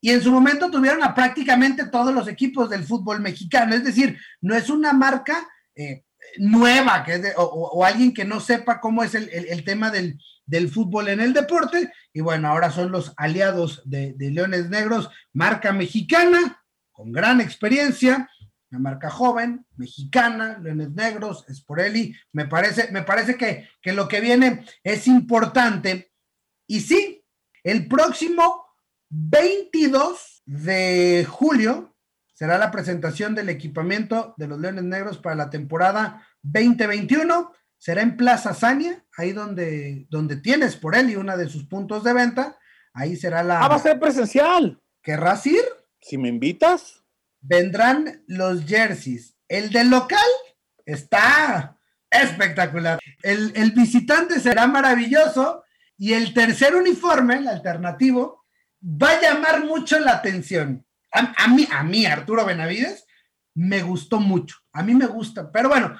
y 0.00 0.10
en 0.10 0.20
su 0.20 0.32
momento 0.32 0.70
tuvieron 0.70 1.02
a 1.04 1.14
prácticamente 1.14 1.86
todos 1.86 2.12
los 2.12 2.26
equipos 2.28 2.68
del 2.68 2.84
fútbol 2.84 3.20
mexicano, 3.20 3.74
es 3.74 3.84
decir, 3.84 4.18
no 4.40 4.54
es 4.54 4.68
una 4.68 4.92
marca 4.92 5.48
eh, 5.76 6.04
nueva 6.38 7.04
que 7.04 7.32
o, 7.36 7.84
alguien 7.84 8.12
que 8.12 8.24
no 8.24 8.40
sepa 8.40 8.80
cómo 8.80 9.04
es 9.04 9.14
el, 9.14 9.64
tema 9.64 9.90
del, 9.90 10.18
fútbol 10.70 11.08
en 11.08 11.20
el 11.20 11.32
deporte, 11.32 11.92
y 12.12 12.20
bueno, 12.20 12.48
ahora 12.48 12.70
son 12.70 12.90
los 12.90 13.12
aliados 13.16 13.82
de 13.84 14.14
Leones 14.18 14.68
Negros, 14.68 15.10
marca 15.32 15.72
mexicana, 15.72 16.60
con 16.92 17.12
gran 17.12 17.40
experiencia, 17.40 18.28
una 18.74 18.90
marca 18.90 19.08
joven, 19.08 19.64
mexicana, 19.76 20.58
Leones 20.58 20.90
Negros, 20.90 21.44
Sporelli, 21.48 22.14
me 22.32 22.46
parece, 22.46 22.90
me 22.90 23.02
parece 23.02 23.36
que, 23.36 23.68
que 23.80 23.92
lo 23.92 24.08
que 24.08 24.20
viene 24.20 24.64
es 24.82 25.06
importante. 25.06 26.10
Y 26.66 26.80
sí, 26.80 27.24
el 27.62 27.86
próximo 27.86 28.66
22 29.10 30.42
de 30.46 31.24
julio 31.28 31.94
será 32.32 32.58
la 32.58 32.72
presentación 32.72 33.36
del 33.36 33.48
equipamiento 33.48 34.34
de 34.36 34.48
los 34.48 34.58
Leones 34.58 34.84
Negros 34.84 35.18
para 35.18 35.36
la 35.36 35.50
temporada 35.50 36.26
2021. 36.42 37.52
Será 37.78 38.02
en 38.02 38.16
Plaza 38.16 38.54
Sania, 38.54 39.04
ahí 39.16 39.32
donde, 39.32 40.06
donde 40.10 40.36
tiene 40.36 40.68
Sporelli 40.68 41.14
una 41.14 41.36
de 41.36 41.48
sus 41.48 41.64
puntos 41.64 42.02
de 42.02 42.12
venta. 42.12 42.58
Ahí 42.92 43.14
será 43.14 43.44
la. 43.44 43.60
Ah, 43.60 43.68
va 43.68 43.76
a 43.76 43.78
ser 43.78 44.00
presencial. 44.00 44.80
¿Querrás 45.00 45.46
ir? 45.46 45.62
Si 46.00 46.18
me 46.18 46.28
invitas. 46.28 47.03
Vendrán 47.46 48.24
los 48.26 48.64
jerseys. 48.64 49.36
El 49.48 49.68
del 49.70 49.90
local 49.90 50.18
está 50.86 51.76
espectacular. 52.10 52.98
El, 53.22 53.72
visitante 53.72 54.40
será 54.40 54.66
maravilloso 54.66 55.62
y 55.98 56.14
el 56.14 56.32
tercer 56.32 56.74
uniforme, 56.74 57.36
el 57.36 57.48
alternativo, 57.48 58.46
va 58.82 59.10
a 59.10 59.20
llamar 59.20 59.66
mucho 59.66 59.98
la 59.98 60.12
atención. 60.12 60.86
A, 61.12 61.48
mí, 61.48 61.68
a 61.70 61.82
mí, 61.82 62.06
Arturo 62.06 62.46
Benavides, 62.46 63.04
me 63.54 63.82
gustó 63.82 64.20
mucho. 64.20 64.56
A 64.72 64.82
mí 64.82 64.94
me 64.94 65.06
gusta. 65.06 65.52
Pero 65.52 65.68
bueno, 65.68 65.98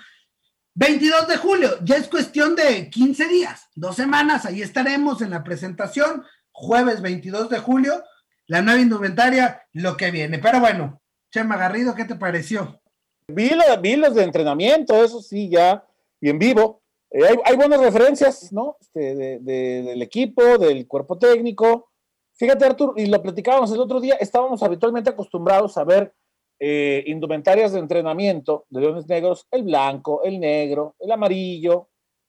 22 0.77 1.29
de 1.29 1.37
julio, 1.37 1.79
ya 1.85 1.97
es 1.97 2.09
cuestión 2.09 2.57
de 2.57 2.89
15 2.89 3.29
días, 3.29 3.69
dos 3.75 3.95
semanas, 3.95 4.45
ahí 4.45 4.61
estaremos 4.61 5.23
en 5.23 5.31
la 5.31 5.45
presentación, 5.45 6.25
jueves 6.51 7.01
22 7.01 7.49
de 7.51 7.59
julio, 7.59 8.03
la 8.47 8.61
nueva 8.61 8.81
indumentaria, 8.81 9.63
lo 9.73 9.97
que 9.97 10.11
viene. 10.11 10.39
Pero 10.41 10.59
bueno, 10.59 11.01
Chema 11.35 11.57
Garrido, 11.57 11.97
¿qué 11.97 12.05
te 12.05 12.15
pareció? 12.15 12.81
Vi, 13.27 13.51
los 13.97 14.15
de 14.15 14.23
entrenamiento, 14.23 15.03
eso 15.03 15.21
sí, 15.21 15.49
ya, 15.49 15.85
y 16.21 16.31
en 16.31 16.39
vivo. 16.39 16.81
Eh, 17.11 17.23
hay, 17.45 17.57
buenas 17.57 17.81
referencias, 17.81 18.53
¿no? 18.53 18.77
Este, 18.81 19.41
del 19.41 20.01
equipo, 20.01 20.59
del 20.59 20.87
cuerpo 20.87 21.19
técnico. 21.19 21.91
Fíjate, 22.35 22.65
Artur, 22.65 22.95
y 22.97 23.07
lo 23.07 23.21
platicábamos 23.21 23.73
el 23.73 23.81
otro 23.81 24.01
día, 24.01 24.15
estábamos 24.21 24.63
habitualmente 24.63 25.11
acostumbrados 25.11 25.77
a 25.77 25.83
ver 25.83 26.15
eh, 26.61 27.03
indumentarias 27.09 27.73
de 27.73 27.81
entrenamiento 27.81 28.67
de 28.71 28.83
Leones 28.83 29.09
Negros, 29.09 29.49
el 29.51 29.65
blanco, 29.65 30.23
el 30.23 30.39
negro, 30.39 30.95
el 31.01 31.11
amarillo, 31.11 31.89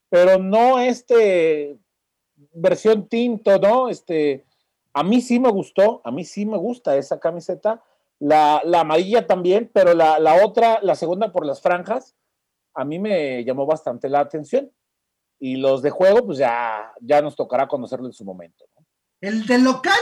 pero 0.10 0.39
no 0.39 0.80
este 0.80 1.78
versión 2.54 3.08
tinto, 3.08 3.60
¿no? 3.60 3.88
Este, 3.88 4.46
a 4.94 5.04
mí 5.04 5.22
sí 5.22 5.39
me 5.39 5.52
gustó, 5.52 6.02
a 6.04 6.10
mí 6.10 6.24
sí 6.24 6.48
me 6.48 6.58
gusta 6.58 6.98
esa 6.98 7.20
camiseta, 7.20 7.84
la, 8.19 8.62
amarilla 8.73 9.28
también, 9.28 9.69
pero 9.73 9.93
la, 9.93 10.45
otra, 10.45 10.80
la 10.82 10.95
segunda 10.95 11.32
por 11.32 11.45
las 11.45 11.62
franjas, 11.62 12.15
a 12.73 12.84
mí 12.86 12.99
me 12.99 13.43
llamó 13.43 13.65
bastante 13.65 14.10
la 14.10 14.19
atención. 14.19 14.71
Y 15.38 15.58
los 15.58 15.82
de 15.82 15.89
juego, 15.89 16.25
pues 16.25 16.38
ya, 16.38 16.93
ya 17.01 17.21
nos 17.21 17.36
tocará 17.36 17.67
conocerlo 17.67 18.08
en 18.08 18.13
su 18.13 18.23
momento. 18.23 18.65
El 19.19 19.45
de 19.45 19.58
local 19.60 19.99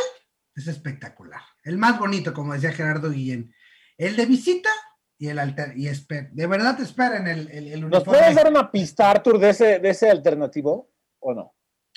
es 0.56 0.67
espectacular, 0.67 1.41
el 1.63 1.78
más 1.78 1.97
bonito, 1.97 2.34
como 2.34 2.54
decía 2.54 2.71
Gerardo 2.71 3.10
Guillén. 3.10 3.54
El 3.97 4.15
de 4.15 4.26
visita 4.26 4.69
y 5.17 5.30
el 5.30 5.39
alter, 5.39 5.73
y 5.76 5.86
de 5.86 6.47
verdad 6.47 6.80
esperen 6.82 7.28
el, 7.28 7.49
el, 7.49 7.67
el 7.67 7.89
¿Nos 7.89 8.04
puedes 8.04 8.36
dar 8.36 8.47
una 8.47 8.69
pista, 8.71 9.10
Artur, 9.10 9.39
de 9.39 9.49
ese, 9.49 9.80
de 9.80 9.89
ese 9.89 10.10
alternativo 10.10 10.91
o 11.19 11.34
no? 11.34 11.56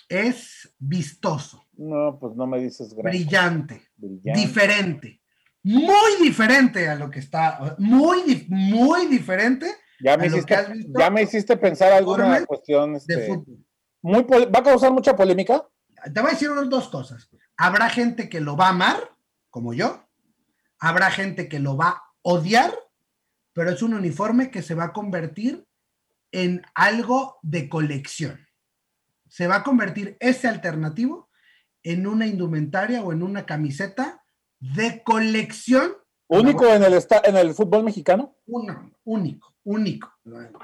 es 0.08 0.74
vistoso. 0.78 1.66
No, 1.76 2.18
pues 2.18 2.34
no 2.36 2.46
me 2.46 2.58
dices 2.58 2.94
Brillante, 2.94 3.88
diferente, 3.96 5.20
muy 5.66 6.22
diferente 6.22 6.88
a 6.88 6.94
lo 6.94 7.10
que 7.10 7.18
está, 7.18 7.76
muy, 7.78 8.46
muy 8.48 9.06
diferente. 9.06 9.74
Ya 10.00 10.16
me, 10.16 10.26
hiciste, 10.26 10.54
ya 10.98 11.10
me 11.10 11.22
hiciste 11.22 11.56
pensar 11.56 11.92
alguna 11.92 12.44
cuestión. 12.44 12.96
Este, 12.96 13.42
Muy, 14.02 14.22
¿Va 14.24 14.60
a 14.60 14.62
causar 14.62 14.92
mucha 14.92 15.16
polémica? 15.16 15.66
Te 16.12 16.20
voy 16.20 16.30
a 16.30 16.32
decir 16.34 16.50
dos 16.68 16.88
cosas. 16.88 17.28
Habrá 17.56 17.88
gente 17.88 18.28
que 18.28 18.40
lo 18.40 18.56
va 18.56 18.66
a 18.66 18.70
amar, 18.70 19.10
como 19.50 19.72
yo. 19.72 20.06
Habrá 20.78 21.10
gente 21.10 21.48
que 21.48 21.58
lo 21.58 21.76
va 21.76 21.88
a 21.88 22.02
odiar, 22.22 22.72
pero 23.54 23.70
es 23.70 23.82
un 23.82 23.94
uniforme 23.94 24.50
que 24.50 24.62
se 24.62 24.74
va 24.74 24.84
a 24.84 24.92
convertir 24.92 25.66
en 26.30 26.62
algo 26.74 27.38
de 27.42 27.68
colección 27.68 28.46
se 29.28 29.46
va 29.46 29.56
a 29.56 29.62
convertir 29.62 30.16
ese 30.20 30.48
alternativo 30.48 31.28
en 31.82 32.06
una 32.06 32.26
indumentaria 32.26 33.02
o 33.02 33.12
en 33.12 33.22
una 33.22 33.46
camiseta 33.46 34.24
de 34.60 35.02
colección. 35.02 35.92
¿Único 36.28 36.66
en 36.66 36.82
el, 36.82 36.94
en 37.24 37.36
el 37.36 37.54
fútbol 37.54 37.84
mexicano? 37.84 38.34
Uno, 38.46 38.90
único, 39.04 39.54
único. 39.64 40.10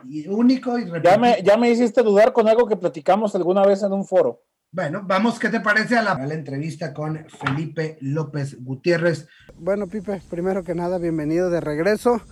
Y 0.09 0.27
único 0.29 0.79
y 0.79 0.91
ya 1.03 1.17
me, 1.19 1.43
ya 1.43 1.57
me 1.57 1.71
hiciste 1.71 2.03
dudar 2.03 2.33
con 2.33 2.49
algo 2.49 2.67
que 2.67 2.77
platicamos 2.77 3.35
alguna 3.35 3.65
vez 3.65 3.83
en 3.83 3.93
un 3.93 4.05
foro. 4.05 4.43
Bueno, 4.73 5.03
vamos, 5.05 5.39
¿qué 5.39 5.51
te 5.51 5.61
parece 5.61 5.99
a 5.99 6.03
la, 6.03 6.13
a 6.13 6.27
la, 6.27 6.35
entrevista 6.35 6.95
con 6.95 7.27
Felipe 7.29 7.99
López 8.01 8.57
Gutiérrez? 8.65 9.29
Bueno, 9.59 9.87
Pipe, 9.87 10.23
primero 10.31 10.65
que 10.65 10.75
nada, 10.75 10.99
bienvenido 10.99 11.51
de 11.51 11.61
regreso. 11.61 12.23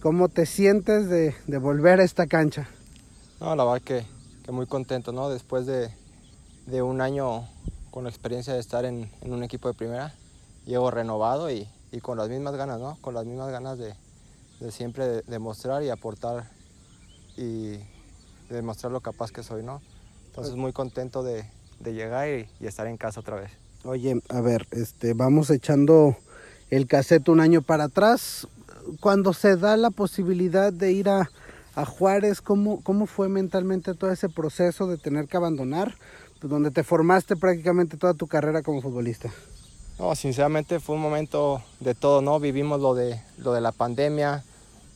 ¿Cómo 0.00 0.28
te 0.28 0.46
sientes 0.46 1.08
de, 1.08 1.34
de 1.46 1.58
volver 1.58 2.00
a 2.00 2.04
esta 2.04 2.26
cancha? 2.26 2.68
No, 3.40 3.54
la 3.56 3.64
verdad 3.64 3.82
que 3.82 4.04
que 4.42 4.52
muy 4.52 4.66
contento, 4.66 5.12
¿no? 5.12 5.30
Después 5.30 5.66
de, 5.66 5.90
de, 6.66 6.82
un 6.82 7.00
año 7.00 7.48
con 7.90 8.04
la 8.04 8.10
experiencia 8.10 8.52
de 8.52 8.60
estar 8.60 8.84
en, 8.84 9.10
en 9.20 9.32
un 9.32 9.42
equipo 9.42 9.68
de 9.68 9.74
primera, 9.74 10.14
llego 10.66 10.90
renovado 10.90 11.50
y, 11.50 11.68
y, 11.90 12.00
con 12.00 12.18
las 12.18 12.28
mismas 12.28 12.56
ganas, 12.56 12.80
¿no? 12.80 12.96
Con 13.00 13.14
las 13.14 13.24
mismas 13.24 13.50
ganas 13.50 13.78
de, 13.78 13.94
de 14.60 14.72
siempre 14.72 15.22
demostrar 15.22 15.82
y 15.82 15.90
aportar 15.90 16.44
y 17.36 17.78
demostrar 18.50 18.92
lo 18.92 19.00
capaz 19.00 19.30
que 19.30 19.42
soy, 19.42 19.62
¿no? 19.62 19.80
Entonces 20.26 20.54
muy 20.54 20.72
contento 20.72 21.22
de, 21.22 21.44
de 21.80 21.94
llegar 21.94 22.28
y, 22.28 22.48
y, 22.60 22.66
estar 22.66 22.86
en 22.86 22.96
casa 22.96 23.20
otra 23.20 23.36
vez. 23.36 23.50
Oye, 23.84 24.20
a 24.28 24.40
ver, 24.40 24.66
este, 24.70 25.12
vamos 25.14 25.50
echando 25.50 26.16
el 26.70 26.86
cassette 26.86 27.28
un 27.28 27.40
año 27.40 27.62
para 27.62 27.84
atrás. 27.84 28.46
Cuando 29.00 29.32
se 29.32 29.56
da 29.56 29.76
la 29.76 29.90
posibilidad 29.90 30.72
de 30.72 30.92
ir 30.92 31.08
a, 31.08 31.30
a 31.74 31.84
Juárez, 31.84 32.40
¿cómo, 32.40 32.82
cómo 32.82 33.06
fue 33.06 33.28
mentalmente 33.28 33.94
todo 33.94 34.10
ese 34.10 34.28
proceso 34.28 34.86
de 34.86 34.98
tener 34.98 35.26
que 35.26 35.36
abandonar, 35.36 35.96
pues, 36.40 36.50
donde 36.50 36.70
te 36.70 36.82
formaste 36.82 37.36
prácticamente 37.36 37.96
toda 37.96 38.14
tu 38.14 38.26
carrera 38.26 38.62
como 38.62 38.80
futbolista? 38.80 39.30
No, 39.98 40.14
sinceramente 40.14 40.80
fue 40.80 40.96
un 40.96 41.02
momento 41.02 41.62
de 41.80 41.94
todo, 41.94 42.22
¿no? 42.22 42.40
Vivimos 42.40 42.80
lo 42.80 42.94
de, 42.94 43.20
lo 43.36 43.52
de 43.52 43.60
la 43.60 43.72
pandemia, 43.72 44.42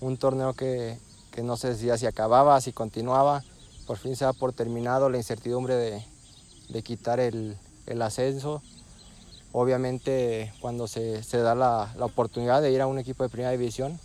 un 0.00 0.16
torneo 0.16 0.54
que, 0.54 0.98
que 1.32 1.42
no 1.42 1.56
sé 1.56 1.76
si 1.76 1.86
ya 1.86 1.98
se 1.98 2.06
acababa, 2.06 2.60
si 2.60 2.72
continuaba. 2.72 3.44
Por 3.86 3.98
fin 3.98 4.16
se 4.16 4.24
da 4.24 4.32
por 4.32 4.52
terminado 4.52 5.10
la 5.10 5.18
incertidumbre 5.18 5.74
de, 5.74 6.02
de 6.70 6.82
quitar 6.82 7.20
el, 7.20 7.56
el, 7.86 8.02
ascenso. 8.02 8.62
Obviamente 9.52 10.52
cuando 10.60 10.88
se, 10.88 11.22
se 11.22 11.38
da 11.38 11.54
la, 11.54 11.92
la, 11.96 12.04
oportunidad 12.06 12.62
de 12.62 12.72
ir 12.72 12.80
a 12.80 12.86
un 12.86 12.98
equipo 12.98 13.22
de 13.22 13.28
primera 13.28 13.52
división, 13.52 14.00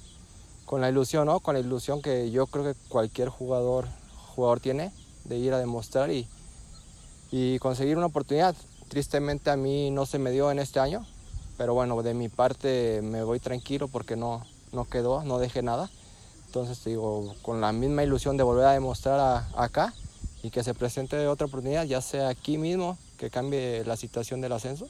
con 0.65 0.81
la 0.81 0.89
ilusión, 0.89 1.25
¿no? 1.25 1.39
Con 1.39 1.55
la 1.55 1.61
ilusión 1.61 2.01
que 2.01 2.31
yo 2.31 2.47
creo 2.47 2.63
que 2.63 2.79
cualquier 2.89 3.29
jugador, 3.29 3.87
jugador 4.35 4.59
tiene 4.59 4.91
de 5.23 5.37
ir 5.37 5.53
a 5.53 5.57
demostrar 5.57 6.11
y, 6.11 6.27
y 7.31 7.59
conseguir 7.59 7.97
una 7.97 8.07
oportunidad. 8.07 8.55
Tristemente 8.91 9.49
a 9.49 9.55
mí 9.55 9.89
no 9.89 10.05
se 10.05 10.19
me 10.19 10.31
dio 10.31 10.51
en 10.51 10.59
este 10.59 10.81
año, 10.81 11.07
pero 11.57 11.73
bueno, 11.73 12.03
de 12.03 12.13
mi 12.13 12.27
parte 12.27 12.99
me 13.01 13.23
voy 13.23 13.39
tranquilo 13.39 13.87
porque 13.87 14.17
no, 14.17 14.45
no 14.73 14.83
quedó, 14.83 15.23
no 15.23 15.39
dejé 15.39 15.63
nada. 15.63 15.89
Entonces 16.47 16.83
digo, 16.83 17.33
con 17.41 17.61
la 17.61 17.71
misma 17.71 18.03
ilusión 18.03 18.35
de 18.35 18.43
volver 18.43 18.65
a 18.65 18.73
demostrar 18.73 19.47
acá 19.55 19.93
y 20.43 20.49
que 20.49 20.61
se 20.61 20.73
presente 20.73 21.25
otra 21.27 21.47
oportunidad, 21.47 21.85
ya 21.85 22.01
sea 22.01 22.27
aquí 22.27 22.57
mismo, 22.57 22.97
que 23.17 23.29
cambie 23.29 23.85
la 23.85 23.95
situación 23.95 24.41
del 24.41 24.51
ascenso, 24.51 24.89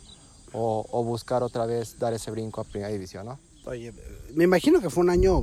o, 0.51 0.83
o 0.89 1.03
buscar 1.03 1.43
otra 1.43 1.67
vez 1.67 1.99
dar 1.99 2.11
ese 2.11 2.31
brinco 2.31 2.61
a 2.61 2.63
primera 2.63 2.91
división, 2.91 3.27
¿no? 3.27 3.39
Oye, 3.65 3.93
me 4.33 4.45
imagino 4.45 4.81
que 4.81 4.89
fue 4.89 5.03
un 5.03 5.11
año 5.11 5.41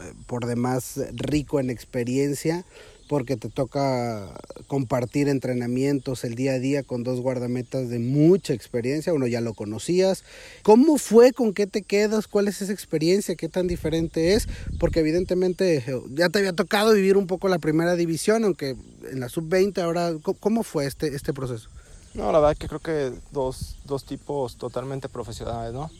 eh, 0.00 0.14
por 0.28 0.46
demás 0.46 1.00
rico 1.14 1.58
en 1.58 1.68
experiencia, 1.68 2.64
porque 3.08 3.36
te 3.36 3.48
toca 3.48 4.38
compartir 4.66 5.28
entrenamientos 5.28 6.24
el 6.24 6.34
día 6.34 6.52
a 6.52 6.58
día 6.58 6.82
con 6.82 7.02
dos 7.02 7.20
guardametas 7.20 7.88
de 7.88 7.98
mucha 7.98 8.52
experiencia, 8.52 9.14
uno 9.14 9.26
ya 9.26 9.40
lo 9.40 9.54
conocías. 9.54 10.24
¿Cómo 10.62 10.98
fue? 10.98 11.32
¿Con 11.32 11.54
qué 11.54 11.66
te 11.66 11.82
quedas? 11.82 12.28
¿Cuál 12.28 12.48
es 12.48 12.60
esa 12.60 12.72
experiencia? 12.72 13.34
¿Qué 13.34 13.48
tan 13.48 13.66
diferente 13.66 14.34
es? 14.34 14.46
Porque 14.78 15.00
evidentemente 15.00 15.82
ya 16.10 16.28
te 16.28 16.38
había 16.38 16.52
tocado 16.52 16.92
vivir 16.92 17.16
un 17.16 17.26
poco 17.26 17.48
la 17.48 17.58
primera 17.58 17.96
división, 17.96 18.44
aunque 18.44 18.76
en 19.10 19.20
la 19.20 19.28
sub-20 19.28 19.78
ahora, 19.82 20.12
¿cómo 20.38 20.62
fue 20.62 20.86
este, 20.86 21.08
este 21.08 21.32
proceso? 21.32 21.70
No, 22.14 22.30
la 22.30 22.40
verdad 22.40 22.56
que 22.56 22.68
creo 22.68 22.80
que 22.80 23.12
dos, 23.32 23.78
dos 23.86 24.04
tipos 24.04 24.56
totalmente 24.56 25.08
profesionales, 25.08 25.72
¿no? 25.72 25.90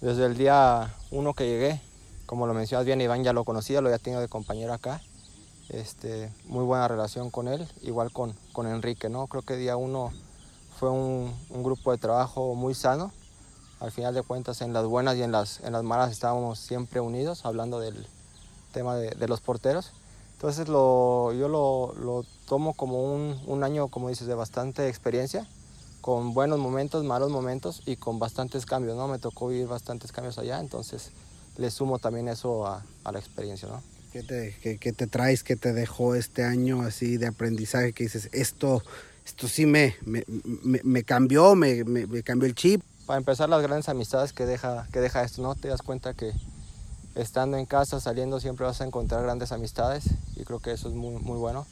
Desde 0.00 0.26
el 0.26 0.36
día 0.36 0.94
uno 1.10 1.34
que 1.34 1.46
llegué, 1.46 1.80
como 2.26 2.46
lo 2.46 2.54
mencionas 2.54 2.86
bien, 2.86 3.00
Iván 3.00 3.24
ya 3.24 3.32
lo 3.32 3.44
conocía, 3.44 3.80
lo 3.80 3.88
había 3.88 3.98
tenido 3.98 4.20
de 4.20 4.28
compañero 4.28 4.72
acá 4.72 5.00
este, 5.72 6.30
muy 6.44 6.64
buena 6.64 6.86
relación 6.86 7.30
con 7.30 7.48
él, 7.48 7.66
igual 7.80 8.12
con, 8.12 8.34
con 8.52 8.66
Enrique, 8.66 9.08
¿no? 9.08 9.26
Creo 9.26 9.42
que 9.42 9.56
día 9.56 9.76
uno 9.76 10.12
fue 10.78 10.90
un, 10.90 11.34
grupo 11.62 11.92
de 11.92 11.98
trabajo 11.98 12.54
muy 12.54 12.74
sano. 12.74 13.12
Al 13.80 13.90
final 13.90 14.14
de 14.14 14.22
cuentas, 14.22 14.60
en 14.60 14.72
las 14.72 14.84
buenas 14.84 15.16
y 15.16 15.22
en 15.22 15.32
las, 15.32 15.60
en 15.60 15.72
las 15.72 15.82
malas 15.82 16.12
estábamos 16.12 16.58
siempre 16.58 17.00
unidos, 17.00 17.44
hablando 17.44 17.80
del 17.80 18.06
tema 18.72 18.96
de, 18.96 19.10
de 19.10 19.28
los 19.28 19.40
porteros. 19.40 19.92
Entonces 20.34 20.68
lo, 20.68 21.32
yo 21.32 21.48
lo, 21.48 21.94
lo 21.94 22.24
tomo 22.46 22.74
como 22.74 23.14
un, 23.14 23.40
un, 23.46 23.62
año, 23.64 23.88
como 23.88 24.08
dices, 24.08 24.26
de 24.26 24.34
bastante 24.34 24.88
experiencia, 24.88 25.46
con 26.00 26.34
buenos 26.34 26.58
momentos, 26.58 27.04
malos 27.04 27.30
momentos 27.30 27.82
y 27.86 27.96
con 27.96 28.18
bastantes 28.18 28.66
cambios, 28.66 28.96
¿no? 28.96 29.06
Me 29.06 29.20
tocó 29.20 29.48
vivir 29.48 29.68
bastantes 29.68 30.10
cambios 30.10 30.38
allá, 30.38 30.58
entonces 30.58 31.12
le 31.56 31.70
sumo 31.70 32.00
también 32.00 32.26
eso 32.26 32.66
a, 32.66 32.84
a 33.04 33.12
la 33.12 33.20
experiencia, 33.20 33.68
¿no? 33.68 33.91
¿Qué 34.12 34.22
te, 34.22 34.54
qué, 34.62 34.76
qué 34.76 34.92
te, 34.92 35.06
traes, 35.06 35.42
qué 35.42 35.56
te 35.56 35.72
dejó 35.72 36.14
este 36.14 36.44
año 36.44 36.82
así 36.82 37.16
de 37.16 37.28
aprendizaje 37.28 37.94
que 37.94 38.04
dices, 38.04 38.28
esto, 38.32 38.82
esto 39.24 39.48
sí 39.48 39.64
me, 39.64 39.96
me, 40.04 40.22
me, 40.26 40.80
me 40.84 41.02
cambió, 41.02 41.54
me, 41.54 41.82
me, 41.84 42.22
cambió 42.22 42.46
el 42.46 42.54
chip? 42.54 42.82
Para 43.06 43.16
empezar, 43.16 43.48
las 43.48 43.62
grandes 43.62 43.88
amistades 43.88 44.34
que 44.34 44.44
deja, 44.44 44.86
que 44.92 45.00
deja 45.00 45.22
esto, 45.22 45.40
¿no? 45.40 45.54
Te 45.54 45.68
das 45.68 45.80
cuenta 45.80 46.12
que 46.12 46.30
estando 47.14 47.56
en 47.56 47.64
casa, 47.64 48.00
saliendo, 48.00 48.38
siempre 48.38 48.66
vas 48.66 48.82
a 48.82 48.84
encontrar 48.84 49.22
grandes 49.22 49.50
amistades 49.50 50.04
y 50.36 50.44
creo 50.44 50.60
que 50.60 50.72
eso 50.72 50.90
es 50.90 50.94
muy, 50.94 51.14
muy 51.14 51.38
bueno. 51.38 51.66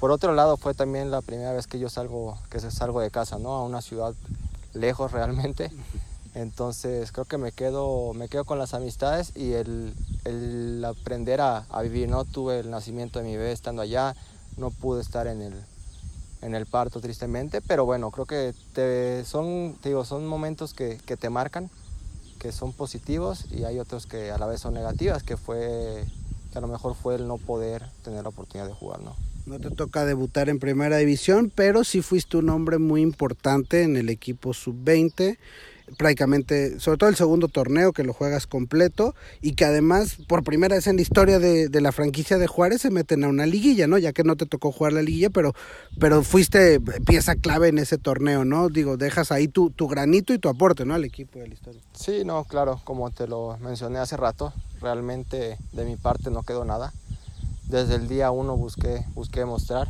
Por 0.00 0.10
otro 0.10 0.34
lado, 0.34 0.58
fue 0.58 0.74
también 0.74 1.10
la 1.10 1.22
primera 1.22 1.52
vez 1.52 1.66
que 1.66 1.78
yo 1.78 1.88
salgo, 1.88 2.38
que 2.50 2.60
salgo 2.60 3.00
de 3.00 3.10
casa, 3.10 3.38
¿no? 3.38 3.54
A 3.54 3.64
una 3.64 3.80
ciudad 3.80 4.14
lejos 4.74 5.12
realmente. 5.12 5.70
Entonces 6.34 7.10
creo 7.12 7.24
que 7.24 7.38
me 7.38 7.52
quedo, 7.52 8.14
me 8.14 8.28
quedo 8.28 8.44
con 8.44 8.58
las 8.58 8.74
amistades 8.74 9.32
y 9.34 9.52
el, 9.52 9.94
el 10.24 10.84
aprender 10.84 11.40
a, 11.40 11.66
a, 11.68 11.82
vivir. 11.82 12.08
No 12.08 12.24
tuve 12.24 12.60
el 12.60 12.70
nacimiento 12.70 13.18
de 13.18 13.24
mi 13.24 13.36
bebé 13.36 13.52
estando 13.52 13.82
allá, 13.82 14.14
no 14.56 14.70
pude 14.70 15.02
estar 15.02 15.26
en 15.26 15.42
el, 15.42 15.54
en 16.42 16.54
el 16.54 16.66
parto 16.66 17.00
tristemente, 17.00 17.60
pero 17.60 17.84
bueno, 17.84 18.10
creo 18.10 18.26
que 18.26 18.54
te, 18.74 19.24
son, 19.24 19.76
te 19.80 19.88
digo, 19.90 20.04
son 20.04 20.26
momentos 20.26 20.72
que, 20.72 20.98
que, 21.04 21.16
te 21.16 21.30
marcan, 21.30 21.68
que 22.38 22.52
son 22.52 22.72
positivos 22.72 23.46
y 23.50 23.64
hay 23.64 23.78
otros 23.78 24.06
que 24.06 24.30
a 24.30 24.38
la 24.38 24.46
vez 24.46 24.60
son 24.60 24.74
negativas, 24.74 25.22
que 25.22 25.36
fue 25.36 26.04
que 26.52 26.58
a 26.58 26.60
lo 26.60 26.68
mejor 26.68 26.94
fue 26.94 27.14
el 27.14 27.28
no 27.28 27.38
poder 27.38 27.84
tener 28.02 28.24
la 28.24 28.30
oportunidad 28.30 28.66
de 28.66 28.74
jugar, 28.74 29.00
¿no? 29.00 29.14
No 29.46 29.58
te 29.58 29.70
toca 29.70 30.04
debutar 30.04 30.48
en 30.48 30.58
primera 30.58 30.96
división, 30.98 31.50
pero 31.54 31.84
sí 31.84 32.02
fuiste 32.02 32.36
un 32.36 32.50
hombre 32.50 32.78
muy 32.78 33.00
importante 33.00 33.82
en 33.82 33.96
el 33.96 34.08
equipo 34.08 34.52
sub-20 34.52 35.38
prácticamente, 35.96 36.78
sobre 36.80 36.98
todo 36.98 37.10
el 37.10 37.16
segundo 37.16 37.48
torneo 37.48 37.92
que 37.92 38.04
lo 38.04 38.12
juegas 38.12 38.46
completo 38.46 39.14
y 39.40 39.54
que 39.54 39.64
además 39.64 40.16
por 40.28 40.44
primera 40.44 40.76
vez 40.76 40.86
en 40.86 40.96
la 40.96 41.02
historia 41.02 41.38
de, 41.38 41.68
la 41.80 41.92
franquicia 41.92 42.38
de 42.38 42.46
Juárez 42.46 42.82
se 42.82 42.90
meten 42.90 43.24
a 43.24 43.28
una 43.28 43.46
liguilla, 43.46 43.86
¿no? 43.86 43.98
Ya 43.98 44.12
que 44.12 44.24
no 44.24 44.36
te 44.36 44.46
tocó 44.46 44.72
jugar 44.72 44.92
la 44.92 45.02
liguilla, 45.02 45.30
pero, 45.30 45.54
pero 45.98 46.22
fuiste 46.22 46.80
pieza 46.80 47.34
clave 47.34 47.68
en 47.68 47.78
ese 47.78 47.98
torneo, 47.98 48.44
¿no? 48.44 48.68
Digo, 48.68 48.96
dejas 48.96 49.32
ahí 49.32 49.48
tu, 49.48 49.70
tu 49.70 49.88
granito 49.88 50.34
y 50.34 50.38
tu 50.38 50.48
aporte, 50.48 50.84
¿no? 50.84 50.94
Al 50.94 51.04
equipo 51.04 51.38
de 51.38 51.48
la 51.48 51.54
historia. 51.54 51.80
Sí, 51.94 52.22
no, 52.24 52.44
claro, 52.44 52.80
como 52.84 53.10
te 53.10 53.26
lo 53.26 53.56
mencioné 53.58 53.98
hace 53.98 54.16
rato, 54.16 54.52
realmente 54.80 55.58
de 55.72 55.84
mi 55.84 55.96
parte 55.96 56.30
no 56.30 56.42
quedó 56.42 56.64
nada. 56.64 56.92
Desde 57.68 57.94
el 57.94 58.08
día 58.08 58.30
uno 58.30 58.56
busqué, 58.56 59.04
busqué 59.14 59.44
mostrar 59.44 59.88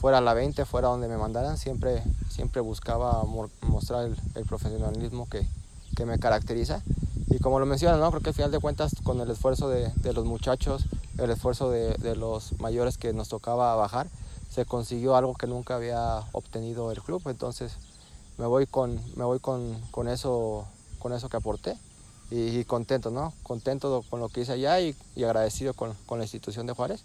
fuera 0.00 0.22
la 0.22 0.32
20, 0.32 0.64
fuera 0.64 0.88
donde 0.88 1.08
me 1.08 1.18
mandaran, 1.18 1.58
siempre, 1.58 2.02
siempre 2.40 2.62
buscaba 2.62 3.22
mostrar 3.60 4.10
el, 4.34 4.46
profesionalismo 4.46 5.28
que, 5.28 5.46
que, 5.94 6.06
me 6.06 6.18
caracteriza. 6.18 6.82
Y 7.28 7.38
como 7.38 7.60
lo 7.60 7.66
mencionas, 7.66 8.00
¿no? 8.00 8.08
creo 8.08 8.22
que 8.22 8.30
al 8.30 8.34
final 8.34 8.50
de 8.50 8.60
cuentas 8.60 8.94
con 9.02 9.20
el 9.20 9.30
esfuerzo 9.30 9.68
de, 9.68 9.92
de 9.96 10.14
los 10.14 10.24
muchachos, 10.24 10.86
el 11.18 11.28
esfuerzo 11.28 11.70
de, 11.70 11.92
de, 11.98 12.16
los 12.16 12.58
mayores 12.58 12.96
que 12.96 13.12
nos 13.12 13.28
tocaba 13.28 13.76
bajar, 13.76 14.06
se 14.50 14.64
consiguió 14.64 15.16
algo 15.16 15.34
que 15.34 15.46
nunca 15.46 15.76
había 15.76 16.22
obtenido 16.32 16.90
el 16.92 17.02
club. 17.02 17.20
Entonces 17.26 17.74
me 18.38 18.46
voy 18.46 18.66
con, 18.66 18.98
me 19.16 19.24
voy 19.24 19.38
con, 19.38 19.78
con 19.90 20.08
eso, 20.08 20.66
con 20.98 21.12
eso 21.12 21.28
que 21.28 21.36
aporté. 21.36 21.76
Y, 22.30 22.58
y, 22.58 22.64
contento, 22.64 23.10
¿no? 23.10 23.34
Contento 23.42 24.02
con 24.08 24.20
lo 24.20 24.30
que 24.30 24.40
hice 24.40 24.52
allá 24.52 24.80
y, 24.80 24.96
y 25.14 25.24
agradecido 25.24 25.74
con, 25.74 25.92
con 26.06 26.20
la 26.20 26.24
institución 26.24 26.66
de 26.66 26.72
Juárez 26.72 27.02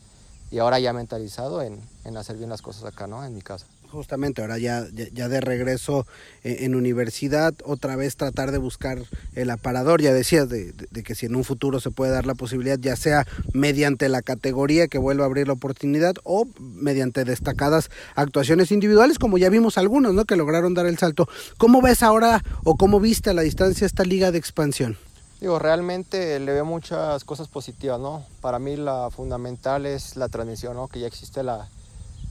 y 0.49 0.59
ahora 0.59 0.79
ya 0.79 0.93
mentalizado 0.93 1.61
en, 1.61 1.81
en, 2.05 2.15
hacer 2.15 2.37
bien 2.37 2.49
las 2.49 2.61
cosas 2.61 2.85
acá, 2.85 3.07
¿no? 3.07 3.25
En 3.25 3.33
mi 3.33 3.41
casa. 3.41 3.65
Justamente, 3.95 4.41
ahora 4.41 4.57
ya, 4.57 4.85
ya, 4.91 5.29
de 5.29 5.41
regreso 5.41 6.05
en, 6.43 6.65
en, 6.65 6.75
universidad, 6.75 7.53
otra 7.63 7.95
vez 7.95 8.17
tratar 8.17 8.51
de 8.51 8.57
buscar 8.57 8.99
el 9.35 9.49
aparador, 9.49 10.01
ya 10.01 10.13
decías, 10.13 10.49
de, 10.49 10.73
de, 10.73 10.87
de, 10.91 11.03
que 11.03 11.15
si 11.15 11.25
en 11.25 11.35
un 11.35 11.45
futuro 11.45 11.79
se 11.79 11.91
puede 11.91 12.11
dar 12.11 12.25
la 12.25 12.35
posibilidad, 12.35 12.77
ya 12.77 12.95
sea 12.95 13.25
mediante 13.53 14.09
la 14.09 14.21
categoría 14.21 14.87
que 14.87 14.97
vuelva 14.97 15.23
a 15.23 15.27
abrir 15.27 15.47
la 15.47 15.53
oportunidad 15.53 16.15
o 16.23 16.45
mediante 16.59 17.23
destacadas 17.23 17.89
actuaciones 18.15 18.71
individuales, 18.71 19.17
como 19.17 19.37
ya 19.37 19.49
vimos 19.49 19.77
algunos, 19.77 20.13
¿no? 20.13 20.25
Que 20.25 20.35
lograron 20.35 20.73
dar 20.73 20.85
el 20.85 20.97
salto. 20.97 21.27
¿Cómo 21.57 21.81
ves 21.81 22.03
ahora 22.03 22.43
o 22.63 22.75
cómo 22.75 22.99
viste 22.99 23.29
a 23.29 23.33
la 23.33 23.43
distancia 23.43 23.87
esta 23.87 24.03
liga 24.03 24.31
de 24.31 24.37
expansión? 24.37 24.97
Digo, 25.39 25.59
realmente 25.59 26.39
le 26.39 26.53
veo 26.53 26.65
muchas 26.65 27.23
cosas 27.23 27.47
positivas, 27.47 27.99
¿no? 27.99 28.25
Para 28.41 28.59
mí 28.59 28.75
la 28.75 29.09
fundamental 29.11 29.85
es 29.85 30.15
la 30.15 30.29
transmisión, 30.29 30.75
¿no? 30.75 30.87
Que 30.87 30.99
ya 30.99 31.07
existe 31.07 31.43
la, 31.43 31.69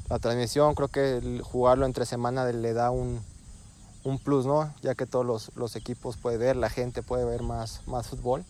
la 0.09 0.19
transmisión, 0.19 0.75
creo 0.75 0.89
que 0.89 1.41
jugarlo 1.43 1.87
entre 1.87 2.07
semana 2.07 2.45
le 2.45 2.73
da 2.73 2.91
un, 2.91 3.21
un 4.05 4.19
plus, 4.19 4.47
¿no? 4.47 4.73
Ya 4.83 4.95
que 4.95 5.07
todos 5.07 5.25
los, 5.25 5.51
los, 5.57 5.77
equipos 5.77 6.17
pueden 6.17 6.41
ver, 6.41 6.57
la 6.57 6.71
gente 6.71 7.03
puede 7.03 7.25
ver 7.25 7.43
más, 7.43 7.81
más 7.87 8.09
fútbol. 8.09 8.45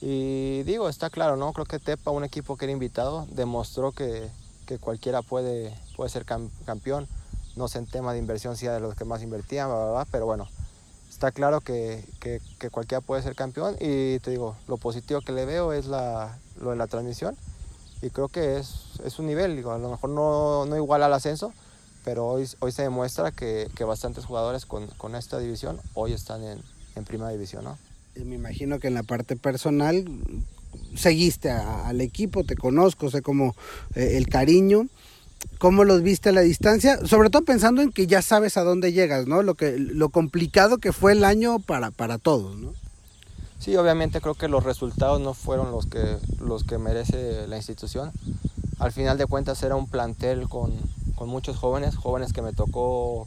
Y 0.00 0.62
digo, 0.64 0.88
está 0.88 1.08
claro, 1.08 1.36
¿no? 1.36 1.52
Creo 1.52 1.64
que 1.64 1.78
Tepa, 1.78 2.10
un 2.10 2.24
equipo 2.24 2.56
que 2.56 2.66
era 2.66 2.72
invitado, 2.72 3.26
demostró 3.30 3.92
que, 3.92 4.28
que 4.66 4.78
cualquiera 4.78 5.22
puede, 5.22 5.74
puede 5.96 6.10
ser 6.10 6.26
campeón. 6.26 7.08
No 7.56 7.68
sé 7.68 7.78
en 7.78 7.86
tema 7.86 8.12
de 8.12 8.18
inversión 8.18 8.56
si 8.56 8.66
era 8.66 8.74
de 8.74 8.80
los 8.80 8.94
que 8.94 9.04
más 9.04 9.22
invertían, 9.22 9.68
bla, 9.68 9.76
bla, 9.76 9.90
bla, 9.92 10.04
pero 10.10 10.26
bueno, 10.26 10.48
está 11.08 11.30
claro 11.30 11.60
que, 11.60 12.04
que, 12.20 12.42
que, 12.58 12.68
cualquiera 12.68 13.00
puede 13.00 13.22
ser 13.22 13.36
campeón 13.36 13.76
y 13.80 14.18
te 14.18 14.32
digo, 14.32 14.56
lo 14.66 14.76
positivo 14.76 15.20
que 15.20 15.30
le 15.30 15.46
veo 15.46 15.72
es 15.72 15.86
la, 15.86 16.36
lo 16.60 16.70
de 16.70 16.76
la 16.76 16.88
transmisión 16.88 17.36
y 18.04 18.10
creo 18.10 18.28
que 18.28 18.58
es, 18.58 19.00
es 19.04 19.18
un 19.18 19.26
nivel, 19.26 19.56
digo, 19.56 19.72
a 19.72 19.78
lo 19.78 19.90
mejor 19.90 20.10
no, 20.10 20.66
no 20.66 20.76
igual 20.76 21.02
al 21.02 21.12
ascenso, 21.12 21.52
pero 22.04 22.26
hoy, 22.26 22.46
hoy 22.60 22.70
se 22.70 22.82
demuestra 22.82 23.32
que, 23.32 23.68
que 23.74 23.84
bastantes 23.84 24.26
jugadores 24.26 24.66
con, 24.66 24.86
con, 24.98 25.14
esta 25.14 25.38
división 25.38 25.80
hoy 25.94 26.12
están 26.12 26.44
en, 26.44 26.60
en 26.96 27.04
primera 27.04 27.30
división, 27.30 27.64
¿no? 27.64 27.78
Me 28.24 28.34
imagino 28.34 28.78
que 28.78 28.88
en 28.88 28.94
la 28.94 29.02
parte 29.02 29.36
personal 29.36 30.04
seguiste 30.94 31.50
al 31.50 32.00
equipo, 32.00 32.44
te 32.44 32.56
conozco, 32.56 33.10
sé 33.10 33.22
como 33.22 33.56
eh, 33.94 34.16
el 34.16 34.28
cariño 34.28 34.86
cómo 35.58 35.84
los 35.84 36.02
viste 36.02 36.28
a 36.28 36.32
la 36.32 36.40
distancia, 36.42 36.98
sobre 37.06 37.30
todo 37.30 37.44
pensando 37.44 37.82
en 37.82 37.90
que 37.90 38.06
ya 38.06 38.22
sabes 38.22 38.56
a 38.56 38.64
dónde 38.64 38.92
llegas, 38.92 39.26
¿no? 39.26 39.42
Lo 39.42 39.54
que 39.54 39.78
lo 39.78 40.08
complicado 40.10 40.78
que 40.78 40.92
fue 40.92 41.12
el 41.12 41.24
año 41.24 41.58
para, 41.58 41.90
para 41.90 42.18
todos, 42.18 42.56
¿no? 42.56 42.72
Sí, 43.58 43.76
obviamente 43.76 44.20
creo 44.20 44.34
que 44.34 44.48
los 44.48 44.62
resultados 44.62 45.20
no 45.20 45.32
fueron 45.32 45.70
los 45.70 45.86
que, 45.86 46.18
los 46.38 46.64
que 46.64 46.78
merece 46.78 47.46
la 47.46 47.56
institución. 47.56 48.12
Al 48.78 48.92
final 48.92 49.16
de 49.16 49.26
cuentas 49.26 49.62
era 49.62 49.76
un 49.76 49.88
plantel 49.88 50.48
con, 50.48 50.72
con 51.14 51.28
muchos 51.28 51.56
jóvenes, 51.56 51.96
jóvenes 51.96 52.32
que 52.32 52.42
me 52.42 52.52
tocó 52.52 53.26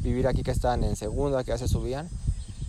vivir 0.00 0.26
aquí 0.26 0.42
que 0.42 0.50
están 0.50 0.82
en 0.82 0.96
segunda, 0.96 1.44
que 1.44 1.50
ya 1.50 1.58
se 1.58 1.68
subían. 1.68 2.08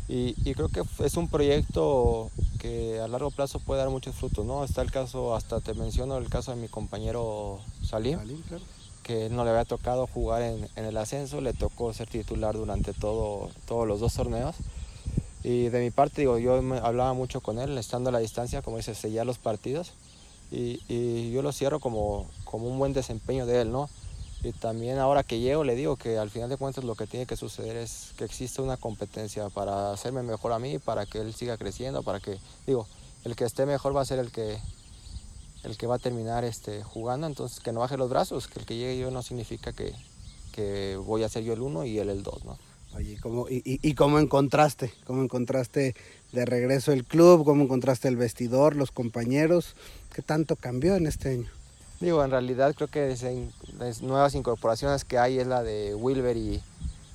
Y, 0.07 0.35
y, 0.43 0.53
creo 0.55 0.69
que 0.69 0.83
es 1.03 1.17
un 1.17 1.27
proyecto 1.27 2.31
que 2.59 2.99
a 2.99 3.07
largo 3.07 3.29
plazo 3.29 3.59
puede 3.59 3.81
dar 3.81 3.89
muchos 3.91 4.15
frutos, 4.15 4.43
¿no? 4.45 4.63
Está 4.63 4.81
el 4.81 4.91
caso, 4.91 5.35
hasta 5.35 5.61
te 5.61 5.75
menciono 5.75 6.17
el 6.17 6.29
caso 6.29 6.51
de 6.51 6.59
mi 6.59 6.67
compañero 6.67 7.59
Salim, 7.83 8.17
Salim 8.17 8.41
claro. 8.41 8.63
que 9.03 9.29
no 9.29 9.43
le 9.43 9.51
había 9.51 9.65
tocado 9.65 10.07
jugar 10.07 10.41
en, 10.41 10.67
en, 10.75 10.85
el 10.85 10.97
ascenso, 10.97 11.41
le 11.41 11.53
tocó 11.53 11.93
ser 11.93 12.09
titular 12.09 12.55
durante 12.55 12.93
todo, 12.93 13.49
todos 13.67 13.87
los 13.87 13.99
dos 13.99 14.13
torneos. 14.13 14.55
Y 15.43 15.69
de 15.69 15.79
mi 15.79 15.91
parte, 15.91 16.21
digo, 16.21 16.37
yo 16.37 16.55
hablaba 16.55 17.13
mucho 17.13 17.41
con 17.41 17.59
él, 17.59 17.77
estando 17.77 18.09
a 18.09 18.13
la 18.13 18.19
distancia, 18.19 18.61
como 18.61 18.77
dice, 18.77 18.93
sellar 18.93 19.25
los 19.25 19.37
partidos. 19.37 19.93
Y, 20.51 20.81
y 20.87 21.31
yo 21.31 21.41
lo 21.41 21.51
cierro 21.51 21.79
como, 21.79 22.27
como 22.43 22.67
un 22.67 22.79
buen 22.79 22.93
desempeño 22.93 23.45
de 23.45 23.61
él, 23.61 23.71
¿no? 23.71 23.89
Y 24.41 24.53
también 24.53 24.99
ahora 24.99 25.23
que 25.23 25.39
llego 25.39 25.65
le 25.65 25.75
digo 25.75 25.97
que 25.97 26.17
al 26.17 26.29
final 26.29 26.49
de 26.49 26.55
cuentas 26.55 26.83
lo 26.85 26.95
que 26.95 27.07
tiene 27.07 27.25
que 27.25 27.35
suceder 27.35 27.75
es 27.75 28.13
que 28.17 28.23
existe 28.23 28.61
una 28.61 28.77
competencia 28.77 29.49
para 29.49 29.91
hacerme 29.91 30.23
mejor 30.23 30.53
a 30.53 30.59
mí, 30.59 30.79
para 30.79 31.05
que 31.05 31.19
él 31.19 31.33
siga 31.33 31.57
creciendo, 31.57 32.03
para 32.03 32.21
que, 32.21 32.37
digo, 32.65 32.87
el 33.25 33.35
que 33.35 33.43
esté 33.43 33.65
mejor 33.65 33.95
va 33.95 34.01
a 34.01 34.05
ser 34.05 34.19
el 34.19 34.31
que, 34.31 34.57
el 35.63 35.77
que 35.77 35.87
va 35.87 35.95
a 35.95 35.99
terminar 35.99 36.45
este, 36.45 36.83
jugando, 36.83 37.27
entonces 37.27 37.59
que 37.59 37.73
no 37.73 37.81
baje 37.81 37.97
los 37.97 38.09
brazos, 38.09 38.47
que 38.47 38.59
el 38.59 38.65
que 38.65 38.77
llegue 38.77 38.97
yo 38.97 39.11
no 39.11 39.23
significa 39.23 39.73
que, 39.73 39.93
que 40.53 40.95
voy 40.95 41.23
a 41.23 41.29
ser 41.29 41.43
yo 41.43 41.51
el 41.51 41.61
uno 41.61 41.83
y 41.83 41.99
él 41.99 42.09
el 42.09 42.23
dos, 42.23 42.45
¿no? 42.45 42.57
Oye, 42.95 43.17
¿cómo, 43.21 43.47
y, 43.49 43.57
y, 43.57 43.79
¿y 43.87 43.93
cómo 43.93 44.19
encontraste? 44.19 44.91
¿Cómo 45.05 45.21
encontraste 45.21 45.95
de 46.31 46.45
regreso 46.45 46.91
el 46.91 47.05
club? 47.05 47.45
¿Cómo 47.45 47.63
encontraste 47.63 48.07
el 48.07 48.17
vestidor, 48.17 48.75
los 48.75 48.91
compañeros? 48.91 49.75
¿Qué 50.13 50.21
tanto 50.21 50.55
cambió 50.55 50.95
en 50.95 51.05
este 51.05 51.29
año? 51.29 51.49
Digo, 51.99 52.23
en 52.23 52.31
realidad 52.31 52.73
creo 52.75 52.87
que 52.87 53.15
las 53.77 54.01
nuevas 54.01 54.33
incorporaciones 54.33 55.05
que 55.05 55.17
hay 55.17 55.37
es 55.37 55.47
la 55.47 55.63
de 55.63 55.93
Wilber 55.95 56.35
y, 56.37 56.61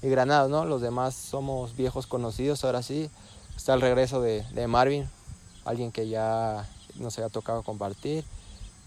y 0.03 0.09
Granado, 0.09 0.49
¿no? 0.49 0.65
Los 0.65 0.81
demás 0.81 1.15
somos 1.15 1.75
viejos 1.77 2.07
conocidos, 2.07 2.65
ahora 2.65 2.83
sí. 2.83 3.11
Está 3.57 3.75
el 3.75 3.81
regreso 3.81 4.21
de, 4.21 4.45
de 4.53 4.67
Marvin, 4.67 5.09
alguien 5.65 5.91
que 5.91 6.09
ya 6.09 6.69
nos 6.97 7.19
había 7.19 7.31
tocado 7.31 7.63
compartir. 7.63 8.25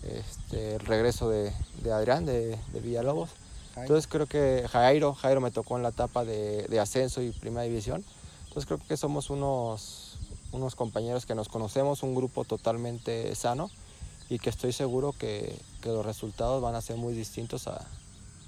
Este, 0.03 0.75
el 0.75 0.81
regreso 0.81 1.29
de, 1.29 1.51
de 1.81 1.91
Adrián, 1.91 2.25
de, 2.25 2.57
de 2.71 2.79
Villalobos. 2.79 3.31
Entonces 3.81 4.07
creo 4.07 4.25
que 4.25 4.65
Jairo, 4.69 5.13
Jairo 5.13 5.41
me 5.41 5.51
tocó 5.51 5.77
en 5.77 5.83
la 5.83 5.89
etapa 5.89 6.25
de, 6.25 6.79
ascenso 6.79 7.21
y 7.21 7.31
primera 7.31 7.63
división. 7.63 8.03
Entonces 8.47 8.65
creo 8.65 8.79
que 8.79 8.97
somos 8.97 9.29
unos, 9.29 10.17
unos 10.51 10.75
compañeros 10.75 11.25
que 11.25 11.35
nos 11.35 11.47
conocemos, 11.47 12.03
un 12.03 12.15
grupo 12.15 12.43
totalmente 12.43 13.33
sano 13.35 13.69
y 14.29 14.39
que 14.39 14.49
estoy 14.49 14.73
seguro 14.73 15.13
que, 15.13 15.57
que 15.81 15.89
los 15.89 16.05
resultados 16.05 16.61
van 16.61 16.75
a 16.75 16.81
ser 16.81 16.97
muy 16.97 17.13
distintos 17.13 17.67
a, 17.67 17.85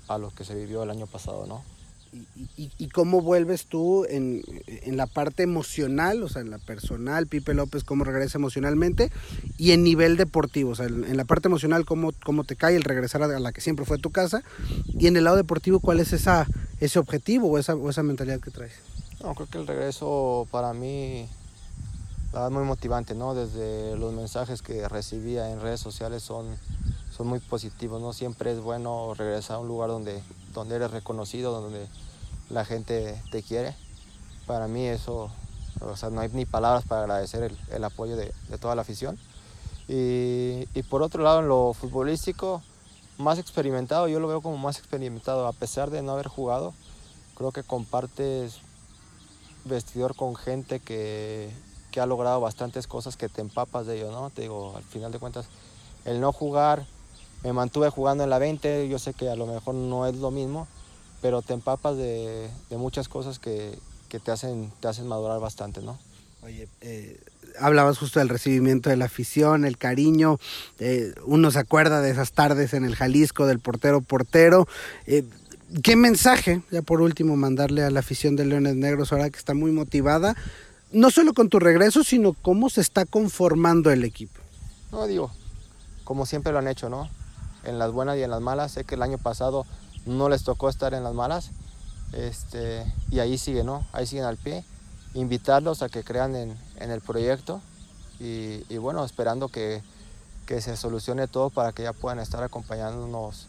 a 0.08 0.18
los 0.18 0.34
que 0.34 0.44
se 0.44 0.56
vivió 0.56 0.84
el 0.84 0.90
año 0.90 1.08
pasado, 1.08 1.46
¿no? 1.46 1.64
¿Y, 2.58 2.90
cómo 2.90 3.22
vuelves 3.22 3.66
tú 3.66 4.06
en, 4.06 4.42
en, 4.68 4.98
la 4.98 5.06
parte 5.06 5.44
emocional, 5.44 6.24
o 6.24 6.30
sea, 6.30 6.42
en 6.42 6.50
la 6.50 6.58
personal, 6.58 7.28
Pipe 7.28 7.54
López, 7.54 7.84
cómo 7.84 8.04
regresa 8.04 8.38
emocionalmente 8.38 9.12
y 9.58 9.72
en 9.72 9.84
nivel 9.84 10.18
deportivo, 10.18 10.72
o 10.72 10.76
sea, 10.76 10.88
en, 10.88 11.16
la 11.16 11.26
parte 11.26 11.48
emocional, 11.48 11.86
cómo, 11.86 12.12
cómo 12.24 12.44
te 12.44 12.56
cae 12.56 12.76
el 12.76 12.84
regresar 12.84 13.24
a 13.24 13.28
la 13.40 13.52
que 13.52 13.62
siempre 13.62 13.86
fue 13.86 13.98
tu 13.98 14.12
casa 14.12 14.44
y 14.88 15.08
en 15.08 15.18
el 15.18 15.24
lado 15.24 15.38
deportivo, 15.38 15.80
cuál 15.80 16.00
es 16.00 16.12
esa, 16.12 16.48
ese 16.80 17.00
objetivo 17.00 17.48
o 17.48 17.58
esa, 17.58 17.76
esa 17.90 18.04
mentalidad 18.04 18.40
que 18.40 18.52
traes? 18.52 18.74
No, 19.24 19.36
creo 19.36 19.48
que 19.50 19.58
el 19.60 19.68
regreso 19.68 20.48
para 20.52 20.74
mí 20.74 21.28
verdad 22.32 22.52
muy 22.52 22.64
motivante, 22.64 23.16
¿no? 23.16 23.34
Desde 23.34 23.96
los 23.98 24.14
mensajes 24.14 24.62
que 24.62 24.88
recibía 24.88 25.52
en 25.52 25.62
redes 25.62 25.80
sociales 25.80 26.24
son, 26.24 26.46
son 27.16 27.28
muy 27.28 27.40
positivos, 27.40 28.02
¿no? 28.02 28.14
Siempre 28.14 28.52
es 28.52 28.60
bueno 28.60 29.14
regresar 29.16 29.58
a 29.58 29.60
un 29.60 29.68
lugar 29.68 29.90
donde, 29.90 30.22
donde 30.54 30.76
eres 30.76 30.92
reconocido, 30.92 31.60
donde 31.62 31.88
la 32.50 32.66
gente 32.66 33.22
te 33.32 33.44
quiere. 33.44 33.76
Para 34.46 34.68
mí 34.68 34.86
eso, 34.86 35.32
o 35.82 35.96
sea, 35.96 36.10
no 36.10 36.22
hay 36.22 36.30
ni 36.30 36.46
palabras 36.46 36.84
para 36.86 37.02
agradecer 37.02 37.52
el, 37.72 37.84
apoyo 37.84 38.16
de, 38.16 38.34
toda 38.60 38.76
la 38.76 38.82
afición. 38.82 39.18
Y, 39.88 40.68
y, 40.74 40.84
por 40.84 41.02
otro 41.02 41.24
lado, 41.24 41.40
en 41.40 41.48
lo 41.48 41.74
futbolístico, 41.74 42.62
más 43.18 43.40
experimentado, 43.40 44.08
yo 44.08 44.20
lo 44.20 44.28
veo 44.28 44.42
como 44.42 44.58
más 44.58 44.78
experimentado, 44.78 45.48
a 45.48 45.54
pesar 45.54 45.90
de 45.90 46.02
no 46.02 46.12
haber 46.14 46.28
jugado, 46.28 46.74
creo 47.36 47.52
que 47.52 47.64
compartes 47.64 48.60
vestidor 49.66 50.16
con 50.16 50.36
gente 50.36 50.80
que, 50.80 51.52
que 51.92 52.00
ha 52.00 52.06
logrado 52.06 52.40
bastantes 52.40 52.88
cosas 52.88 53.18
que 53.18 53.30
te 53.30 53.42
empapas 53.42 53.88
de 53.88 53.98
ello, 53.98 54.12
¿no? 54.12 54.30
Te 54.30 54.44
digo, 54.44 54.76
al 54.76 54.84
final 54.84 55.12
de 55.12 55.20
cuentas, 55.20 55.48
el 56.06 56.22
no 56.22 56.32
jugar, 56.32 56.86
me 57.44 57.54
mantuve 57.54 57.90
jugando 57.90 58.24
en 58.24 58.30
la 58.30 58.40
20, 58.40 58.88
yo 58.90 59.00
sé 59.00 59.14
que 59.14 59.30
a 59.30 59.36
lo 59.36 59.46
mejor 59.46 59.76
no 59.76 60.08
es 60.08 60.16
lo 60.16 60.32
mismo, 60.32 60.68
pero 61.22 61.42
te 61.42 61.54
empapas 61.54 61.98
de, 61.98 62.50
de 62.70 62.78
muchas 62.78 63.08
cosas 63.08 63.40
que, 63.40 63.78
que, 64.10 64.20
te, 64.20 64.32
hacen, 64.32 64.72
te 64.80 64.88
hacen 64.88 65.08
madurar 65.08 65.40
bastante, 65.40 65.82
¿no? 65.82 66.00
Oye, 66.42 66.68
eh, 66.82 67.20
hablabas 67.60 67.98
justo 67.98 68.20
del 68.20 68.30
recibimiento 68.30 68.90
de 68.90 68.98
la 68.98 69.06
afición, 69.06 69.66
el 69.66 69.78
cariño, 69.78 70.40
eh, 70.80 71.14
uno 71.26 71.52
se 71.52 71.60
acuerda 71.60 72.02
de 72.02 72.12
esas 72.12 72.32
tardes 72.32 72.74
en 72.74 72.86
el 72.86 72.96
Jalisco 72.96 73.46
del 73.46 73.60
portero 73.60 74.02
portero. 74.02 74.68
Eh, 75.06 75.24
¿Qué 75.84 75.96
mensaje, 75.96 76.62
ya 76.72 76.82
por 76.82 77.02
último, 77.02 77.36
mandarle 77.36 77.84
a 77.84 77.92
la 77.92 78.00
afición 78.00 78.36
de 78.36 78.46
Leones 78.46 78.76
Negros 78.76 79.12
ahora 79.12 79.30
que 79.30 79.38
está 79.38 79.54
muy 79.54 79.72
motivada? 79.72 80.36
no 80.92 81.12
solo 81.12 81.34
con 81.34 81.50
tu 81.50 81.60
regreso, 81.60 82.04
sino 82.04 82.34
cómo 82.34 82.70
se 82.70 82.82
está 82.82 83.06
conformando 83.06 83.92
el 83.92 84.04
equipo. 84.04 84.42
No, 84.92 85.06
digo, 85.06 85.32
como 86.04 86.26
siempre 86.26 86.52
lo 86.52 86.60
han 86.60 86.68
hecho, 86.68 86.90
¿no? 86.90 87.10
En 87.64 87.80
las 87.80 87.92
buenas 87.92 88.18
y 88.18 88.24
en 88.24 88.32
las 88.32 88.42
malas. 88.42 88.72
Sé 88.72 88.84
que 88.84 88.96
el 88.96 89.02
año 89.02 89.18
pasado 89.18 89.66
no 90.06 90.30
les 90.30 90.44
tocó 90.44 90.70
estar 90.70 90.94
en 90.94 91.04
las 91.04 91.14
malas. 91.14 91.52
Este, 92.14 92.92
y 93.12 93.20
ahí 93.20 93.38
siguen, 93.38 93.68
¿no? 93.68 93.86
Ahí 93.92 94.06
siguen 94.06 94.26
al 94.26 94.38
pie. 94.38 94.64
Invitarlos 95.14 95.82
a 95.82 95.90
que 95.90 96.04
crean 96.04 96.36
en, 96.36 96.58
en 96.78 96.92
el 96.92 97.02
proyecto 97.02 97.62
y, 98.20 98.64
y, 98.70 98.78
bueno, 98.78 99.04
esperando 99.06 99.48
que, 99.48 99.82
que 100.46 100.62
se 100.62 100.78
solucione 100.78 101.28
todo 101.28 101.50
para 101.50 101.72
que 101.72 101.84
ya 101.84 101.94
puedan 101.94 102.20
estar 102.20 102.44
acompañándonos 102.44 103.48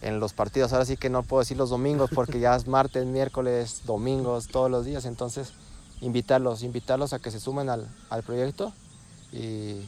en 0.00 0.20
los 0.20 0.32
partidos. 0.32 0.72
Ahora 0.72 0.84
sí 0.84 0.96
que 0.96 1.10
no 1.10 1.22
puedo 1.22 1.40
decir 1.40 1.56
los 1.56 1.70
domingos 1.70 2.10
porque 2.14 2.40
ya 2.40 2.54
es 2.54 2.66
martes, 2.66 3.06
miércoles, 3.06 3.82
domingos, 3.84 4.48
todos 4.48 4.70
los 4.70 4.84
días. 4.84 5.04
Entonces, 5.06 5.52
invitarlos, 6.00 6.62
invitarlos 6.62 7.12
a 7.12 7.18
que 7.18 7.30
se 7.30 7.40
sumen 7.40 7.68
al, 7.68 7.88
al 8.10 8.22
proyecto 8.22 8.72
y, 9.32 9.80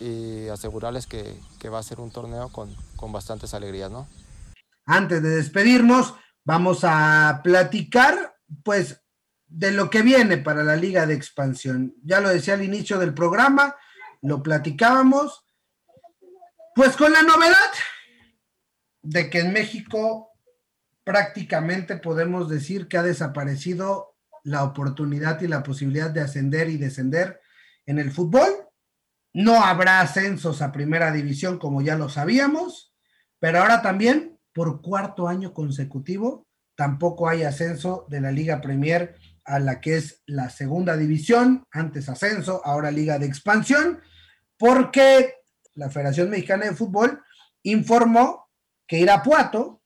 y 0.00 0.48
asegurarles 0.48 1.06
que, 1.06 1.38
que, 1.58 1.68
va 1.68 1.78
a 1.78 1.82
ser 1.82 2.00
un 2.00 2.10
torneo 2.10 2.50
con, 2.50 2.74
con 2.96 3.12
bastantes 3.12 3.54
alegrías, 3.54 3.90
¿no? 3.90 4.08
Antes 4.86 5.22
de 5.22 5.30
despedirnos, 5.30 6.14
vamos 6.44 6.80
a 6.82 7.40
platicar, 7.42 8.36
pues, 8.64 9.02
de 9.46 9.70
lo 9.72 9.90
que 9.90 10.02
viene 10.02 10.38
para 10.38 10.62
la 10.62 10.76
Liga 10.76 11.06
de 11.06 11.14
Expansión. 11.14 11.94
Ya 12.02 12.20
lo 12.20 12.28
decía 12.28 12.54
al 12.54 12.62
inicio 12.62 12.98
del 12.98 13.14
programa, 13.14 13.76
lo 14.22 14.42
platicábamos, 14.42 15.44
pues 16.74 16.96
con 16.96 17.12
la 17.12 17.22
novedad 17.22 17.72
de 19.02 19.30
que 19.30 19.40
en 19.40 19.52
México 19.52 20.30
prácticamente 21.04 21.96
podemos 21.96 22.48
decir 22.48 22.86
que 22.86 22.98
ha 22.98 23.02
desaparecido 23.02 24.16
la 24.44 24.64
oportunidad 24.64 25.40
y 25.40 25.48
la 25.48 25.62
posibilidad 25.62 26.10
de 26.10 26.20
ascender 26.20 26.68
y 26.68 26.76
descender 26.76 27.40
en 27.86 27.98
el 27.98 28.10
fútbol. 28.10 28.67
No 29.32 29.62
habrá 29.62 30.00
ascensos 30.00 30.62
a 30.62 30.72
primera 30.72 31.12
división 31.12 31.58
como 31.58 31.82
ya 31.82 31.96
lo 31.96 32.08
sabíamos, 32.08 32.94
pero 33.38 33.60
ahora 33.60 33.82
también 33.82 34.38
por 34.52 34.82
cuarto 34.82 35.28
año 35.28 35.52
consecutivo 35.52 36.46
tampoco 36.76 37.28
hay 37.28 37.42
ascenso 37.42 38.06
de 38.08 38.20
la 38.20 38.30
Liga 38.30 38.60
Premier 38.60 39.16
a 39.44 39.58
la 39.58 39.80
que 39.80 39.96
es 39.96 40.22
la 40.26 40.50
segunda 40.50 40.96
división, 40.96 41.64
antes 41.70 42.08
ascenso, 42.08 42.60
ahora 42.64 42.90
Liga 42.90 43.18
de 43.18 43.26
Expansión, 43.26 44.00
porque 44.56 45.34
la 45.74 45.90
Federación 45.90 46.30
Mexicana 46.30 46.66
de 46.66 46.74
Fútbol 46.74 47.22
informó 47.62 48.48
que 48.86 48.98
Irapuato, 48.98 49.82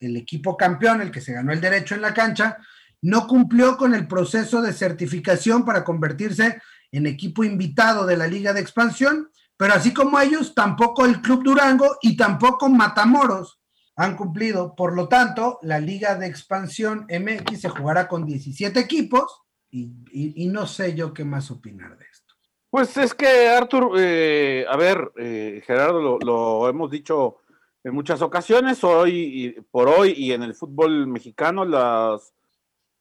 el 0.00 0.16
equipo 0.16 0.56
campeón, 0.56 1.00
el 1.00 1.10
que 1.10 1.20
se 1.20 1.32
ganó 1.32 1.52
el 1.52 1.60
derecho 1.60 1.94
en 1.94 2.02
la 2.02 2.14
cancha, 2.14 2.58
no 3.02 3.26
cumplió 3.26 3.76
con 3.76 3.94
el 3.94 4.06
proceso 4.06 4.62
de 4.62 4.72
certificación 4.72 5.64
para 5.64 5.84
convertirse 5.84 6.60
en 6.92 7.06
equipo 7.06 7.42
invitado 7.42 8.06
de 8.06 8.16
la 8.16 8.26
Liga 8.26 8.52
de 8.52 8.60
Expansión, 8.60 9.30
pero 9.56 9.74
así 9.74 9.92
como 9.92 10.20
ellos, 10.20 10.54
tampoco 10.54 11.04
el 11.04 11.20
Club 11.20 11.42
Durango 11.42 11.96
y 12.02 12.16
tampoco 12.16 12.68
Matamoros 12.68 13.60
han 13.96 14.16
cumplido. 14.16 14.74
Por 14.74 14.94
lo 14.94 15.08
tanto, 15.08 15.58
la 15.62 15.80
Liga 15.80 16.14
de 16.14 16.26
Expansión 16.26 17.06
MX 17.08 17.60
se 17.60 17.68
jugará 17.68 18.08
con 18.08 18.24
17 18.26 18.78
equipos 18.78 19.42
y, 19.70 20.46
no 20.48 20.66
sé 20.66 20.94
yo 20.94 21.14
qué 21.14 21.24
más 21.24 21.50
opinar 21.50 21.96
de 21.96 22.04
esto. 22.04 22.34
Pues 22.68 22.96
es 22.96 23.14
que, 23.14 23.48
Artur, 23.48 23.92
eh, 23.98 24.66
a 24.68 24.76
ver, 24.76 25.12
eh, 25.16 25.62
Gerardo, 25.66 26.18
lo, 26.18 26.68
hemos 26.68 26.90
dicho 26.90 27.38
en 27.84 27.94
muchas 27.94 28.22
ocasiones, 28.22 28.84
hoy 28.84 29.64
por 29.70 29.88
hoy 29.88 30.14
y 30.16 30.32
en 30.32 30.42
el 30.42 30.54
fútbol 30.54 31.06
mexicano, 31.06 31.64
las 31.64 32.32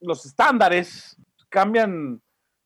los 0.02 0.26
estándares 0.26 1.16
cambian 1.50 2.22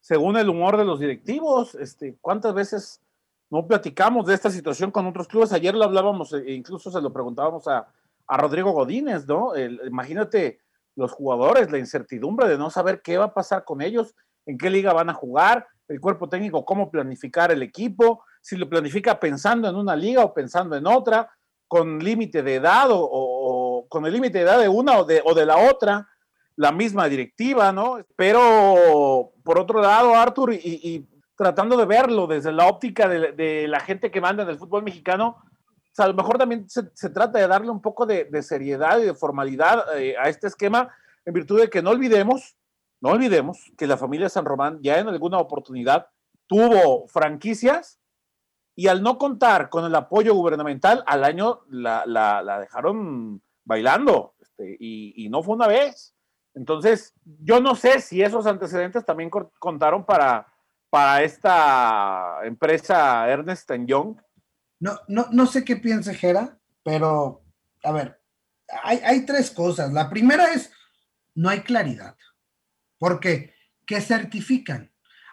según 0.06 0.38
el 0.38 0.50
humor 0.50 0.78
de 0.78 0.86
los 0.86 1.00
directivos. 1.00 1.74
Este, 1.74 2.16
¿Cuántas 2.22 2.54
veces 2.54 3.02
no 3.50 3.66
platicamos 3.66 4.28
de 4.28 4.36
esta 4.36 4.52
situación 4.52 4.92
con 4.92 5.08
otros 5.08 5.28
clubes? 5.28 5.52
Ayer 5.52 5.74
lo 5.74 5.84
hablábamos 5.84 6.32
e 6.32 6.54
incluso 6.54 6.92
se 6.92 7.02
lo 7.02 7.12
preguntábamos 7.12 7.68
a, 7.68 7.88
a 8.28 8.38
Rodrigo 8.38 8.72
Godínez, 8.72 9.26
¿no? 9.26 9.58
imagínate 9.58 10.60
los 10.96 11.12
jugadores, 11.12 11.72
la 11.72 11.80
incertidumbre 11.80 12.48
de 12.48 12.56
no 12.56 12.70
saber 12.70 13.02
qué 13.02 13.18
va 13.18 13.26
a 13.26 13.34
pasar 13.34 13.64
con 13.66 13.82
ellos, 13.82 14.14
en 14.46 14.60
qué 14.60 14.70
liga 14.70 14.94
van 14.94 15.10
a 15.10 15.14
jugar, 15.16 15.66
el 15.88 16.00
cuerpo 16.00 16.30
técnico, 16.30 16.66
cómo 16.66 16.92
planificar 16.92 17.52
el 17.52 17.64
equipo, 17.64 18.24
si 18.42 18.58
lo 18.58 18.70
planifica 18.70 19.20
pensando 19.20 19.68
en 19.68 19.76
una 19.76 19.96
liga 19.96 20.24
o 20.24 20.36
pensando 20.36 20.76
en 20.76 20.86
otra, 20.86 21.32
con 21.68 21.98
límite 21.98 22.44
de 22.44 22.56
edad 22.56 22.90
o, 22.92 23.88
con 23.90 24.06
el 24.06 24.14
límite 24.14 24.38
de 24.38 24.44
edad 24.44 24.60
de 24.60 24.70
una 24.70 25.00
o 25.00 25.04
de, 25.04 25.24
o 25.26 25.34
de 25.34 25.48
la 25.48 25.58
otra, 25.58 26.08
la 26.56 26.72
misma 26.72 27.08
directiva, 27.08 27.72
¿no? 27.72 27.98
Pero 28.16 29.32
por 29.44 29.60
otro 29.60 29.82
lado, 29.82 30.16
Arthur, 30.16 30.54
y, 30.54 31.08
tratando 31.38 31.76
de 31.76 31.86
verlo 31.86 32.28
desde 32.28 32.54
la 32.54 32.68
óptica 32.68 33.10
de, 33.10 33.68
la 33.68 33.80
gente 33.82 34.10
que 34.10 34.22
manda 34.22 34.44
en 34.44 34.50
el 34.50 34.58
fútbol 34.58 34.84
mexicano, 34.84 35.38
a 35.98 36.08
lo 36.08 36.14
mejor 36.14 36.38
también 36.38 36.68
se, 36.70 37.10
trata 37.10 37.40
de 37.40 37.48
darle 37.48 37.70
un 37.70 37.82
poco 37.82 38.06
de, 38.06 38.42
seriedad 38.42 39.00
y 39.00 39.06
de 39.06 39.14
formalidad 39.14 40.00
eh, 40.00 40.16
a 40.18 40.30
este 40.30 40.48
esquema, 40.48 40.94
en 41.26 41.34
virtud 41.34 41.60
de 41.60 41.70
que 41.70 41.82
no 41.82 41.90
olvidemos, 41.90 42.56
no 43.02 43.10
olvidemos 43.10 43.72
que 43.78 43.88
la 43.88 43.98
familia 43.98 44.30
San 44.30 44.46
Román 44.46 44.80
ya 44.82 45.00
en 45.00 45.08
alguna 45.08 45.40
oportunidad 45.40 46.08
tuvo 46.48 47.08
franquicias 47.08 48.00
y 48.76 48.88
al 48.88 49.02
no 49.02 49.18
contar 49.18 49.70
con 49.70 49.86
el 49.86 49.96
apoyo 49.96 50.34
gubernamental, 50.34 51.04
al 51.08 51.24
año 51.24 51.62
la, 51.70 52.60
dejaron 52.60 53.42
bailando, 53.64 54.36
este, 54.40 54.78
y, 54.80 55.28
no 55.30 55.42
fue 55.44 55.56
una 55.56 55.68
vez. 55.68 56.15
Entonces, 56.56 57.14
yo 57.24 57.60
no 57.60 57.76
sé 57.76 58.00
si 58.00 58.22
esos 58.22 58.48
antecedentes 58.48 59.06
también 59.06 59.30
contaron 59.60 60.06
para, 60.06 60.48
para 60.90 61.22
esta 61.22 62.40
empresa 62.44 63.30
Ernest 63.30 63.70
Young. 63.86 64.16
No, 64.80 65.00
no, 65.08 65.28
no 65.32 65.46
sé 65.46 65.64
qué 65.64 65.76
piensa 65.76 66.14
Jera, 66.14 66.58
pero 66.84 67.44
a 67.84 67.92
ver, 67.92 68.20
hay, 68.84 69.00
hay 69.04 69.26
tres 69.26 69.52
cosas. 69.52 69.92
La 69.94 70.10
primera 70.10 70.46
es, 70.54 70.72
no 71.36 71.50
hay 71.50 71.62
claridad. 71.62 72.16
¿Por 72.98 73.20
qué? 73.20 73.54
¿Qué 73.86 74.02
certifican? 74.02 74.92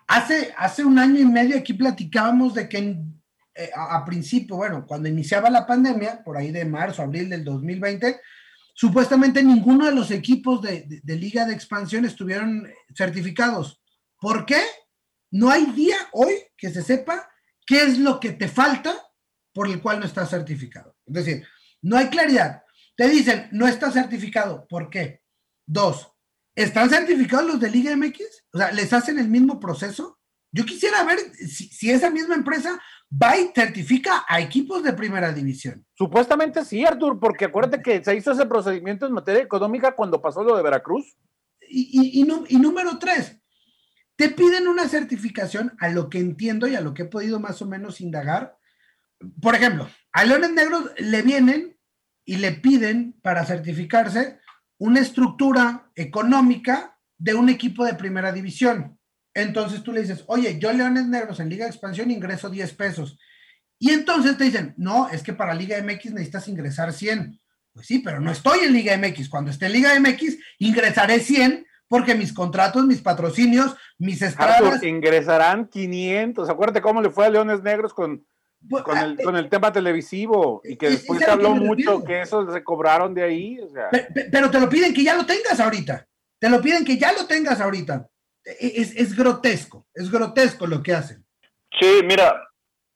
Hace, 0.08 0.52
hace 0.58 0.84
un 0.84 0.98
año 0.98 1.20
y 1.20 1.24
medio 1.24 1.56
aquí 1.56 1.72
platicábamos 1.72 2.54
de 2.54 2.68
que 2.68 2.78
en 2.78 3.22
eh, 3.54 3.70
a, 3.74 4.02
principio, 4.04 4.56
bueno, 4.56 4.86
cuando 4.86 5.08
iniciaba 5.08 5.50
la 5.50 5.66
pandemia, 5.66 6.24
por 6.24 6.38
ahí 6.38 6.50
de 6.50 6.64
marzo, 6.64 7.02
abril 7.02 7.28
del 7.28 7.44
2020, 7.44 8.18
supuestamente 8.72 9.42
ninguno 9.42 9.86
de 9.86 9.94
los 9.94 10.10
equipos 10.10 10.62
de, 10.62 11.02
liga 11.04 11.44
de 11.44 11.54
expansión 11.54 12.04
estuvieron 12.04 12.68
certificados. 12.94 13.80
¿Por 14.18 14.46
qué? 14.46 14.62
No 15.30 15.50
hay 15.50 15.66
día 15.72 15.96
hoy 16.12 16.34
que 16.56 16.70
se 16.70 16.82
sepa 16.82 17.28
qué 17.66 17.82
es 17.82 17.98
lo 17.98 18.20
que 18.20 18.32
te 18.32 18.48
falta 18.48 18.94
por 19.52 19.68
el 19.68 19.80
cual 19.80 20.00
no 20.00 20.06
estás 20.06 20.30
certificado. 20.30 20.96
Es 21.06 21.14
decir, 21.14 21.46
no 21.82 21.96
hay 21.96 22.08
claridad. 22.08 22.62
Te 22.96 23.08
dicen, 23.08 23.48
no 23.52 23.66
está 23.66 23.90
certificado. 23.90 24.66
¿Por 24.68 24.90
qué? 24.90 25.22
Dos, 25.66 26.12
¿están 26.54 26.90
certificados 26.90 27.46
los 27.46 27.60
de 27.60 27.70
Liga 27.70 27.96
MX? 27.96 28.20
O 28.52 28.58
sea, 28.58 28.72
¿les 28.72 28.92
hacen 28.92 29.18
el 29.18 29.28
mismo 29.28 29.58
proceso? 29.60 30.18
Yo 30.50 30.64
quisiera 30.66 31.02
ver 31.04 31.18
si 31.34 31.90
esa 31.90 32.10
misma 32.10 32.34
empresa 32.34 32.80
va 33.12 33.36
y 33.36 33.50
certifica 33.54 34.24
a 34.26 34.40
equipos 34.40 34.82
de 34.82 34.92
primera 34.92 35.32
división. 35.32 35.84
Supuestamente 35.94 36.64
sí, 36.64 36.84
Artur, 36.84 37.18
porque 37.20 37.46
acuérdate 37.46 37.82
que 37.82 38.02
se 38.02 38.16
hizo 38.16 38.32
ese 38.32 38.46
procedimiento 38.46 39.06
en 39.06 39.12
materia 39.12 39.42
económica 39.42 39.94
cuando 39.94 40.22
pasó 40.22 40.42
lo 40.42 40.56
de 40.56 40.62
Veracruz. 40.62 41.16
Y, 41.68 42.20
y, 42.20 42.58
número 42.58 42.98
tres, 42.98 43.38
te 44.16 44.28
piden 44.28 44.68
una 44.68 44.88
certificación 44.88 45.74
a 45.78 45.88
lo 45.88 46.10
que 46.10 46.18
entiendo 46.18 46.66
y 46.66 46.74
a 46.74 46.80
lo 46.80 46.92
que 46.92 47.02
he 47.02 47.06
podido 47.06 47.40
más 47.40 47.62
o 47.62 47.66
menos 47.66 48.00
indagar. 48.00 48.56
Por 49.40 49.54
ejemplo, 49.54 49.88
a 50.12 50.24
Leones 50.24 50.52
Negros 50.52 50.90
le 50.98 51.22
vienen 51.22 51.78
y 52.24 52.36
le 52.36 52.52
piden 52.52 53.18
para 53.22 53.44
certificarse 53.46 54.38
una 54.78 55.00
estructura 55.00 55.90
económica 55.94 56.98
de 57.16 57.34
un 57.34 57.48
equipo 57.48 57.84
de 57.84 57.94
primera 57.94 58.32
división. 58.32 58.98
Entonces 59.34 59.82
tú 59.82 59.92
le 59.92 60.02
dices, 60.02 60.24
oye, 60.26 60.58
yo 60.58 60.72
Leones 60.72 61.06
Negros 61.06 61.40
en 61.40 61.48
Liga 61.48 61.64
de 61.64 61.70
Expansión 61.70 62.10
ingreso 62.10 62.50
10 62.50 62.72
pesos. 62.74 63.18
Y 63.78 63.90
entonces 63.90 64.36
te 64.36 64.44
dicen, 64.44 64.74
no, 64.76 65.08
es 65.08 65.22
que 65.22 65.32
para 65.32 65.54
Liga 65.54 65.82
MX 65.82 66.12
necesitas 66.12 66.48
ingresar 66.48 66.92
100. 66.92 67.40
Pues 67.72 67.86
sí, 67.86 68.00
pero 68.00 68.20
no 68.20 68.30
estoy 68.30 68.60
en 68.60 68.72
Liga 68.72 68.96
MX. 68.96 69.28
Cuando 69.28 69.50
esté 69.50 69.66
en 69.66 69.72
Liga 69.72 69.98
MX, 69.98 70.38
ingresaré 70.58 71.20
100 71.20 71.66
porque 71.88 72.14
mis 72.14 72.32
contratos, 72.32 72.86
mis 72.86 73.02
patrocinios, 73.02 73.74
mis 73.98 74.22
estradas... 74.22 74.82
ingresarán 74.82 75.66
500. 75.68 76.48
Acuérdate 76.48 76.80
cómo 76.80 77.02
le 77.02 77.10
fue 77.10 77.26
a 77.26 77.30
Leones 77.30 77.62
Negros 77.62 77.92
con, 77.92 78.24
pues, 78.68 78.82
con, 78.84 78.96
el, 78.96 79.16
ah, 79.18 79.24
con, 79.24 79.36
el, 79.36 79.48
tema 79.48 79.72
televisivo 79.72 80.60
y 80.64 80.76
que 80.76 80.90
después 80.90 81.18
se 81.20 81.30
habló 81.30 81.54
mucho 81.54 82.04
que 82.04 82.22
eso 82.22 82.50
se 82.52 82.62
cobraron 82.62 83.14
de 83.14 83.22
ahí. 83.24 83.58
pero 84.30 84.50
te 84.50 84.60
lo 84.60 84.68
piden 84.68 84.94
que 84.94 85.02
ya 85.02 85.14
lo 85.14 85.26
tengas 85.26 85.58
ahorita. 85.58 86.06
Te 86.38 86.48
lo 86.48 86.60
piden 86.60 86.84
que 86.84 86.98
ya 86.98 87.12
lo 87.12 87.26
tengas 87.26 87.60
ahorita 87.60 88.08
es, 88.44 88.96
es 88.96 89.16
grotesco, 89.16 89.86
es 89.94 90.10
grotesco 90.10 90.66
lo 90.66 90.82
que 90.82 90.92
hacen. 90.92 91.24
Sí, 91.80 92.00
mira, 92.04 92.48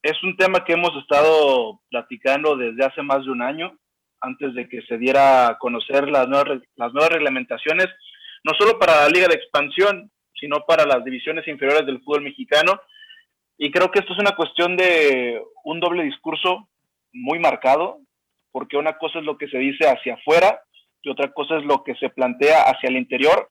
es 0.03 0.22
un 0.22 0.36
tema 0.36 0.64
que 0.64 0.74
hemos 0.74 0.90
estado 1.01 1.80
platicando 1.90 2.57
desde 2.57 2.84
hace 2.84 3.03
más 3.03 3.24
de 3.24 3.30
un 3.30 3.42
año, 3.42 3.76
antes 4.20 4.55
de 4.55 4.68
que 4.68 4.82
se 4.82 4.99
diera 4.99 5.49
a 5.49 5.59
conocer 5.59 6.09
las 6.09 6.28
nuevas, 6.28 6.61
las 6.76 6.92
nuevas 6.92 7.11
reglamentaciones, 7.11 7.86
no 8.44 8.53
solo 8.59 8.78
para 8.78 9.03
la 9.03 9.09
Liga 9.09 9.28
de 9.28 9.34
Expansión, 9.34 10.11
sino 10.38 10.61
para 10.66 10.84
las 10.84 11.05
divisiones 11.05 11.47
inferiores 11.49 11.86
del 11.86 12.01
fútbol 12.03 12.22
mexicano. 12.22 12.80
Y 13.59 13.70
creo 13.70 13.90
que 13.90 14.01
esto 14.01 14.12
es 14.12 14.18
una 14.18 14.36
cuestión 14.36 14.76
de 14.76 15.42
un 15.64 15.80
doble 15.80 16.05
discurso 16.05 16.68
muy 17.12 17.38
marcado, 17.38 17.99
porque 18.53 18.76
una 18.76 18.99
cosa 18.99 19.18
es 19.18 19.24
lo 19.24 19.38
que 19.38 19.49
se 19.49 19.59
dice 19.59 19.88
hacia 19.88 20.14
afuera 20.14 20.62
y 21.03 21.11
otra 21.11 21.32
cosa 21.32 21.57
es 21.57 21.64
lo 21.64 21.82
que 21.84 21.94
se 21.97 22.11
plantea 22.11 22.62
hacia 22.62 22.88
el 22.88 22.97
interior 22.97 23.51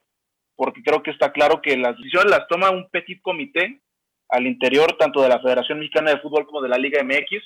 porque 0.55 0.81
creo 0.83 1.03
que 1.03 1.11
está 1.11 1.31
claro 1.31 1.61
que 1.61 1.77
las 1.77 1.97
decisiones 1.97 2.31
las 2.31 2.47
toma 2.47 2.71
un 2.71 2.89
petit 2.89 3.21
comité 3.21 3.81
al 4.29 4.47
interior 4.47 4.93
tanto 4.97 5.21
de 5.21 5.29
la 5.29 5.39
Federación 5.39 5.79
Mexicana 5.79 6.11
de 6.11 6.19
Fútbol 6.19 6.45
como 6.45 6.61
de 6.61 6.69
la 6.69 6.77
Liga 6.77 7.03
MX. 7.03 7.43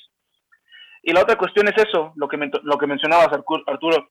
Y 1.04 1.14
la 1.14 1.22
otra 1.22 1.38
cuestión 1.38 1.68
es 1.68 1.78
eso, 1.78 2.14
lo 2.16 2.28
que, 2.28 2.38
lo 2.64 2.78
que 2.78 2.88
mencionabas, 2.88 3.30
Arturo, 3.68 4.10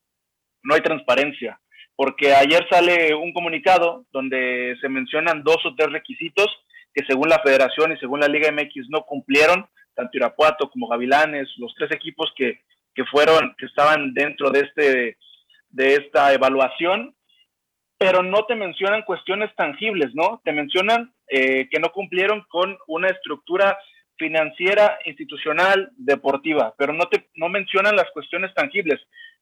no 0.62 0.74
hay 0.74 0.80
transparencia, 0.80 1.60
porque 1.94 2.34
ayer 2.34 2.66
sale 2.70 3.14
un 3.14 3.32
comunicado 3.32 4.06
donde 4.10 4.76
se 4.80 4.88
mencionan 4.88 5.42
dos 5.42 5.58
o 5.64 5.74
tres 5.76 5.90
requisitos 5.92 6.46
que 6.94 7.04
según 7.06 7.28
la 7.28 7.40
Federación 7.44 7.92
y 7.92 7.98
según 7.98 8.20
la 8.20 8.28
Liga 8.28 8.50
MX 8.50 8.88
no 8.88 9.02
cumplieron, 9.02 9.66
tanto 9.94 10.16
Irapuato 10.16 10.70
como 10.70 10.88
Gavilanes, 10.88 11.48
los 11.58 11.74
tres 11.74 11.92
equipos 11.92 12.32
que, 12.36 12.62
que 12.94 13.04
fueron, 13.04 13.54
que 13.58 13.66
estaban 13.66 14.14
dentro 14.14 14.50
de 14.50 14.60
este 14.60 15.18
de 15.70 15.94
esta 15.94 16.32
evaluación, 16.32 17.14
pero 17.98 18.22
no 18.22 18.44
te 18.46 18.54
mencionan 18.54 19.02
cuestiones 19.02 19.54
tangibles, 19.56 20.14
¿no? 20.14 20.40
Te 20.44 20.52
mencionan 20.52 21.12
eh, 21.28 21.68
que 21.68 21.80
no 21.80 21.90
cumplieron 21.90 22.44
con 22.48 22.78
una 22.86 23.08
estructura 23.08 23.76
financiera, 24.16 24.98
institucional, 25.04 25.90
deportiva, 25.96 26.74
pero 26.78 26.92
no 26.92 27.08
te 27.08 27.28
no 27.34 27.48
mencionan 27.48 27.96
las 27.96 28.10
cuestiones 28.12 28.54
tangibles. 28.54 29.00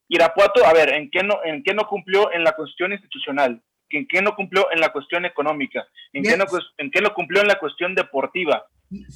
Irapuato, 0.09 0.65
a 0.65 0.73
ver, 0.73 0.95
¿en 0.95 1.11
qué 1.11 1.23
no 1.23 1.39
en 1.45 1.63
qué 1.63 1.75
no 1.75 1.87
cumplió 1.87 2.33
en 2.33 2.45
la 2.45 2.53
cuestión 2.53 2.93
institucional? 2.93 3.63
¿En 3.91 4.07
qué 4.09 4.21
no 4.21 4.35
cumplió 4.35 4.69
en 4.73 4.81
la 4.81 4.91
cuestión 4.91 5.25
económica? 5.27 5.87
¿En 6.13 6.23
qué 6.23 6.37
no 6.37 6.45
en 6.79 6.91
qué 6.91 7.01
no 7.01 7.13
cumplió 7.13 7.43
en 7.43 7.49
la 7.49 7.59
cuestión 7.59 7.95
deportiva? 7.95 8.67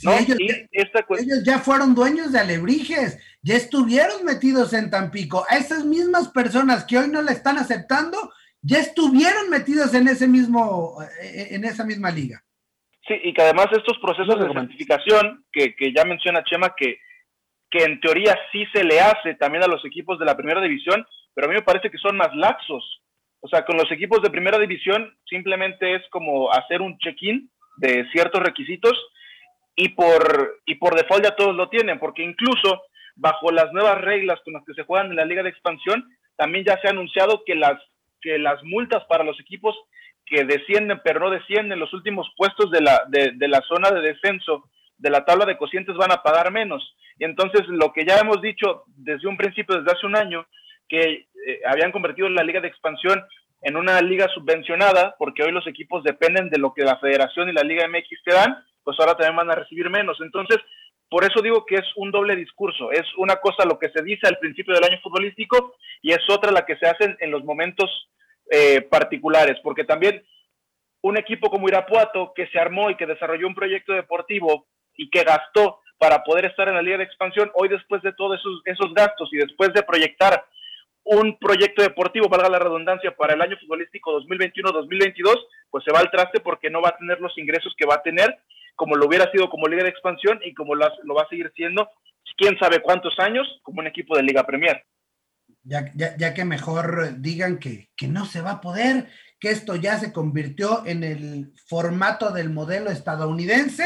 ¿no? 0.02 0.12
ellos, 0.18 0.38
ellos, 0.40 1.44
ya 1.44 1.60
fueron 1.60 1.94
dueños 1.94 2.32
de 2.32 2.40
Alebrijes, 2.40 3.18
ya 3.42 3.56
estuvieron 3.56 4.24
metidos 4.24 4.72
en 4.72 4.90
Tampico. 4.90 5.46
A 5.48 5.56
esas 5.56 5.84
mismas 5.84 6.28
personas 6.28 6.84
que 6.84 6.98
hoy 6.98 7.08
no 7.08 7.22
la 7.22 7.32
están 7.32 7.58
aceptando, 7.58 8.32
ya 8.62 8.78
estuvieron 8.78 9.48
metidos 9.50 9.94
en 9.94 10.08
ese 10.08 10.28
mismo, 10.28 10.98
eh, 11.22 11.48
en 11.50 11.64
esa 11.64 11.84
misma 11.84 12.10
liga. 12.10 12.42
Sí, 13.06 13.14
y 13.24 13.32
que 13.32 13.42
además 13.42 13.68
estos 13.72 13.98
procesos 13.98 14.38
de 14.38 14.52
certificación 14.52 15.44
que, 15.52 15.74
que 15.74 15.92
ya 15.94 16.04
menciona 16.04 16.44
Chema, 16.44 16.74
que, 16.76 16.98
que 17.70 17.84
en 17.84 18.00
teoría 18.00 18.36
sí 18.52 18.64
se 18.72 18.84
le 18.84 19.00
hace 19.00 19.34
también 19.34 19.64
a 19.64 19.68
los 19.68 19.84
equipos 19.84 20.18
de 20.18 20.26
la 20.26 20.36
primera 20.36 20.60
división, 20.60 21.06
pero 21.34 21.46
a 21.46 21.50
mí 21.50 21.56
me 21.56 21.62
parece 21.64 21.90
que 21.90 21.98
son 21.98 22.16
más 22.16 22.34
laxos. 22.34 23.02
O 23.40 23.48
sea, 23.48 23.64
con 23.64 23.76
los 23.76 23.90
equipos 23.90 24.20
de 24.20 24.30
primera 24.30 24.58
división 24.58 25.16
simplemente 25.24 25.94
es 25.94 26.02
como 26.10 26.52
hacer 26.52 26.82
un 26.82 26.98
check-in 26.98 27.50
de 27.78 28.06
ciertos 28.12 28.42
requisitos 28.42 28.92
y 29.74 29.88
por, 29.90 30.60
y 30.66 30.74
por 30.74 30.94
default 30.94 31.24
ya 31.24 31.36
todos 31.36 31.56
lo 31.56 31.70
tienen, 31.70 31.98
porque 31.98 32.22
incluso 32.22 32.82
bajo 33.16 33.50
las 33.50 33.72
nuevas 33.72 33.98
reglas 34.00 34.40
con 34.44 34.54
las 34.54 34.64
que 34.64 34.74
se 34.74 34.82
juegan 34.82 35.10
en 35.10 35.16
la 35.16 35.24
liga 35.24 35.42
de 35.42 35.48
expansión, 35.48 36.04
también 36.36 36.64
ya 36.64 36.78
se 36.80 36.88
ha 36.88 36.90
anunciado 36.90 37.42
que 37.46 37.54
las 37.54 37.80
que 38.20 38.38
las 38.38 38.62
multas 38.64 39.04
para 39.08 39.24
los 39.24 39.38
equipos 39.40 39.74
que 40.26 40.44
descienden 40.44 41.00
pero 41.02 41.20
no 41.20 41.30
descienden, 41.30 41.80
los 41.80 41.92
últimos 41.92 42.28
puestos 42.36 42.70
de 42.70 42.80
la, 42.80 43.02
de, 43.08 43.48
la 43.48 43.60
zona 43.62 43.90
de 43.90 44.00
descenso 44.00 44.64
de 44.98 45.10
la 45.10 45.24
tabla 45.24 45.46
de 45.46 45.56
cocientes 45.56 45.96
van 45.96 46.12
a 46.12 46.22
pagar 46.22 46.52
menos. 46.52 46.94
Y 47.18 47.24
entonces 47.24 47.62
lo 47.68 47.92
que 47.92 48.04
ya 48.04 48.18
hemos 48.18 48.40
dicho 48.40 48.84
desde 48.86 49.28
un 49.28 49.36
principio, 49.36 49.76
desde 49.76 49.96
hace 49.96 50.06
un 50.06 50.16
año, 50.16 50.46
que 50.88 51.00
eh, 51.46 51.60
habían 51.66 51.92
convertido 51.92 52.28
la 52.28 52.42
liga 52.42 52.60
de 52.60 52.68
expansión 52.68 53.22
en 53.62 53.76
una 53.76 54.00
liga 54.00 54.26
subvencionada, 54.28 55.14
porque 55.18 55.42
hoy 55.42 55.52
los 55.52 55.66
equipos 55.66 56.02
dependen 56.02 56.48
de 56.50 56.58
lo 56.58 56.72
que 56.72 56.84
la 56.84 56.98
federación 56.98 57.48
y 57.48 57.52
la 57.52 57.62
Liga 57.62 57.86
MX 57.86 58.08
te 58.24 58.32
dan, 58.32 58.56
pues 58.82 58.98
ahora 58.98 59.14
también 59.14 59.36
van 59.36 59.50
a 59.50 59.54
recibir 59.54 59.90
menos. 59.90 60.18
Entonces, 60.20 60.58
por 61.10 61.24
eso 61.24 61.42
digo 61.42 61.66
que 61.66 61.74
es 61.74 61.86
un 61.96 62.12
doble 62.12 62.36
discurso. 62.36 62.92
Es 62.92 63.04
una 63.18 63.36
cosa 63.36 63.64
lo 63.64 63.78
que 63.78 63.90
se 63.90 64.02
dice 64.02 64.28
al 64.28 64.38
principio 64.38 64.74
del 64.74 64.84
año 64.84 65.00
futbolístico 65.02 65.74
y 66.00 66.12
es 66.12 66.20
otra 66.30 66.52
la 66.52 66.64
que 66.64 66.76
se 66.76 66.86
hace 66.86 67.16
en 67.18 67.30
los 67.30 67.44
momentos 67.44 68.08
eh, 68.48 68.80
particulares, 68.82 69.58
porque 69.62 69.84
también 69.84 70.24
un 71.02 71.16
equipo 71.16 71.50
como 71.50 71.68
Irapuato, 71.68 72.32
que 72.34 72.46
se 72.48 72.58
armó 72.58 72.90
y 72.90 72.96
que 72.96 73.06
desarrolló 73.06 73.46
un 73.46 73.54
proyecto 73.54 73.92
deportivo 73.92 74.66
y 74.96 75.10
que 75.10 75.24
gastó 75.24 75.80
para 75.98 76.22
poder 76.22 76.46
estar 76.46 76.68
en 76.68 76.74
la 76.74 76.82
Liga 76.82 76.98
de 76.98 77.04
Expansión, 77.04 77.50
hoy 77.54 77.68
después 77.68 78.02
de 78.02 78.12
todos 78.12 78.38
esos, 78.38 78.62
esos 78.64 78.94
gastos 78.94 79.28
y 79.32 79.36
después 79.36 79.72
de 79.74 79.82
proyectar 79.82 80.44
un 81.04 81.38
proyecto 81.38 81.82
deportivo, 81.82 82.28
valga 82.28 82.48
la 82.48 82.58
redundancia, 82.58 83.14
para 83.16 83.34
el 83.34 83.42
año 83.42 83.56
futbolístico 83.58 84.20
2021-2022, 84.20 85.34
pues 85.70 85.84
se 85.84 85.92
va 85.92 86.00
al 86.00 86.10
traste 86.10 86.40
porque 86.40 86.70
no 86.70 86.80
va 86.80 86.90
a 86.90 86.96
tener 86.96 87.20
los 87.20 87.36
ingresos 87.36 87.74
que 87.76 87.86
va 87.86 87.96
a 87.96 88.02
tener, 88.02 88.38
como 88.80 88.96
lo 88.96 89.06
hubiera 89.06 89.30
sido 89.30 89.50
como 89.50 89.68
Liga 89.68 89.82
de 89.82 89.90
Expansión 89.90 90.40
y 90.42 90.54
como 90.54 90.74
lo, 90.74 90.86
va 91.14 91.22
a 91.22 91.28
seguir 91.28 91.52
siendo, 91.54 91.86
quién 92.38 92.58
sabe 92.58 92.80
cuántos 92.80 93.12
años, 93.18 93.46
como 93.62 93.80
un 93.80 93.86
equipo 93.86 94.16
de 94.16 94.22
Liga 94.22 94.46
Premier. 94.46 94.82
Ya, 95.62 95.92
ya, 95.94 96.16
ya 96.16 96.32
que 96.32 96.46
mejor 96.46 97.20
digan 97.20 97.58
que, 97.58 97.90
que 97.94 98.08
no 98.08 98.24
se 98.24 98.40
va 98.40 98.52
a 98.52 98.60
poder, 98.62 99.06
que 99.38 99.50
esto 99.50 99.76
ya 99.76 99.98
se 99.98 100.14
convirtió 100.14 100.86
en 100.86 101.04
el 101.04 101.52
formato 101.66 102.32
del 102.32 102.48
modelo 102.48 102.90
estadounidense 102.90 103.84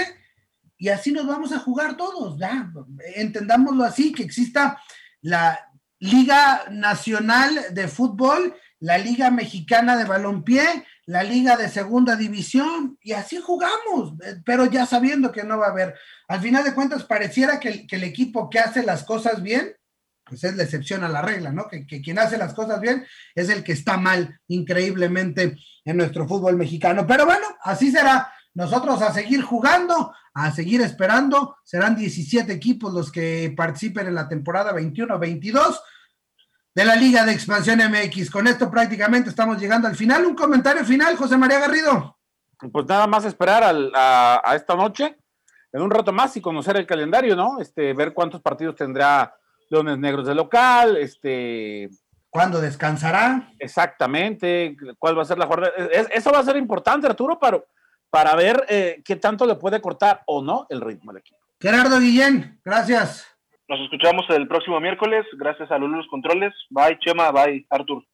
y 0.79 0.91
así 0.91 1.11
nos 1.11 1.27
vamos 1.27 1.51
a 1.51 1.59
jugar 1.59 1.97
todos, 1.97 2.39
ya, 2.39 2.71
entendámoslo 3.17 3.83
así, 3.83 4.13
que 4.13 4.23
exista 4.23 4.81
la 5.23 5.59
Liga 5.99 6.67
Nacional 6.71 7.59
de 7.73 7.89
Fútbol, 7.89 8.55
la 8.85 8.99
Liga 8.99 9.31
Mexicana 9.31 9.97
de 9.97 10.05
Balompié, 10.05 10.85
la 11.07 11.23
Liga 11.23 11.57
de 11.57 11.71
Segunda 11.71 12.17
División, 12.17 12.99
y 13.01 13.13
así 13.13 13.39
jugamos, 13.39 14.13
pero 14.45 14.67
ya 14.67 14.85
sabiendo 14.85 15.33
que 15.33 15.43
no 15.43 15.57
va 15.57 15.69
a 15.69 15.71
haber. 15.71 15.95
Al 16.29 16.43
final 16.43 16.65
de 16.65 16.75
cuentas, 16.75 17.05
pareciera 17.05 17.59
que, 17.59 17.87
el 17.91 18.05
equipo 18.05 18.51
que 18.51 18.59
hace 18.59 18.83
las 18.83 19.05
cosas 19.05 19.43
bien, 19.43 19.75
pues 20.23 20.45
es 20.45 20.55
la 20.57 20.65
excepción 20.65 21.03
a 21.03 21.09
la 21.09 21.23
regla, 21.23 21.51
¿no? 21.51 21.67
Que, 21.67 21.87
que, 21.87 22.03
quien 22.03 22.19
hace 22.19 22.37
las 22.37 22.53
cosas 22.53 22.79
bien 22.79 23.07
es 23.35 23.49
el 23.49 23.65
que 23.65 23.73
está 23.73 23.97
mal 23.97 24.39
increíblemente 24.49 25.57
en 25.87 25.97
nuestro 25.97 26.29
fútbol 26.29 26.57
mexicano. 26.57 27.07
Pero 27.07 27.25
bueno, 27.25 27.47
así 27.63 27.91
será. 27.91 28.35
Nosotros 28.53 29.01
a 29.01 29.15
seguir 29.15 29.41
jugando, 29.41 30.13
a 30.35 30.53
seguir 30.53 30.83
esperando. 30.83 31.57
Serán 31.65 31.97
17 31.97 32.53
equipos 32.53 32.93
los 32.93 33.11
que 33.11 33.55
participen 33.57 34.09
en 34.09 34.15
la 34.15 34.29
temporada 34.29 34.75
21-22 34.75 35.81
de 36.75 36.85
la 36.85 36.97
Liga 36.97 37.25
de 37.25 37.33
Expansión 37.33 37.79
MX. 37.79 38.31
Con 38.31 38.47
esto 38.47 38.71
prácticamente 38.71 39.31
estamos 39.31 39.61
llegando 39.61 39.87
al 39.87 39.95
final. 39.95 40.27
Un 40.27 40.35
comentario 40.35 40.85
final, 40.85 41.17
José 41.17 41.37
María 41.37 41.61
Garrido. 41.61 42.19
Pues 42.73 42.87
nada 42.87 43.07
más 43.07 43.25
esperar 43.25 43.63
a, 43.65 44.55
esta 44.55 44.75
noche, 44.75 45.17
en 45.73 45.83
un 45.83 45.91
rato 45.91 46.13
más 46.13 46.37
y 46.37 46.41
conocer 46.41 46.77
el 46.77 46.87
calendario, 46.87 47.37
¿no? 47.37 47.61
Este, 47.61 47.93
ver 47.93 48.13
cuántos 48.13 48.41
partidos 48.41 48.75
tendrá 48.75 49.37
Leones 49.69 49.99
Negros 49.99 50.27
de 50.27 50.35
local, 50.35 50.97
este... 50.97 51.89
¿Cuándo 52.31 52.61
descansará? 52.61 53.53
Exactamente, 53.61 54.77
cuál 54.99 55.17
va 55.17 55.23
a 55.23 55.27
ser 55.27 55.39
la 55.39 55.47
jornada. 55.47 55.73
eso 56.13 56.33
va 56.33 56.41
a 56.41 56.45
ser 56.45 56.57
importante, 56.57 57.07
Arturo, 57.07 57.39
para, 57.39 57.63
para 58.11 58.35
ver 58.35 58.65
eh, 58.69 59.03
qué 59.05 59.15
tanto 59.15 59.47
le 59.47 59.55
puede 59.55 59.81
cortar 59.81 60.25
o 60.27 60.43
no 60.43 60.67
el 60.69 60.81
ritmo 60.81 61.13
al 61.13 61.19
equipo. 61.19 61.39
Gerardo 61.61 62.01
Guillén, 62.01 62.61
gracias. 62.65 63.34
Nos 63.69 63.81
escuchamos 63.81 64.27
el 64.29 64.47
próximo 64.47 64.79
miércoles. 64.81 65.25
Gracias 65.39 65.71
a 65.71 65.79
Lulus 65.79 66.07
Controles. 66.09 66.53
Bye, 66.71 66.99
Chema. 67.01 67.31
Bye, 67.31 67.67
Artur. 67.71 68.05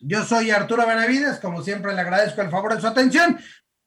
Yo 0.00 0.22
soy 0.22 0.50
Arturo 0.50 0.86
Benavides. 0.86 1.38
Como 1.40 1.62
siempre, 1.62 1.94
le 1.94 2.00
agradezco 2.00 2.42
el 2.42 2.50
favor 2.50 2.74
de 2.74 2.80
su 2.80 2.86
atención. 2.86 3.38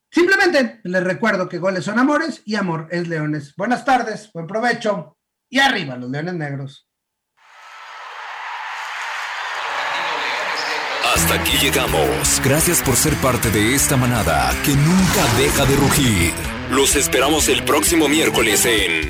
Simplemente 0.09 0.82
les 0.84 1.03
recuerdo 1.03 1.47
que 1.47 1.57
goles 1.57 1.86
son 1.86 1.97
amores 1.97 2.43
y 2.45 2.55
amor 2.55 2.88
es 2.91 3.07
leones. 3.07 3.55
Buenas 3.55 3.86
tardes, 3.86 4.30
buen 4.34 4.45
provecho 4.45 5.18
y 5.49 5.59
arriba 5.59 5.95
los 5.95 6.09
leones 6.09 6.34
negros. 6.34 6.89
Hasta 11.16 11.36
aquí 11.36 11.57
llegamos. 11.62 12.41
Gracias 12.43 12.82
por 12.82 12.95
ser 12.95 13.14
parte 13.16 13.49
de 13.51 13.74
esta 13.74 13.95
manada 13.95 14.51
que 14.66 14.72
nunca 14.72 15.26
deja 15.38 15.66
de 15.66 15.76
rugir. 15.76 16.34
Los 16.72 16.95
esperamos 16.95 17.47
el 17.49 17.64
próximo 17.64 18.07
miércoles 18.07 18.66
en 18.66 19.09